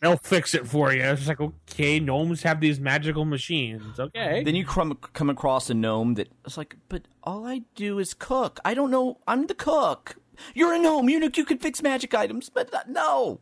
They'll 0.00 0.16
fix 0.16 0.54
it 0.54 0.68
for 0.68 0.92
you. 0.92 1.02
It's 1.02 1.26
like 1.26 1.40
okay, 1.40 1.98
gnomes 1.98 2.44
have 2.44 2.60
these 2.60 2.78
magical 2.78 3.24
machines. 3.24 3.98
Okay, 3.98 4.44
Then 4.44 4.54
you 4.54 4.64
come 4.64 4.94
come 4.94 5.28
across 5.28 5.68
a 5.70 5.74
gnome 5.74 6.14
that 6.14 6.28
it's 6.46 6.56
like, 6.56 6.76
but 6.88 7.02
all 7.24 7.46
I 7.46 7.62
do 7.74 7.98
is 7.98 8.14
cook. 8.14 8.60
I 8.64 8.74
don't 8.74 8.92
know. 8.92 9.18
I'm 9.26 9.48
the 9.48 9.54
cook. 9.54 10.14
You're 10.54 10.74
a 10.74 10.78
gnome. 10.78 11.08
You 11.08 11.20
know 11.20 11.30
you 11.34 11.44
can 11.44 11.58
fix 11.58 11.82
magic 11.82 12.14
items, 12.14 12.48
but 12.48 12.72
uh, 12.74 12.80
no. 12.88 13.40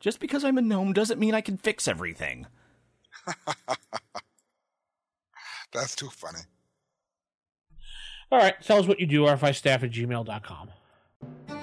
Just 0.00 0.20
because 0.20 0.44
I'm 0.44 0.58
a 0.58 0.62
gnome 0.62 0.92
doesn't 0.92 1.18
mean 1.18 1.34
I 1.34 1.40
can 1.40 1.56
fix 1.56 1.88
everything. 1.88 2.46
That's 5.72 5.96
too 5.96 6.08
funny. 6.08 6.40
All 8.30 8.38
right, 8.38 8.60
tell 8.62 8.78
us 8.78 8.86
what 8.86 9.00
you 9.00 9.06
do, 9.06 9.22
rfistaff 9.22 9.82
at 9.82 9.90
gmail.com. 9.90 10.70
All 11.48 11.56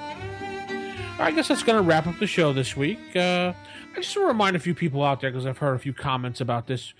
right, 1.20 1.20
I 1.20 1.32
guess 1.32 1.48
that's 1.48 1.62
going 1.64 1.78
to 1.78 1.88
wrap 1.88 2.08
up 2.08 2.18
the 2.20 2.26
show 2.26 2.54
this 2.54 2.76
week. 2.76 3.00
Uh, 3.16 3.54
I 3.94 3.96
just 3.98 4.16
want 4.16 4.26
to 4.26 4.28
remind 4.28 4.56
a 4.56 4.60
few 4.60 4.74
people 4.74 5.04
out 5.04 5.22
there, 5.22 5.30
because 5.30 5.46
I've 5.46 5.60
heard 5.60 5.76
a 5.76 5.80
few 5.80 5.94
comments 5.94 6.42
about 6.42 6.66
this. 6.66 6.94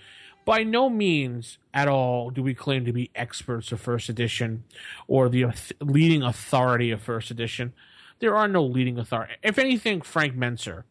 By 0.46 0.62
no 0.62 0.88
means 0.88 1.58
at 1.74 1.88
all 1.88 2.30
do 2.30 2.40
we 2.40 2.54
claim 2.54 2.84
to 2.84 2.92
be 2.92 3.10
experts 3.16 3.72
of 3.72 3.80
First 3.80 4.08
Edition 4.08 4.62
or 5.08 5.28
the 5.28 5.46
leading 5.80 6.22
authority 6.22 6.92
of 6.92 7.02
First 7.02 7.30
Edition. 7.30 7.74
there 8.20 8.34
are 8.36 8.48
no 8.48 8.64
leading 8.64 8.96
authority. 8.96 9.34
If 9.42 9.58
anything, 9.58 10.00
Frank 10.00 10.36
Mentzer, 10.36 10.84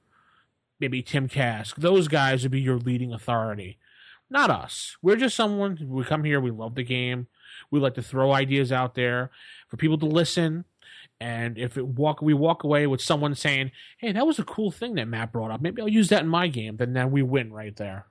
maybe 0.79 1.01
Tim 1.01 1.27
Kask, 1.27 1.77
those 1.77 2.07
guys 2.07 2.43
would 2.43 2.51
be 2.51 2.61
your 2.61 2.77
leading 2.77 3.13
authority. 3.13 3.79
Not 4.29 4.49
us. 4.49 4.97
We're 5.01 5.15
just 5.15 5.35
someone. 5.35 5.79
We 5.89 6.03
come 6.03 6.25
here. 6.25 6.41
We 6.41 6.51
love 6.51 6.75
the 6.75 6.83
game. 6.83 7.27
We 7.71 7.79
like 7.79 7.93
to 7.95 8.03
throw 8.03 8.33
ideas 8.33 8.71
out 8.71 8.93
there 8.93 9.31
for 9.69 9.77
people 9.77 9.97
to 9.99 10.05
listen. 10.05 10.65
And 11.19 11.57
if 11.57 11.77
it 11.77 11.87
walk, 11.87 12.21
we 12.21 12.33
walk 12.33 12.63
away 12.63 12.87
with 12.87 13.01
someone 13.01 13.35
saying, 13.35 13.71
"Hey, 13.97 14.11
that 14.11 14.27
was 14.27 14.37
a 14.37 14.43
cool 14.43 14.69
thing 14.69 14.95
that 14.95 15.07
Matt 15.07 15.31
brought 15.31 15.51
up. 15.51 15.61
Maybe 15.61 15.81
I'll 15.81 15.87
use 15.87 16.09
that 16.09 16.23
in 16.23 16.27
my 16.27 16.47
game." 16.49 16.75
Then 16.75 16.93
then 16.93 17.11
we 17.11 17.21
win 17.23 17.53
right 17.53 17.75
there. 17.75 18.07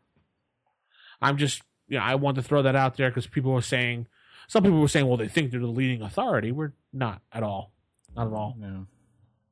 I'm 1.25 1.39
just, 1.39 1.63
you 1.89 1.99
know, 1.99 2.05
I 2.05 2.15
want 2.17 2.37
to 2.37 2.43
throw 2.43 2.63
that 2.63 2.77
out 2.77 2.97
there 2.97 3.11
because 3.11 3.27
people 3.27 3.53
were 3.53 3.63
saying, 3.63 4.07
some 4.49 4.63
people 4.63 4.81
were 4.81 4.89
saying, 4.89 5.07
well, 5.07 5.17
they 5.17 5.29
think 5.29 5.51
they're 5.51 5.61
the 5.61 5.67
leading 5.67 6.03
authority. 6.03 6.53
We're 6.53 6.73
not 6.93 7.23
at 7.33 7.43
all, 7.43 7.73
not 8.15 8.27
at 8.27 8.33
all. 8.33 8.55
No. 8.59 8.87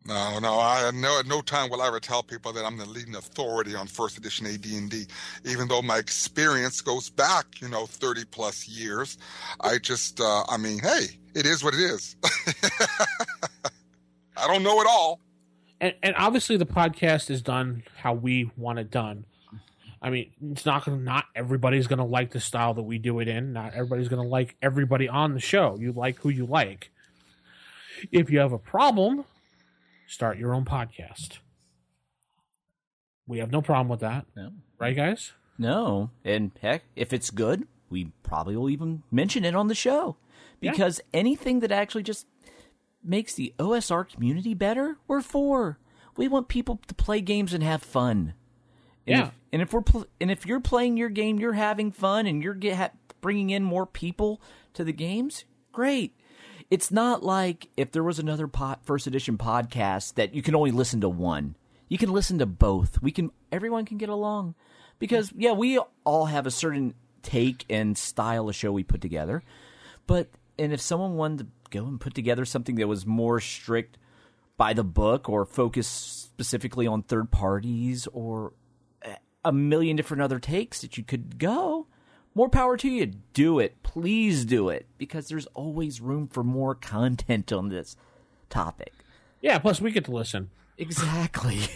No, 0.05 0.41
no, 0.41 0.59
I 0.59 0.91
no 0.93 1.21
at 1.21 1.27
no 1.27 1.41
time 1.43 1.71
will 1.71 1.81
I 1.81 1.87
ever 1.87 2.01
tell 2.01 2.25
people 2.25 2.53
that 2.55 2.65
I'm 2.65 2.77
the 2.77 2.87
leading 2.87 3.15
authority 3.15 3.77
on 3.77 3.87
first 3.87 4.19
edition 4.19 4.47
AD&D, 4.47 5.07
even 5.45 5.69
though 5.69 5.81
my 5.81 5.99
experience 5.99 6.81
goes 6.81 7.09
back, 7.09 7.61
you 7.61 7.69
know, 7.69 7.87
30 7.87 8.25
plus 8.25 8.67
years. 8.67 9.17
I 9.61 9.79
just, 9.79 10.21
uh, 10.21 10.43
I 10.49 10.57
mean, 10.57 10.81
hey, 10.81 11.07
it 11.37 11.47
is 11.47 11.63
what 11.63 11.75
it 11.75 11.81
is. 11.81 12.17
I 14.37 14.49
don't 14.49 14.65
know 14.65 14.81
it 14.81 14.89
all. 14.91 15.21
And, 15.81 15.95
and 16.03 16.17
obviously, 16.17 16.57
the 16.57 16.67
podcast 16.67 17.31
is 17.31 17.41
done 17.41 17.85
how 17.97 18.13
we 18.13 18.51
want 18.57 18.81
it 18.81 18.91
done. 18.91 19.25
I 20.03 20.11
mean, 20.11 20.33
it's 20.51 20.67
not 20.67 20.85
gonna, 20.85 20.99
not 20.99 21.27
everybody's 21.35 21.87
going 21.87 22.01
to 22.01 22.05
like 22.05 22.33
the 22.33 22.41
style 22.41 22.75
that 22.75 22.83
we 22.83 22.99
do 22.99 23.21
it 23.21 23.29
in. 23.29 23.53
Not 23.53 23.75
everybody's 23.75 24.09
going 24.09 24.23
to 24.23 24.29
like 24.29 24.57
everybody 24.61 25.09
on 25.09 25.33
the 25.35 25.41
show. 25.41 25.77
You 25.79 25.93
like 25.93 26.19
who 26.19 26.29
you 26.29 26.45
like. 26.45 26.91
If 28.11 28.29
you 28.29 28.41
have 28.41 28.53
a 28.53 28.59
problem, 28.59 29.25
start 30.09 30.39
your 30.39 30.55
own 30.55 30.65
podcast. 30.65 31.39
We 33.29 33.39
have 33.39 33.53
no 33.53 33.63
problem 33.63 33.89
with 33.89 34.01
that. 34.01 34.27
No. 34.37 34.51
Right, 34.79 34.97
guys? 34.97 35.33
No. 35.57 36.11
And 36.25 36.51
heck, 36.61 36.83
if 36.97 37.13
it's 37.13 37.31
good, 37.31 37.69
we 37.89 38.11
probably 38.25 38.57
will 38.57 38.71
even 38.71 39.05
mention 39.13 39.45
it 39.45 39.55
on 39.55 39.69
the 39.69 39.75
show. 39.75 40.17
Yeah. 40.61 40.73
Because 40.73 41.01
anything 41.15 41.61
that 41.61 41.71
actually 41.71 42.03
just 42.03 42.27
makes 43.05 43.35
the 43.35 43.55
OSR 43.61 44.09
community 44.09 44.55
better, 44.55 44.97
we're 45.07 45.21
for. 45.21 45.79
We 46.17 46.27
want 46.27 46.49
people 46.49 46.81
to 46.89 46.95
play 46.95 47.21
games 47.21 47.55
and 47.55 47.63
have 47.63 47.83
fun. 47.83 48.35
And 49.07 49.17
Yeah. 49.17 49.27
If, 49.27 49.33
and 49.53 49.63
if 49.63 49.73
we're 49.73 49.83
pl- 49.83 50.07
and 50.21 50.31
if 50.31 50.47
you're 50.47 50.61
playing 50.61 50.97
your 50.97 51.09
game, 51.09 51.39
you're 51.39 51.53
having 51.53 51.93
fun, 51.93 52.27
and 52.27 52.43
you're 52.43 52.55
get, 52.55 52.77
ha- 52.77 52.91
bringing 53.21 53.51
in 53.51 53.63
more 53.63 53.87
people 53.87 54.41
to 54.75 54.85
the 54.85 54.93
games. 54.93 55.45
Great. 55.73 56.17
It's 56.71 56.91
not 56.91 57.23
like 57.23 57.69
if 57.77 57.93
there 57.93 58.03
was 58.03 58.19
another 58.19 58.49
first 58.85 59.07
edition 59.07 59.37
podcast 59.37 60.15
that 60.15 60.35
you 60.35 60.43
can 60.43 60.55
only 60.55 60.71
listen 60.71 61.01
to 61.03 61.09
one. 61.09 61.57
You 61.89 61.99
can 61.99 62.11
listen 62.13 62.39
to 62.39 62.47
both. 62.47 63.03
We 63.03 63.11
can. 63.13 63.31
Everyone 63.51 63.85
can 63.85 63.99
get 63.99 64.09
along 64.09 64.55
because 64.99 65.31
yeah, 65.37 65.53
we 65.53 65.79
all 66.05 66.27
have 66.27 66.47
a 66.47 66.51
certain 66.51 66.95
take 67.23 67.67
and 67.69 67.97
style 67.99 68.49
of 68.49 68.55
show 68.55 68.73
we 68.73 68.83
put 68.85 69.03
together. 69.03 69.43
But 70.07 70.31
and 70.59 70.73
if 70.73 70.81
someone 70.81 71.17
wanted 71.17 71.39
to 71.39 71.47
go 71.71 71.87
and 71.87 72.01
put 72.01 72.15
together 72.15 72.45
something 72.47 72.77
that 72.77 72.89
was 72.89 73.05
more 73.05 73.41
strict 73.41 73.99
by 74.57 74.73
the 74.73 74.85
book 74.85 75.29
or 75.29 75.45
focus 75.45 75.87
specifically 75.87 76.87
on 76.87 77.03
third 77.03 77.31
parties 77.31 78.09
or 78.13 78.53
a 79.45 79.53
million 79.53 79.97
different 79.97 80.23
other 80.23 80.39
takes 80.39 80.81
that 80.81 80.97
you 80.97 81.05
could 81.05 81.39
go. 81.39 81.87
More 82.35 82.49
power 82.49 82.77
to 82.79 82.89
you. 82.89 83.13
Do 83.35 83.59
it. 83.59 83.83
Please 83.83 84.45
do 84.45 84.69
it 84.69 84.87
because 84.97 85.29
there's 85.29 85.47
always 85.47 86.01
room 86.01 86.29
for 86.29 86.43
more 86.43 86.75
content 86.75 87.53
on 87.53 87.69
this 87.69 87.97
topic. 88.49 88.93
Yeah, 89.41 89.59
plus 89.59 89.81
we 89.81 89.91
get 89.91 90.05
to 90.07 90.13
listen. 90.13 90.51
Exactly. 90.79 91.61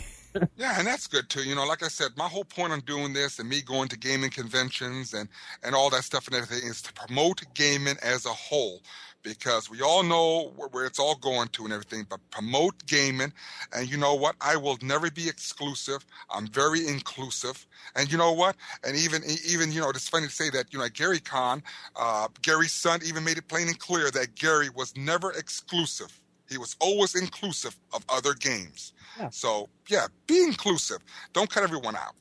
Yeah, 0.56 0.78
and 0.78 0.86
that's 0.86 1.06
good 1.06 1.30
too. 1.30 1.42
You 1.44 1.54
know, 1.54 1.64
like 1.64 1.82
I 1.82 1.88
said, 1.88 2.10
my 2.16 2.28
whole 2.28 2.44
point 2.44 2.70
on 2.72 2.80
doing 2.80 3.14
this 3.14 3.38
and 3.38 3.48
me 3.48 3.62
going 3.62 3.88
to 3.88 3.98
gaming 3.98 4.28
conventions 4.28 5.14
and 5.14 5.30
and 5.62 5.74
all 5.74 5.88
that 5.88 6.04
stuff 6.04 6.26
and 6.26 6.36
everything 6.36 6.68
is 6.68 6.82
to 6.82 6.92
promote 6.92 7.42
gaming 7.54 7.96
as 8.02 8.26
a 8.26 8.30
whole 8.34 8.82
because 9.27 9.68
we 9.68 9.83
all 9.83 10.05
know 10.05 10.53
where, 10.70 10.87
it's 10.87 11.01
all 11.01 11.16
going 11.16 11.49
to 11.49 11.64
and 11.64 11.72
everything, 11.72 12.07
but 12.09 12.20
promote 12.31 12.87
gaming. 12.87 13.33
And 13.74 13.91
you 13.91 13.97
know 13.97 14.14
what? 14.14 14.37
I 14.41 14.57
will 14.57 14.79
never 14.83 15.11
be 15.11 15.29
exclusive. 15.29 16.07
I'm 16.31 16.47
very 16.47 16.87
inclusive. 16.87 17.66
And 17.97 18.11
you 18.11 18.18
know 18.18 18.33
what? 18.33 18.55
And 18.85 18.97
even 18.97 19.22
even 19.49 19.72
you 19.72 19.81
know, 19.81 19.91
it's 19.91 20.09
funny 20.09 20.27
to 20.27 20.33
say 20.33 20.49
that 20.51 20.72
you 20.72 20.79
know, 20.79 20.89
Gary 20.89 21.18
Kahn, 21.18 21.62
uh, 21.97 22.29
Gary's 22.43 22.72
son, 22.72 23.01
even 23.05 23.24
made 23.24 23.37
it 23.37 23.49
plain 23.49 23.66
and 23.66 23.79
clear 23.79 24.11
that 24.12 24.37
Gary 24.37 24.68
was 24.70 24.97
never 24.97 25.33
exclusive. 25.33 26.20
He 26.49 26.59
was 26.59 26.77
always 26.79 27.16
inclusive 27.16 27.77
of 27.93 28.05
other 28.09 28.35
games. 28.35 28.93
Yeah. 29.18 29.31
So 29.31 29.68
yeah, 29.89 30.07
be 30.29 30.43
inclusive. 30.45 30.99
Don't 31.33 31.51
cut 31.51 31.64
everyone 31.64 31.97
out. 31.97 32.14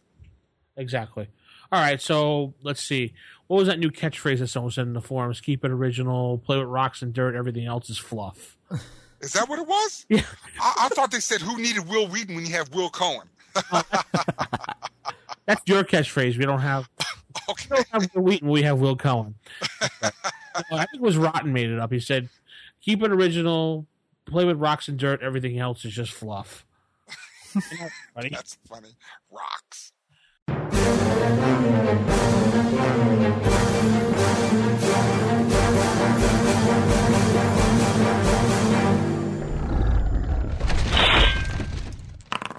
Exactly. 0.76 1.28
All 1.72 1.82
right, 1.82 2.02
so 2.02 2.54
let's 2.62 2.82
see. 2.82 3.14
What 3.48 3.58
was 3.58 3.68
that 3.68 3.80
new 3.80 3.92
catchphrase 3.92 4.40
that 4.40 4.48
someone 4.48 4.72
said 4.72 4.88
in 4.88 4.94
the 4.94 5.02
forums? 5.02 5.40
Keep 5.40 5.64
it 5.66 5.72
original, 5.72 6.40
play 6.40 6.58
with 6.58 6.68
rocks 6.68 7.02
and 7.02 7.14
dirt, 7.14 7.36
everything 7.36 7.66
else 7.66 7.90
is 7.90 7.98
fluff. 7.98 8.58
Is 9.22 9.34
that 9.34 9.48
what 9.48 9.60
it 9.60 9.68
was? 9.68 10.06
Yeah. 10.10 10.22
I, 10.60 10.86
I 10.86 10.90
thought 10.90 11.12
they 11.12 11.20
said 11.20 11.42
who 11.42 11.58
needed 11.58 11.88
Wil 11.88 12.08
Wheaton 12.08 12.36
when 12.36 12.46
you 12.46 12.54
have 12.54 12.74
Will 12.74 12.90
Cohen. 12.90 13.28
That's 15.46 15.62
your 15.66 15.84
catchphrase. 15.84 16.38
We 16.38 16.46
don't 16.46 16.60
have 16.60 16.90
Okay. 17.50 17.68
we 17.70 17.76
don't 17.78 17.88
have 18.04 18.16
Wil 18.16 18.24
Wheaton, 18.24 18.50
we 18.50 18.64
have 18.64 18.80
Will 18.80 18.96
Cohen. 18.96 19.36
I 20.02 20.12
think 20.70 20.96
it 20.96 21.02
was 21.02 21.18
Rotten 21.18 21.54
made 21.54 21.70
it 21.70 21.80
up. 21.80 21.92
He 21.92 22.00
said, 22.00 22.30
Keep 22.82 23.04
it 23.04 23.12
original, 23.12 23.86
play 24.26 24.46
with 24.46 24.58
rocks 24.58 24.88
and 24.88 24.98
dirt, 24.98 25.22
everything 25.22 25.60
else 25.60 25.86
is 25.86 25.94
just 25.94 26.12
fluff. 26.12 26.66
Know, 27.56 27.88
buddy. 28.14 28.30
That's 28.30 28.58
funny. 28.68 28.96
Rocks. 29.32 29.94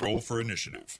Roll 0.02 0.20
for 0.20 0.40
initiative. 0.40 0.98